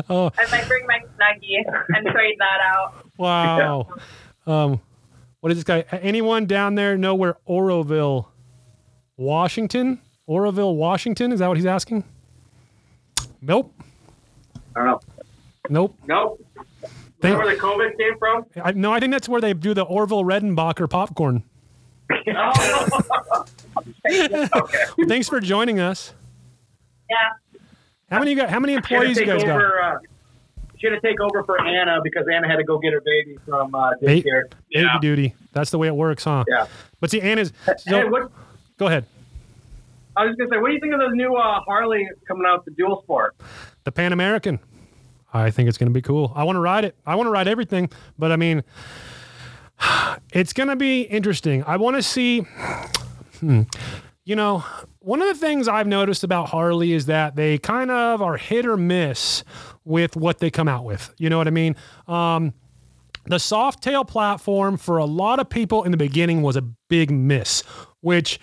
[0.09, 1.65] Oh, I might bring my snuggie
[1.97, 3.07] and trade that out.
[3.19, 3.89] wow.
[4.47, 4.81] Um,
[5.43, 5.81] what is this guy?
[5.91, 8.31] Anyone down there know where Oroville,
[9.17, 10.01] Washington?
[10.29, 11.33] Oroville, Washington?
[11.33, 12.05] Is that what he's asking?
[13.41, 13.75] Nope.
[14.77, 15.01] I don't know.
[15.69, 15.99] Nope.
[16.07, 16.47] Nope.
[17.19, 18.47] Where the COVID came from?
[18.63, 21.43] I, no, I think that's where they do the Orville Redenbacher popcorn.
[22.29, 23.45] Oh.
[25.09, 26.15] Thanks for joining us.
[27.11, 27.17] Yeah.
[28.13, 28.49] How many you got?
[28.49, 29.61] How many She had to employees you guys got?
[29.61, 29.99] Uh,
[30.83, 33.39] she had to take over for Anna because Anna had to go get her baby
[33.47, 34.53] from uh, Ba- daycare.
[34.73, 35.35] Baby duty.
[35.53, 36.45] That's the way it works, huh?
[36.49, 36.67] Yeah.
[37.01, 37.53] But see, Anna's.
[37.87, 38.31] Hey, what,
[38.79, 39.07] go ahead.
[40.17, 42.65] I was gonna say, what do you think of those new uh, Harley coming out,
[42.65, 43.37] the Dual Sport?
[43.85, 44.59] The Pan American.
[45.33, 46.31] I think it's going to be cool.
[46.35, 46.95] I want to ride it.
[47.07, 47.89] I want to ride everything,
[48.19, 48.63] but I mean,
[50.35, 51.65] it's going to be interesting.
[51.65, 52.41] I want to see.
[53.41, 53.63] Hmm,
[54.25, 54.63] you know,
[55.03, 58.67] one of the things I've noticed about Harley is that they kind of are hit
[58.67, 59.45] or miss
[59.85, 61.13] with what they come out with.
[61.19, 61.77] You know what I mean?
[62.07, 62.55] Um,
[63.27, 67.11] the soft tail platform for a lot of people in the beginning was a big
[67.11, 67.63] miss,
[68.01, 68.41] which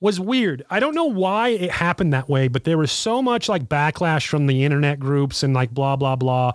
[0.00, 0.64] was weird.
[0.70, 4.26] I don't know why it happened that way, but there was so much like backlash
[4.26, 6.52] from the internet groups and like blah blah blah.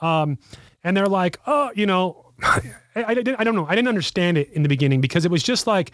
[0.00, 0.38] Um,
[0.82, 3.66] and they're like, oh, you know, I, I, I don't know.
[3.66, 5.90] I didn't understand it in the beginning because it was just like,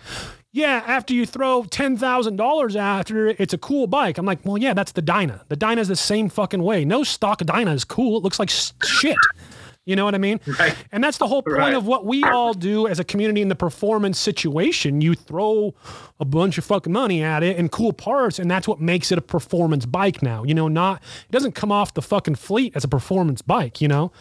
[0.52, 4.18] yeah, after you throw ten thousand dollars after it, it's a cool bike.
[4.18, 5.42] I'm like, well, yeah, that's the Dyna.
[5.48, 6.84] The Dyna's the same fucking way.
[6.84, 8.16] No stock Dyna is cool.
[8.18, 9.16] It looks like shit.
[9.86, 10.38] You know what I mean?
[10.58, 10.74] Right.
[10.92, 11.74] And that's the whole point Right.
[11.74, 15.00] of what we all do as a community in the performance situation.
[15.00, 15.74] You throw
[16.20, 19.18] a bunch of fucking money at it and cool parts, and that's what makes it
[19.18, 20.44] a performance bike now.
[20.44, 23.80] You know, not it doesn't come off the fucking fleet as a performance bike.
[23.80, 24.12] You know,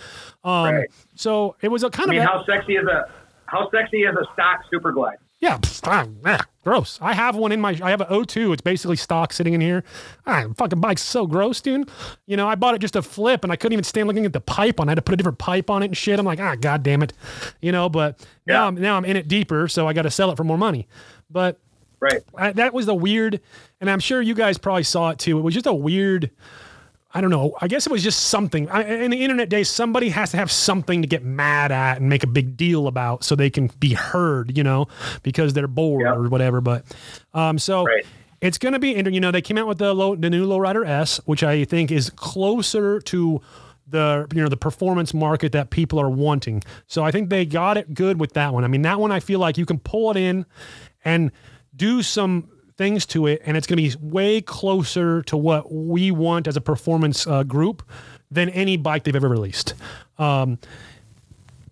[0.44, 0.90] um, Right.
[1.16, 3.10] so it was a kind I mean, of a- how sexy is a
[3.46, 5.18] how sexy is a stock Super Glide?
[5.42, 7.00] Yeah, pfft, ah, ah, gross.
[7.02, 7.78] I have one in my.
[7.82, 8.54] I have an O2.
[8.54, 9.84] It's basically stock sitting in here.
[10.26, 11.90] Ah, fucking bike's so gross, dude.
[12.26, 14.34] You know, I bought it just to flip, and I couldn't even stand looking at
[14.34, 14.90] the pipe on.
[14.90, 16.20] I had to put a different pipe on it and shit.
[16.20, 17.14] I'm like, ah, god damn it.
[17.62, 18.68] You know, but now Yeah.
[18.68, 20.88] I'm now I'm in it deeper, so I got to sell it for more money.
[21.30, 21.60] But
[22.02, 22.22] Right.
[22.36, 23.42] I, that was the weird,
[23.82, 25.38] and I'm sure you guys probably saw it too.
[25.38, 26.32] It was just a weird.
[27.12, 27.56] I don't know.
[27.60, 28.70] I guess it was just something.
[28.70, 32.08] I, in the internet days, somebody has to have something to get mad at and
[32.08, 34.88] make a big deal about so they can be heard, you know,
[35.24, 36.16] because they're bored Yep.
[36.16, 36.62] or whatever.
[36.62, 36.86] But
[37.34, 38.06] um, so Right.
[38.42, 40.88] it's going to be, you know, they came out with the low, the new Lowrider
[40.88, 43.42] S, which I think is closer to
[43.88, 46.62] the you know the performance market that people are wanting.
[46.86, 48.64] So I think they got it good with that one.
[48.64, 50.46] I mean, that one I feel like you can pull it in
[51.04, 51.32] and
[51.76, 52.50] do some
[52.80, 56.56] things to it, and it's going to be way closer to what we want as
[56.56, 57.84] a performance uh, group
[58.32, 59.74] than any bike they've ever released.
[60.18, 60.58] Um,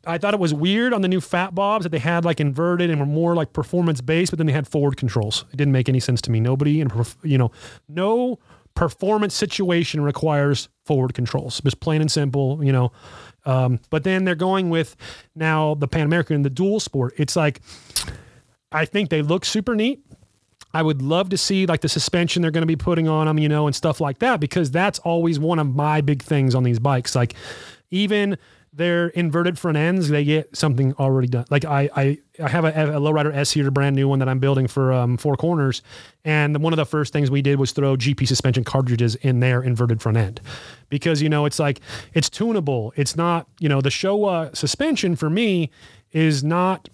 [0.05, 2.89] I thought it was weird on the new Fat Bobs that they had like inverted
[2.89, 5.45] and were more like performance based, but then they had forward controls.
[5.53, 6.41] It didn't make any sense to me.
[6.41, 7.51] Nobody perf- you know,
[7.87, 8.37] no
[8.75, 11.61] performance situation requires forward controls.
[11.61, 12.91] Just plain and simple, you know.
[13.45, 14.97] Um, but then they're going with
[15.35, 17.13] now the Pan American, and the dual sport.
[17.15, 17.61] It's like
[18.71, 20.01] I think they look super neat.
[20.77, 23.39] I would love to see like the suspension they're going to be putting on them,
[23.39, 26.61] you know, and stuff like that, because that's always one of my big things on
[26.61, 27.15] these bikes.
[27.15, 27.33] Like
[27.89, 28.37] even
[28.71, 31.45] their inverted front ends, they get something already done.
[31.49, 34.37] Like I, I, I have a, a lowrider S here, brand new one that I'm
[34.37, 35.81] building for um, Four Corners,
[36.23, 39.63] and one of the first things we did was throw GP suspension cartridges in their
[39.63, 40.41] inverted front end,
[40.89, 41.79] because you know it's like
[42.13, 42.93] it's tunable.
[42.95, 45.71] It's not you know the Showa suspension for me
[46.11, 46.87] is not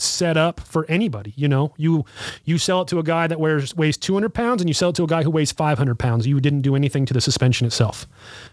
[0.00, 1.32] set up for anybody.
[1.36, 2.04] You know, you
[2.44, 4.96] you sell it to a guy that wears weighs 200 pounds, and you sell it
[4.96, 6.26] to a guy who weighs 500 pounds.
[6.26, 8.06] You didn't do anything to the suspension itself.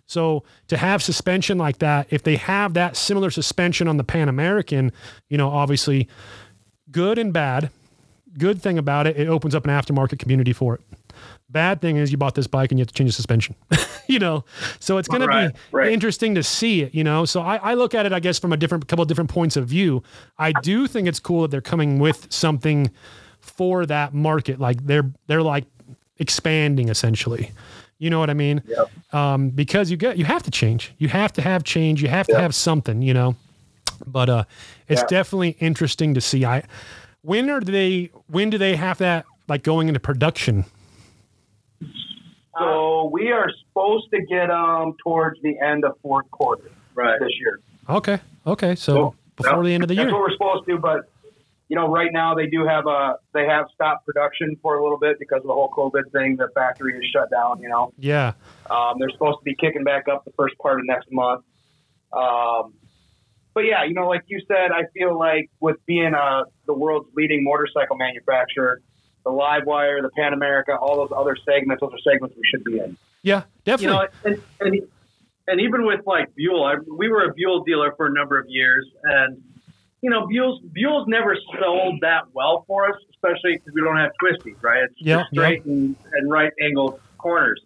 [0.05, 4.29] So to have suspension like that, if they have that similar suspension on the Pan
[4.29, 4.91] American,
[5.29, 6.07] you know, obviously
[6.91, 7.69] good and bad.
[8.37, 10.81] Good thing about it, it opens up an aftermarket community for it.
[11.53, 13.55] Bad thing is you bought this bike and you have to change the suspension.
[14.07, 14.43] you know,
[14.79, 15.91] so it's going Right, to be right.
[15.93, 16.93] interesting to see it.
[16.93, 19.07] You know, so I, I look at it, I guess, from a different couple of
[19.07, 20.03] different points of view.
[20.37, 22.91] I do think it's cool that they're coming with something
[23.39, 24.59] for that market.
[24.59, 25.65] Like they're they're like
[26.17, 27.51] expanding essentially.
[27.99, 28.61] You know what I mean?
[29.13, 30.93] Um, because you get you have to change.
[30.97, 32.01] You have to have change.
[32.01, 33.01] You have to have something.
[33.01, 33.35] You know.
[34.05, 34.43] But uh,
[34.89, 35.07] it's Yeah.
[35.07, 36.43] definitely interesting to see.
[36.45, 36.63] I
[37.21, 38.11] when are they?
[38.27, 40.65] When do they have that like going into production?
[42.57, 47.19] So we are supposed to get them towards the end of fourth quarter Right.
[47.19, 47.59] this year.
[47.89, 48.19] Okay.
[48.45, 48.75] Okay.
[48.75, 49.15] So Nope.
[49.37, 49.65] before Nope.
[49.65, 50.03] the end of the year.
[50.05, 50.19] That's year.
[50.21, 51.09] what we're supposed to, but
[51.69, 54.99] you know, right now they do have a they have stopped production for a little
[54.99, 56.35] bit because of the whole COVID thing.
[56.35, 57.59] The factory is shut down.
[57.61, 58.33] You know, Yeah.
[58.69, 61.43] um, they're supposed to be kicking back up the first part of next month.
[62.11, 62.73] Um,
[63.55, 67.09] but yeah, you know, like you said, I feel like with being uh, the world's
[67.15, 68.81] leading motorcycle manufacturer,
[69.23, 72.79] the LiveWire, the Pan America, all those other segments, those are segments we should be
[72.79, 72.97] in.
[73.21, 73.39] Yeah.
[73.39, 73.97] you Definitely.
[73.97, 74.87] know, and, and
[75.47, 78.45] and even with like Buell, I, we were a Buell dealer for a number of
[78.49, 79.41] years, and
[80.01, 84.11] you know, Buell's Buell's never sold that well for us, especially because we don't have
[84.21, 84.83] twisties, right?
[84.83, 87.61] It's Yeah, just straight and, and right angle corners.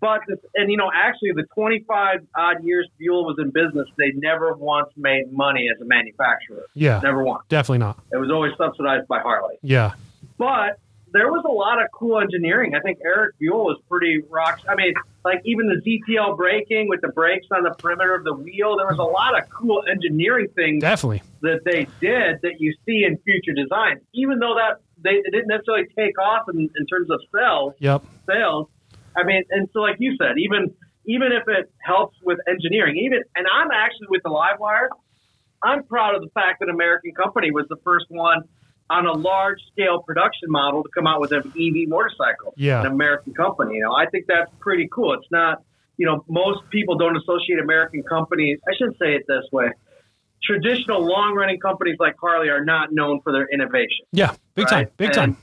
[0.00, 0.20] But
[0.54, 4.88] and you know, actually, the 25 odd years Buell was in business, they never once
[4.96, 6.66] made money as a manufacturer.
[6.74, 7.00] yeah.
[7.02, 7.44] Never once.
[7.48, 7.98] Definitely not.
[8.12, 9.56] It was always subsidized by Harley.
[9.62, 9.92] Yeah.
[10.40, 10.80] But
[11.12, 12.74] there was a lot of cool engineering.
[12.74, 14.62] I think Eric Buell was pretty rocks.
[14.66, 18.32] I mean, like even the ZTL braking with the brakes on the perimeter of the
[18.32, 18.76] wheel.
[18.78, 21.22] There was a lot of cool engineering things Definitely.
[21.42, 24.00] that they did that you see in future designs.
[24.14, 28.02] Even though that they it didn't necessarily take off in, in terms of sales, Yep.
[28.26, 28.68] sales.
[29.14, 30.72] I mean, and so like you said, even
[31.04, 34.88] even if it helps with engineering, even and I'm actually with the LiveWire.
[35.62, 38.44] I'm proud of the fact that American Company was the first one
[38.90, 42.52] on a large scale production model to come out with an EV motorcycle.
[42.56, 42.80] Yeah.
[42.80, 43.76] An American company.
[43.76, 45.14] You know, I think that's pretty cool.
[45.14, 45.62] It's not,
[45.96, 48.58] you know, most people don't associate American companies.
[48.68, 49.70] I shouldn't say it this way.
[50.42, 54.06] Traditional long running companies like Harley are not known for their innovation.
[54.12, 54.34] Yeah.
[54.54, 54.88] Big time.
[54.96, 55.36] Big And- time.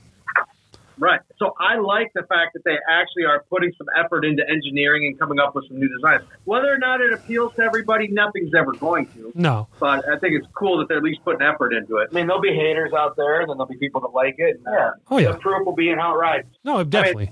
[0.98, 1.20] Right.
[1.38, 5.18] So I like the fact that they actually are putting some effort into engineering and
[5.18, 6.22] coming up with some new designs.
[6.44, 9.32] Whether or not it appeals to everybody, nothing's ever going to.
[9.34, 9.68] No.
[9.78, 12.08] But I think it's cool that they're at least putting effort into it.
[12.10, 14.56] I mean, there'll be haters out there, and then there'll be people that like it.
[14.64, 15.32] And, uh, Oh, yeah.
[15.32, 16.48] The proof will be in how it rides.
[16.64, 17.30] No, definitely.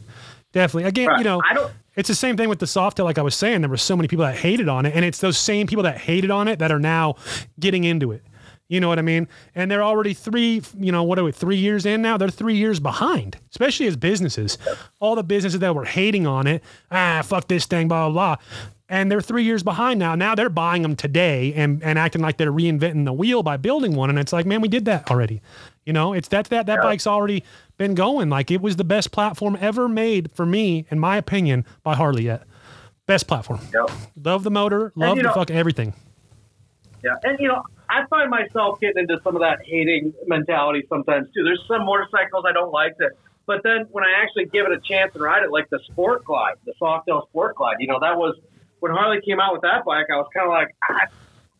[0.52, 0.88] definitely.
[0.88, 1.18] Again, Right.
[1.18, 1.72] you know, I don't.
[1.96, 3.04] it's the same thing with the Softail.
[3.04, 5.18] Like I was saying, there were so many people that hated on it, and it's
[5.18, 7.16] those same people that hated on it that are now
[7.58, 8.22] getting into it.
[8.68, 9.28] You know what I mean?
[9.54, 12.16] And they're already three, you know, what are we, three years in now?
[12.16, 14.58] They're three years behind, especially as businesses.
[14.98, 18.44] All the businesses that were hating on it, ah, fuck this thing, blah, blah, blah.
[18.88, 20.14] And they're three years behind now.
[20.14, 23.94] Now they're buying them today and, and acting like they're reinventing the wheel by building
[23.94, 24.10] one.
[24.10, 25.42] And it's like, man, we did that already.
[25.84, 27.44] You know, it's that, that, that bike's already
[27.78, 28.28] been going.
[28.30, 32.24] Like it was the best platform ever made for me, in my opinion, by Harley
[32.24, 32.42] yet.
[33.06, 33.60] Best platform.
[33.72, 33.90] Yep.
[34.24, 35.94] Love the motor, love you the know- fucking everything.
[37.04, 41.28] Yeah, and you know, I find myself getting into some of that hating mentality sometimes
[41.34, 41.44] too.
[41.44, 43.12] There's some motorcycles I don't like that,
[43.46, 46.24] but then when I actually give it a chance and ride it, like the Sport
[46.24, 48.36] Glide, the Softail Sport Glide, you know, that was
[48.80, 50.06] when Harley came out with that bike.
[50.12, 51.06] I was kind of like, ah,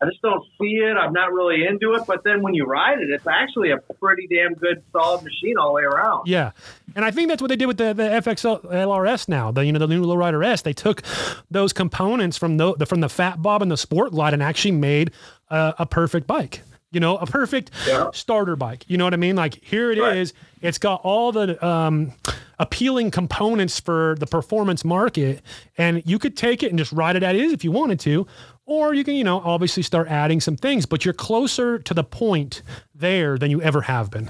[0.02, 0.94] I just don't see it.
[0.96, 2.02] I'm not really into it.
[2.06, 5.68] But then when you ride it, it's actually a pretty damn good, solid machine all
[5.68, 6.26] the way around.
[6.26, 6.50] Yeah.
[6.94, 9.72] And I think that's what they did with the, the FXL LRS now, the you
[9.72, 10.62] know the new Lowrider S.
[10.62, 11.02] They took
[11.50, 14.72] those components from the, the from the Fat Bob and the Sport Glide and actually
[14.72, 15.12] made
[15.48, 16.62] a, a perfect bike.
[16.92, 18.10] You know, a perfect Yeah.
[18.14, 18.84] starter bike.
[18.88, 19.34] You know what I mean?
[19.36, 20.32] Like here it is.
[20.34, 20.68] Right.
[20.68, 22.12] It's got all the um,
[22.58, 25.42] appealing components for the performance market,
[25.76, 28.26] and you could take it and just ride it as is if you wanted to,
[28.66, 30.84] or you can, you know, obviously start adding some things.
[30.86, 32.62] But you're closer to the point
[32.94, 34.28] there than you ever have been.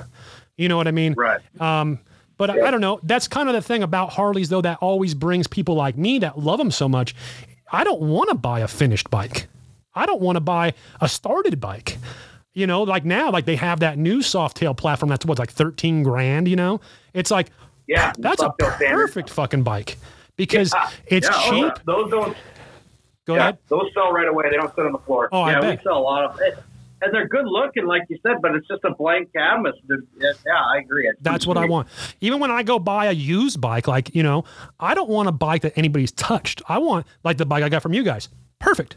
[0.57, 1.15] You know what I mean?
[1.17, 1.41] Right.
[1.61, 1.99] Um,
[2.39, 3.01] but I, I don't know.
[3.03, 6.39] That's kind of the thing about Harleys, though, that always brings people like me that
[6.39, 7.15] love them so much.
[7.73, 9.49] I don't want to buy a finished bike.
[9.95, 11.97] I don't want to buy a started bike.
[12.53, 16.03] You know, like now, like they have that new Softail platform that's what's like 13
[16.03, 16.81] grand, you know?
[17.13, 17.51] It's like,
[17.87, 18.79] Yeah, that's a standard.
[18.97, 19.99] perfect fucking bike
[20.37, 21.65] because Yeah, it's yeah, oh, cheap.
[21.77, 21.83] yeah.
[21.85, 22.37] Those don't
[23.27, 23.59] Go yeah, ahead.
[23.69, 24.51] those sell right away.
[24.51, 25.29] They don't sit on the floor.
[25.33, 25.79] Oh, I yeah, bet.
[25.79, 26.59] we sell a lot of it.
[27.03, 29.75] And they're good looking, like you said, but it's just a blank canvas.
[30.19, 31.07] Yeah, I agree.
[31.09, 31.89] It's That's what I want.
[32.23, 34.45] Even when I go buy a used bike, like, you know,
[34.81, 36.63] I don't want a bike that anybody's touched.
[36.69, 38.31] I want, like the bike I got from you guys.
[38.61, 38.97] Perfect.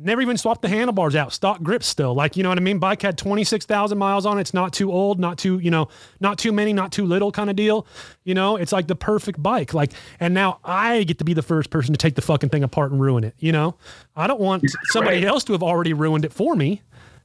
[0.00, 1.32] Never even swapped the handlebars out.
[1.32, 2.14] Stock grips still.
[2.14, 2.78] Like, you know what I mean?
[2.78, 4.42] Bike had 26,000 miles on it.
[4.42, 5.88] It's not too old, not too, you know,
[6.20, 7.84] not too many, not too little kind of deal.
[8.22, 9.74] You know, it's like the perfect bike.
[9.74, 12.62] Like, and now I get to be the first person to take the fucking thing
[12.62, 13.34] apart and ruin it.
[13.38, 13.74] You know,
[14.14, 14.62] I don't want
[14.92, 15.24] somebody Right.
[15.26, 16.82] else to have already ruined it for me.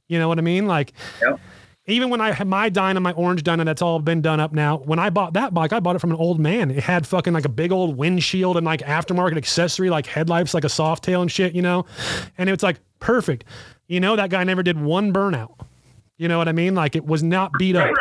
[0.07, 0.65] You know what I mean?
[0.65, 1.39] Like, Yep.
[1.85, 4.77] Even when I had my Dyna, my orange Dyna, that's all been done up now.
[4.77, 6.71] When I bought that bike, I bought it from an old man.
[6.71, 10.63] It had fucking like a big old windshield and like aftermarket accessory, like headlights, like
[10.63, 11.85] a soft tail and shit, you know?
[12.37, 13.43] And it's like perfect.
[13.87, 15.59] You know, that guy never did one burnout.
[16.17, 16.73] You know what I mean?
[16.73, 17.93] Like it was not beat up.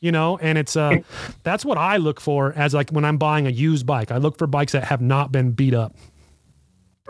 [0.00, 0.98] You know, and it's uh
[1.42, 4.12] that's what I look for as like when I'm buying a used bike.
[4.12, 5.96] I look for bikes that have not been beat up.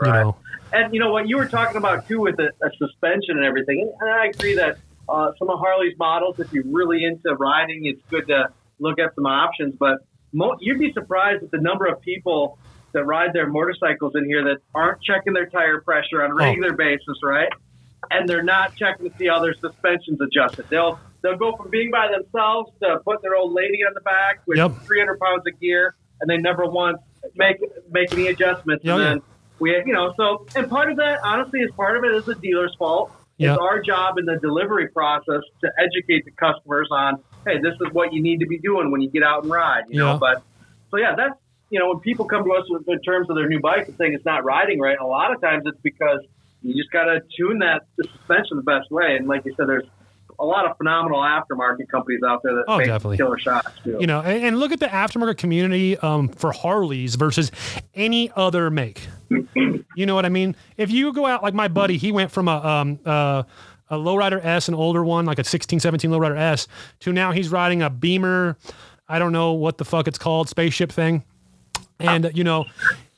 [0.03, 0.23] You Right.
[0.23, 0.35] know.
[0.73, 3.93] And you know what you were talking about too with the a suspension and everything,
[3.99, 4.77] and I agree that
[5.07, 8.49] uh, some of Harley's models, if you're really into riding, it's good to
[8.79, 9.75] look at some options.
[9.79, 9.99] But
[10.33, 12.57] mo- you'd be surprised at the number of people
[12.93, 16.73] that ride their motorcycles in here that aren't checking their tire pressure on a regular
[16.73, 17.49] basis, right?
[18.11, 20.65] And they're not checking to see how their suspension's adjusted.
[20.69, 24.41] They'll they'll go from being by themselves to putting their old lady on the back
[24.45, 24.83] with Yep.
[24.85, 26.99] 300 pounds of gear, and they never once
[27.35, 27.57] make
[27.89, 28.85] make any adjustments.
[28.85, 29.21] Yeah, and then
[29.59, 32.35] we, you know, so and part of that, honestly, is part of it is the
[32.35, 33.11] dealer's fault.
[33.37, 33.53] Yeah.
[33.53, 37.93] It's our job in the delivery process to educate the customers on, hey, this is
[37.93, 39.83] what you need to be doing when you get out and ride.
[39.89, 40.13] You Yeah.
[40.13, 40.43] know, but
[40.91, 41.35] so yeah, that's
[41.69, 43.97] you know when people come to us with, in terms of their new bike and
[43.97, 46.19] saying it's not riding right, a lot of times it's because
[46.61, 49.15] you just got to tune that the suspension the best way.
[49.17, 49.87] And like you said, there's
[50.39, 53.17] a lot of phenomenal aftermarket companies out there that Oh, make definitely.
[53.17, 53.97] killer shots too.
[53.99, 57.51] you know and, and look at the aftermarket community um, for harleys versus
[57.93, 59.01] any other make
[59.55, 62.47] you know what i mean if you go out like my buddy he went from
[62.47, 63.43] a um, uh,
[63.89, 66.67] a lowrider s an older one like a 16 17 lowrider s
[66.99, 68.57] to now he's riding a beamer
[69.07, 71.23] i don't know what the fuck it's called spaceship thing
[71.99, 72.65] and uh, you know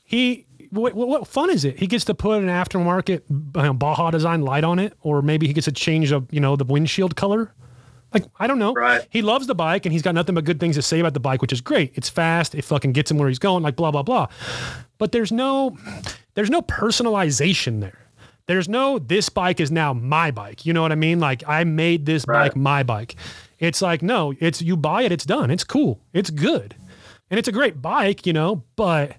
[0.04, 1.78] he what, what, fun is it?
[1.78, 3.22] He gets to put an aftermarket
[3.78, 6.64] Baja design light on it, or maybe he gets to change the you know the
[6.64, 7.52] windshield color.
[8.14, 8.72] Like I don't know.
[8.72, 9.06] Right.
[9.10, 11.20] He loves the bike and he's got nothing but good things to say about the
[11.20, 11.92] bike, which is great.
[11.94, 12.54] It's fast.
[12.54, 13.62] It fucking gets him where he's going.
[13.62, 14.28] Like blah blah blah.
[14.96, 15.76] But there's no,
[16.34, 17.98] there's no personalization there.
[18.46, 20.64] There's no this bike is now my bike.
[20.64, 21.20] You know what I mean?
[21.20, 22.44] Like I made this Right.
[22.44, 23.14] bike my bike.
[23.58, 25.50] It's like no, it's you buy it, it's done.
[25.50, 26.00] It's cool.
[26.14, 26.74] It's good.
[27.30, 29.12] And it's a great bike, you know, but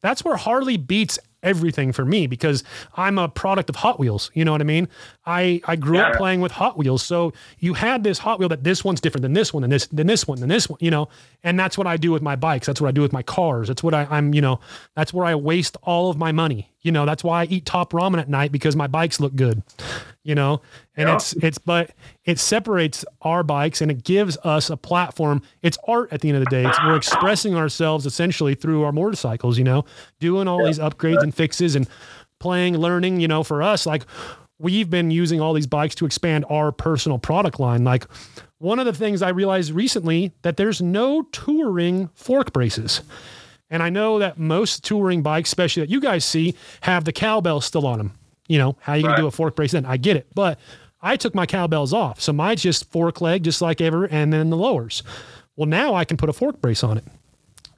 [0.00, 2.62] that's where Harley beats everything for me because
[2.96, 4.30] I'm a product of Hot Wheels.
[4.34, 4.88] You know what I mean?
[5.26, 8.64] I I grew up playing with Hot Wheels, so you had this Hot Wheel that
[8.64, 10.90] this one's different than this one, than this than this one, than this one, you
[10.90, 11.08] know.
[11.42, 12.66] And that's what I do with my bikes.
[12.66, 13.68] That's what I do with my cars.
[13.68, 14.60] That's what I, I'm, you know,
[14.94, 16.69] that's where I waste all of my money.
[16.82, 19.62] You know, that's why I eat top ramen at night because my bikes look good.
[20.22, 20.60] You know,
[20.96, 21.14] and Yeah.
[21.16, 21.90] it's it's but
[22.24, 25.42] it separates our bikes and it gives us a platform.
[25.62, 26.64] It's art at the end of the day.
[26.66, 29.56] It's, we're expressing ourselves essentially through our motorcycles.
[29.58, 29.84] You know,
[30.20, 31.88] doing all these upgrades and fixes and
[32.38, 33.20] playing, learning.
[33.20, 34.04] You know, for us, like
[34.58, 37.82] we've been using all these bikes to expand our personal product line.
[37.82, 38.06] Like
[38.58, 43.00] one of the things I realized recently that there's no touring fork braces.
[43.70, 47.60] And I know that most touring bikes, especially that you guys see, have the cowbell
[47.60, 48.12] still on them.
[48.48, 49.86] You know, how you can do a fork brace then.
[49.86, 50.26] I get it.
[50.34, 50.58] But
[51.00, 52.20] I took my cowbells off.
[52.20, 55.04] So mine's just fork leg, just like ever, and then the lowers.
[55.54, 57.04] Well, now I can put a fork brace on it.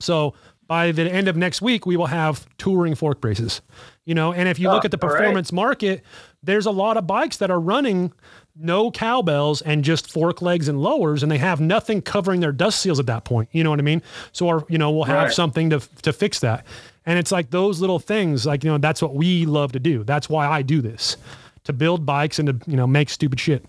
[0.01, 0.33] So
[0.67, 3.61] by the end of next week, we will have touring fork braces.
[4.07, 5.19] You know, and if you look Oh, at the all right.
[5.19, 6.03] performance market,
[6.43, 8.13] there's a lot of bikes that are running
[8.55, 12.81] no cowbells and just fork legs and lowers, and they have nothing covering their dust
[12.81, 13.49] seals at that point.
[13.53, 14.03] You know what I mean?
[14.33, 15.33] So, our, you know, we'll have Right.
[15.33, 16.67] something to to fix that.
[17.07, 20.05] And it's like those little things, like you know, that's what we love to do.
[20.05, 21.17] That's why I do this,
[21.65, 23.65] to build bikes and to you know make stupid shit.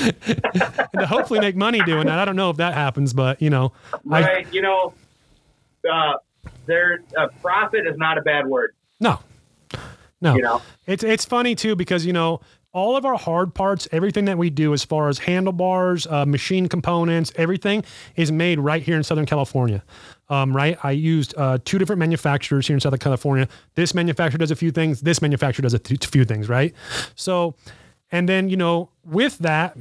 [0.00, 0.14] and
[0.98, 2.18] to hopefully make money doing that.
[2.18, 3.72] I don't know if that happens, but you know,
[4.10, 4.46] I, Right.
[4.52, 4.94] You know,
[5.90, 6.14] uh,
[6.66, 8.74] there, uh, profit is not a bad word.
[9.00, 9.18] no,
[10.20, 10.36] no.
[10.36, 12.40] You know, It's it's funny too because you know
[12.74, 16.68] all of our hard parts, everything that we do as far as handlebars, uh, machine
[16.68, 17.84] components, everything
[18.16, 19.82] is made right here in Southern California.
[20.28, 23.48] Um, right, I used uh, two different manufacturers here in Southern California.
[23.76, 25.02] This manufacturer does a few things.
[25.02, 26.48] This manufacturer does a th- few things.
[26.48, 26.74] Right,
[27.14, 27.54] so
[28.10, 29.76] and then you know with that,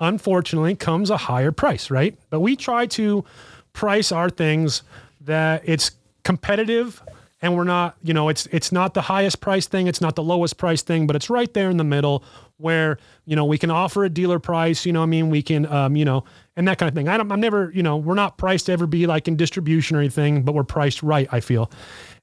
[0.00, 1.90] unfortunately, comes a higher price.
[1.90, 3.24] Right, but we try to
[3.72, 4.82] price our things
[5.20, 5.92] that it's
[6.24, 7.02] competitive
[7.42, 10.22] and we're not you know it's it's not the highest price thing it's not the
[10.22, 12.24] lowest price thing but it's right there in the middle
[12.56, 12.96] where
[13.26, 15.28] you know we can offer a dealer price you know i mean?
[15.28, 16.24] We can um, you know
[16.56, 17.08] and that kind of thing.
[17.08, 19.96] I don't, i'm never you know we're not priced to ever be like in distribution
[19.96, 21.70] or anything but we're priced right i feel.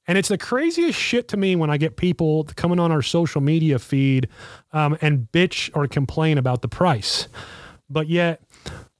[0.08, 3.40] And it's the craziest shit to me when i get people coming on our social
[3.40, 4.28] media feed
[4.72, 7.28] um, and bitch or complain about the price.
[7.88, 8.40] But yet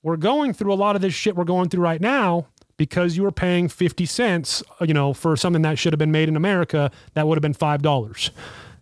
[0.02, 2.46] we're going through a lot of this shit we're going through right now
[2.80, 6.10] because you were paying 50 cents, uh, you know, for something that should have been
[6.10, 8.30] made in America that would have been $5.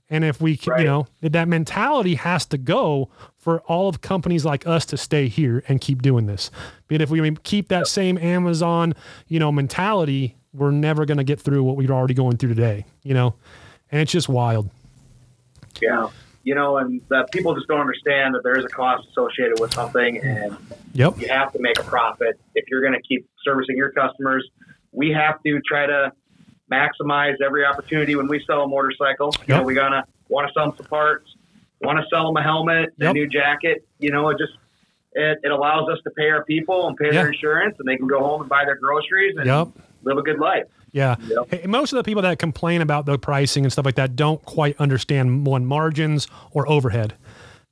[0.08, 4.44] And if we, can, you know, that mentality has to go for all of companies
[4.44, 6.52] like us to stay here and keep doing this.
[6.86, 8.94] But if we keep that same Amazon,
[9.26, 12.84] you know, mentality, we're never going to get through what we're already going through today,
[13.02, 13.34] you know,
[13.90, 14.70] and it's just wild.
[15.82, 16.08] yeah.
[16.48, 19.70] You know, and that people just don't understand that there is a cost associated with
[19.74, 20.56] something, and
[20.94, 21.18] Yep.
[21.18, 24.48] you have to make a profit if you're going to keep servicing your customers.
[24.90, 26.10] We have to try to
[26.72, 29.34] maximize every opportunity when we sell a motorcycle.
[29.40, 29.58] You Yep.
[29.58, 31.28] know, we gotta want to sell them some parts,
[31.82, 33.10] want to sell them a helmet, Yep.
[33.10, 33.84] a new jacket.
[33.98, 34.54] You know, it just
[35.12, 37.12] it, it allows us to pay our people and pay Yeah.
[37.24, 39.68] their insurance, and they can go home and buy their groceries and Yep.
[40.02, 40.64] live a good life.
[40.92, 41.16] Yeah.
[41.20, 41.46] Yep.
[41.50, 44.42] Hey, Most of the people that complain about the pricing and stuff like that don't
[44.44, 47.14] quite understand one margins or overhead.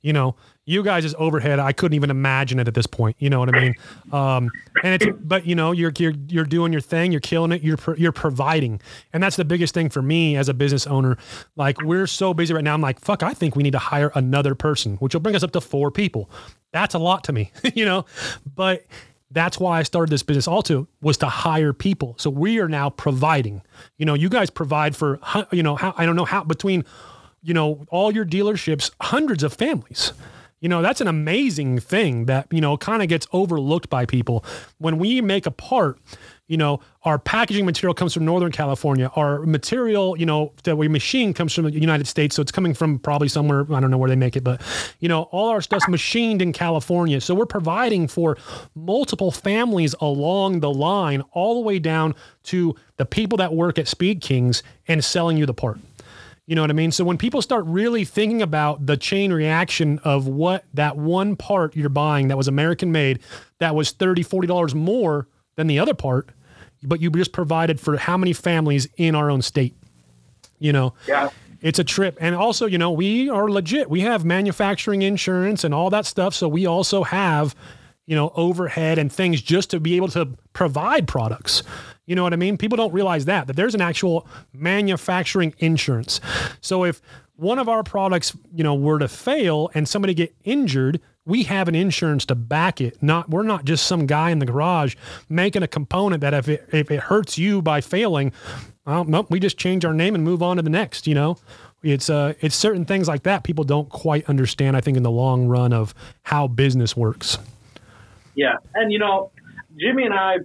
[0.01, 0.35] You know,
[0.65, 1.59] you guys' is overhead.
[1.59, 3.15] I couldn't even imagine it at this point.
[3.19, 3.75] You know what I mean?
[4.11, 4.49] Um,
[4.83, 7.79] and it's, but you know, you're, you're, you're doing your thing, you're killing it, you're,
[7.97, 8.79] you're providing.
[9.13, 11.17] And that's the biggest thing for me as a business owner.
[11.55, 12.73] Like we're so busy right now.
[12.73, 15.43] I'm like, fuck, I think we need to hire another person, which will bring us
[15.43, 16.29] up to four people.
[16.73, 18.05] That's a lot to me, you know,
[18.55, 18.85] but
[19.31, 22.15] that's why I started this business also was to hire people.
[22.17, 23.61] So we are now providing.
[23.97, 25.19] You know, you guys provide for
[25.51, 26.85] you know how I don't know how between
[27.41, 30.13] you know all your dealerships hundreds of families.
[30.59, 34.43] You know, that's an amazing thing that, you know, kind of gets overlooked by people.
[34.79, 35.99] When we make a part,
[36.47, 39.11] you know, our packaging material comes from Northern California.
[39.15, 42.35] Our material, you know, that we machine comes from the United States.
[42.35, 44.61] So it's coming from probably somewhere, I don't know where they make it, but,
[44.99, 47.19] you know, all our stuff's machined in California.
[47.19, 48.37] So we're providing for
[48.75, 53.87] multiple families along the line, all the way down to the people that work at
[53.87, 55.79] Speed Kings and selling you the part.
[56.45, 56.93] You know what I mean?
[56.93, 61.75] So when people start really thinking about the chain reaction of what that one part
[61.75, 63.19] you're buying that was American made,
[63.59, 66.29] that was $30, $40 more than the other part,
[66.83, 69.75] but you just provided for how many families in our own state?
[70.59, 70.93] You know?
[71.07, 71.29] Yeah.
[71.61, 72.17] It's a trip.
[72.21, 73.89] And also, you know, we are legit.
[73.89, 76.35] We have manufacturing insurance and all that stuff.
[76.35, 77.55] So we also have,
[78.05, 81.63] you know, overhead and things just to be able to provide products.
[82.05, 82.57] You know what I mean?
[82.57, 86.21] People don't realize that, that there's an actual manufacturing insurance.
[86.61, 87.01] So if
[87.35, 91.67] one of our products, you know, were to fail and somebody get injured, we have
[91.67, 93.03] an insurance to back it.
[93.03, 94.95] Not we're not just some guy in the garage
[95.29, 98.31] making a component that if it if it hurts you by failing,
[98.85, 101.37] well, nope, we just change our name and move on to the next, you know.
[101.83, 104.77] it's uh it's certain things like that people don't quite understand.
[104.77, 105.93] I think in the long run of
[106.23, 107.37] how business works.
[108.33, 109.31] Yeah, and you know,
[109.77, 110.37] Jimmy and I,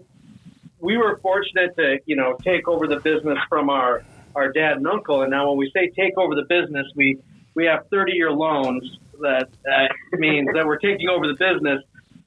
[0.81, 4.03] we were fortunate to you know take over the business from our
[4.35, 7.19] our dad and uncle, and now when we say take over the business, we
[7.55, 11.83] we have 30 year loans that uh, means that we're taking over the business.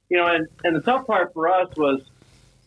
[0.09, 2.01] You know, and and the tough part for us was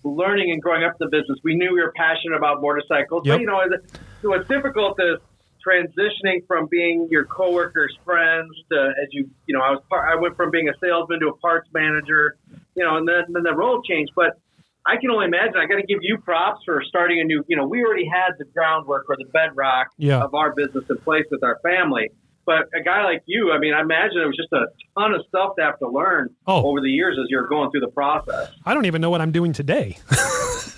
[0.04, 1.38] learning and growing up the business.
[1.42, 3.34] We knew we were passionate about motorcycles, Yep.
[3.34, 5.18] but you know, it- what's difficult is
[5.66, 10.20] transitioning from being your coworkers' friends to as you you know I was part, I
[10.20, 12.36] went from being a salesman to a parts manager,
[12.74, 14.12] you know, and then then the role changed.
[14.16, 14.38] But
[14.86, 15.56] I can only imagine.
[15.56, 17.44] I got to give you props for starting a new.
[17.48, 20.22] You know, we already had the groundwork or the bedrock Yeah.
[20.22, 22.10] of our business in place with our family.
[22.48, 24.64] But a guy like you, I mean, I imagine it was just a
[24.98, 26.64] ton of stuff to have to learn Oh.
[26.64, 28.48] over the years as you're going through the process.
[28.64, 29.98] I don't even know what I'm doing today.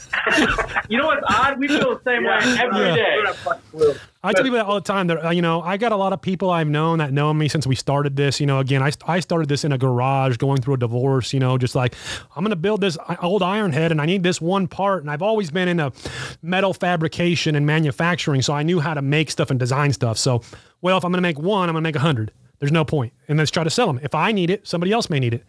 [0.88, 1.58] You know what's odd?
[1.58, 2.94] We feel the same way every Yeah.
[2.94, 3.94] day.
[4.22, 5.06] I tell people that all the time.
[5.06, 7.48] That uh, you know, I got a lot of people I've known that know me
[7.48, 8.38] since we started this.
[8.40, 11.32] You know, again, I, I started this in a garage, going through a divorce.
[11.32, 11.94] You know, just like
[12.36, 15.02] I'm going to build this old iron head, and I need this one part.
[15.02, 15.92] And I've always been into
[16.42, 20.18] metal fabrication and manufacturing, so I knew how to make stuff and design stuff.
[20.18, 20.42] So,
[20.82, 22.32] well, if I'm going to make one, I'm going to make a hundred.
[22.60, 23.98] There's no point, and let's try to sell them.
[24.02, 25.44] If I need it, somebody else may need it.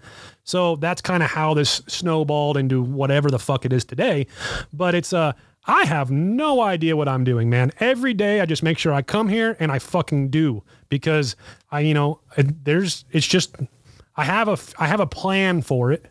[0.46, 4.28] So that's kind of how this snowballed into whatever the fuck it is today.
[4.74, 5.34] But it's uh
[5.66, 7.72] I have no idea what I'm doing, man.
[7.80, 11.36] Every day I just make sure I come here and I fucking do because
[11.70, 13.56] I, you know, there's it's just
[14.16, 16.06] I have a I have a plan for it.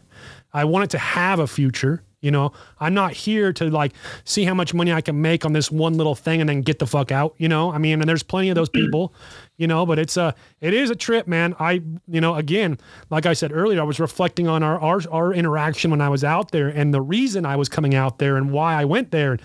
[0.52, 2.02] I want it to have a future.
[2.20, 3.92] You know, I'm not here to like
[4.24, 6.78] see how much money I can make on this one little thing and then get
[6.78, 7.34] the fuck out.
[7.38, 9.14] You know, I mean, and there's plenty of those people.
[9.56, 11.54] You know, but it's a it is a trip, man.
[11.58, 12.78] I you know again,
[13.10, 16.24] like I said earlier, I was reflecting on our our, our interaction when I was
[16.24, 19.38] out there and the reason I was coming out there and why I went there,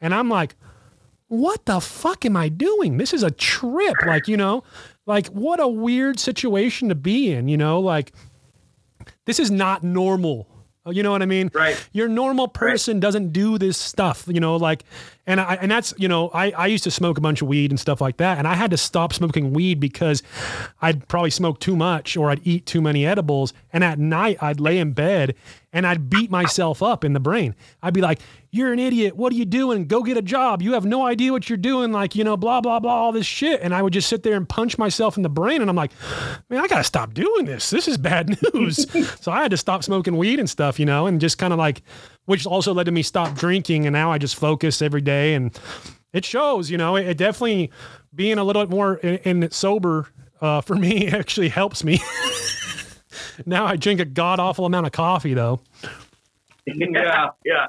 [0.00, 0.54] and I'm like,
[1.30, 2.96] what the fuck am I doing?
[2.96, 3.94] This is a trip.
[4.04, 4.64] Like, you know,
[5.06, 8.12] like what a weird situation to be in, you know, like
[9.26, 10.48] this is not normal.
[10.86, 11.50] Oh, you know what I mean?
[11.52, 11.76] Right.
[11.92, 14.84] Your normal person doesn't do this stuff, you know, like,
[15.26, 17.70] and I, and that's, you know, I, I used to smoke a bunch of weed
[17.70, 18.38] and stuff like that.
[18.38, 20.22] And I had to stop smoking weed because
[20.80, 23.52] I'd probably smoke too much or I'd eat too many edibles.
[23.74, 25.34] And at night I'd lay in bed
[25.70, 27.54] and I'd beat myself up in the brain.
[27.82, 28.20] I'd be like,
[28.52, 29.16] you're an idiot.
[29.16, 29.86] What are you doing?
[29.86, 30.60] Go get a job.
[30.60, 31.92] You have no idea what you're doing.
[31.92, 33.60] Like, you know, blah, blah, blah, all this shit.
[33.60, 35.60] And I would just sit there and punch myself in the brain.
[35.60, 35.92] And I'm like,
[36.48, 37.70] man, I got to stop doing this.
[37.70, 38.90] This is bad news.
[39.20, 41.58] so I had to stop smoking weed and stuff, you know, and just kind of
[41.60, 41.82] like,
[42.24, 43.86] which also led to me stop drinking.
[43.86, 45.34] And now I just focus every day.
[45.34, 45.56] And
[46.12, 47.70] it shows, you know, it, it definitely
[48.14, 50.08] being a little bit more in, in sober
[50.40, 52.00] uh, for me actually helps me.
[53.46, 55.60] now I drink a god awful amount of coffee though.
[56.66, 57.66] yeah, yeah.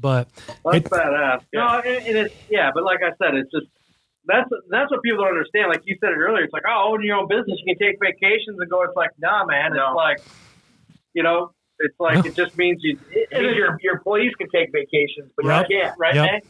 [0.00, 0.28] But
[0.64, 1.40] That's it, badass.
[1.52, 3.66] No, and, and it's yeah, but like I said, it's just
[4.26, 5.68] that's that's what people don't understand.
[5.68, 7.96] Like you said it earlier, it's like oh, own your own business, you can take
[8.00, 8.82] vacations and go.
[8.82, 9.72] It's like nah, man.
[9.74, 9.92] No.
[9.92, 10.18] It's like
[11.14, 12.98] you know, it's like it just means you.
[13.10, 15.66] It, It means your, your employees can take vacations, but Yep.
[15.68, 16.26] you can't, right, Yep.
[16.30, 16.40] man?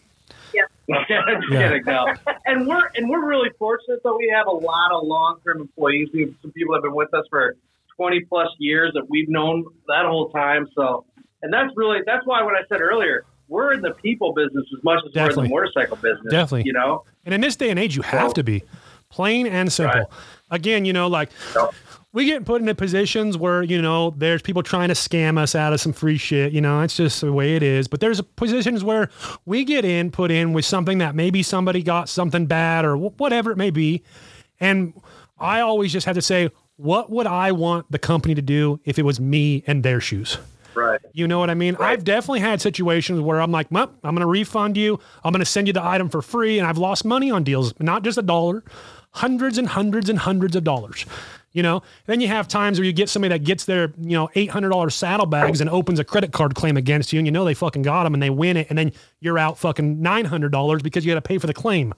[0.88, 1.68] Just Yeah.
[1.68, 2.04] kidding, no.
[2.46, 6.08] And we're and we're really fortunate that we have a lot of long term employees.
[6.12, 7.56] We have some people that have been with us for
[7.96, 10.66] twenty plus years that we've known that whole time.
[10.76, 11.06] So,
[11.42, 14.82] and that's really that's why when I said earlier, we're in the people business as
[14.84, 16.30] much as we're in the motorcycle business.
[16.30, 16.64] Definitely.
[16.66, 17.04] you know.
[17.24, 18.62] And in this day and age, you have to be
[19.08, 20.00] plain and simple.
[20.00, 20.08] Right.
[20.50, 21.30] Again, you know, like
[22.12, 25.72] we get put into positions where, you know, there's people trying to scam us out
[25.72, 26.52] of some free shit.
[26.52, 27.88] You know, it's just the way it is.
[27.88, 29.10] But there's positions where
[29.46, 33.50] we get in, put in with something that maybe somebody got something bad or whatever
[33.50, 34.02] it may be.
[34.60, 34.94] And
[35.38, 38.98] I always just have to say, what would I want the company to do if
[38.98, 40.38] it was me in their shoes?
[40.74, 41.00] Right.
[41.12, 41.76] You know what I mean?
[41.78, 44.98] I've definitely had situations where I'm like, well, I'm going to refund you.
[45.22, 46.58] I'm going to send you the item for free.
[46.58, 48.64] And I've lost money on deals, not just a dollar,
[49.12, 51.06] hundreds and hundreds and hundreds of dollars.
[51.52, 54.28] You know, then you have times where you get somebody that gets their, you know,
[54.34, 57.82] $800 saddlebags and opens a credit card claim against you and you know they fucking
[57.82, 58.66] got them and they win it.
[58.70, 58.90] And then
[59.20, 61.94] you're out fucking $900 because you got to pay for the claim.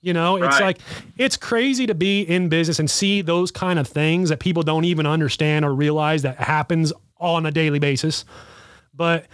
[0.00, 0.62] You know, it's Right.
[0.62, 0.78] like
[1.18, 4.84] it's crazy to be in business and see those kind of things that people don't
[4.84, 6.92] even understand or realize that happens
[7.22, 8.24] on a daily basis.
[8.94, 9.26] But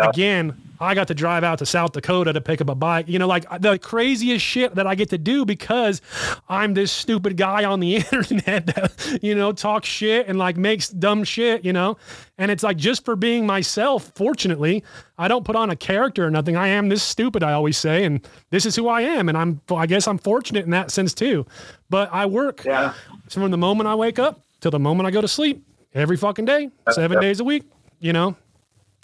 [0.00, 3.08] again, I got to drive out to South Dakota to pick up a bike.
[3.08, 6.00] You know, like the craziest shit that I get to do because
[6.48, 10.88] I'm this stupid guy on the internet that, you know, talks shit and like makes
[10.88, 11.96] dumb shit, you know?
[12.36, 14.84] And it's like just for being myself, fortunately,
[15.16, 16.54] I don't put on a character or nothing.
[16.54, 18.20] I am this stupid, I always say, and
[18.50, 19.28] this is who I am.
[19.28, 21.44] And I'm, I guess I'm fortunate in that sense too.
[21.90, 22.92] But I work Yeah.
[23.30, 26.44] from the moment I wake up till the moment I go to sleep every fucking
[26.44, 27.22] day, seven yep.
[27.22, 27.64] days a week,
[28.00, 28.36] you know?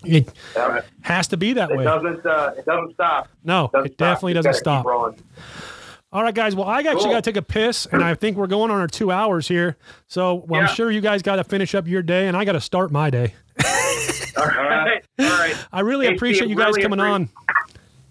[0.05, 0.81] It Yeah.
[1.03, 1.85] has to be that It way.
[1.85, 2.27] doesn't.
[2.27, 3.29] Uh, it doesn't stop.
[3.43, 4.45] No, Doesn't it definitely stop.
[4.45, 4.87] doesn't stop.
[6.13, 6.55] All right, guys.
[6.55, 7.11] Well, I actually Cool.
[7.13, 9.77] got to take a piss, and I think we're going on our two hours here.
[10.07, 10.69] So well, Yeah.
[10.69, 12.93] I'm sure you guys got to finish up your day, and I got to start
[12.93, 13.35] my day.
[14.37, 15.03] All right.
[15.19, 15.57] All right.
[15.73, 17.29] I really Hey, appreciate Steve, you guys really coming on.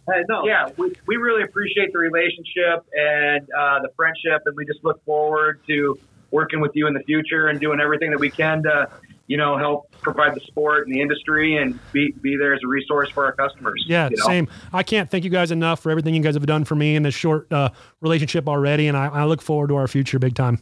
[0.09, 0.45] Hey, no.
[0.45, 5.03] Yeah, we, we really appreciate the relationship and uh, the friendship, and we just look
[5.05, 5.97] forward to
[6.33, 8.89] working with you in the future and doing everything that we can to,
[9.27, 12.67] you know, help provide the sport and the industry and be, be there as a
[12.67, 13.83] resource for our customers.
[13.87, 14.25] Yeah, you know?
[14.25, 14.49] same.
[14.73, 17.03] I can't thank you guys enough for everything you guys have done for me in
[17.03, 17.69] this short uh,
[18.01, 20.59] relationship already, and I, I look forward to our future big time.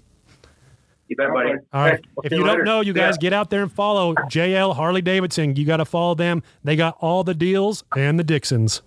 [1.07, 1.49] You bet, buddy.
[1.73, 1.99] All right.
[2.15, 3.21] We'll if see you don't know, you guys Yeah.
[3.29, 5.55] get out there and follow JL Harley Davidson.
[5.57, 6.41] You got to follow them.
[6.63, 8.81] They got all the deals and the Dixons.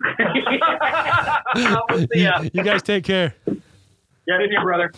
[1.54, 2.42] We'll see ya.
[2.52, 3.34] You guys take care.
[3.46, 3.54] Yeah,
[4.40, 4.92] you, brother.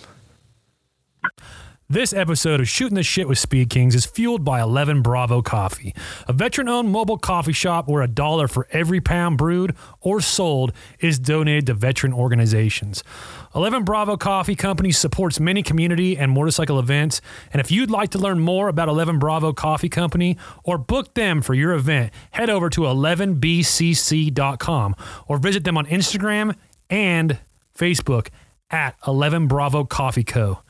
[1.91, 5.95] This episode of Shooting the Shit with Speed Kings is fueled by 11 Bravo Coffee,
[6.27, 10.75] a veteran owned mobile coffee shop where a dollar for every pound brewed or sold
[11.01, 13.03] is donated to veteran organizations.
[13.55, 17.23] 11 Bravo Coffee Company supports many community and motorcycle events.
[17.55, 21.41] And if you'd like to learn more about 11 Bravo Coffee Company or book them
[21.41, 24.95] for your event, head over to 11bcc.com
[25.27, 26.55] or visit them on Instagram
[26.91, 27.39] and
[27.75, 28.29] Facebook
[28.71, 30.61] at 11 Bravo Coffee Co.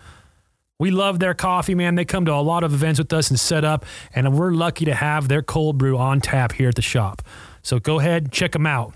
[0.80, 1.96] We love their coffee, man.
[1.96, 3.84] They come to a lot of events with us and set up,
[4.14, 7.20] and we're lucky to have their cold brew on tap here at the shop.
[7.62, 8.94] So go ahead, check them out.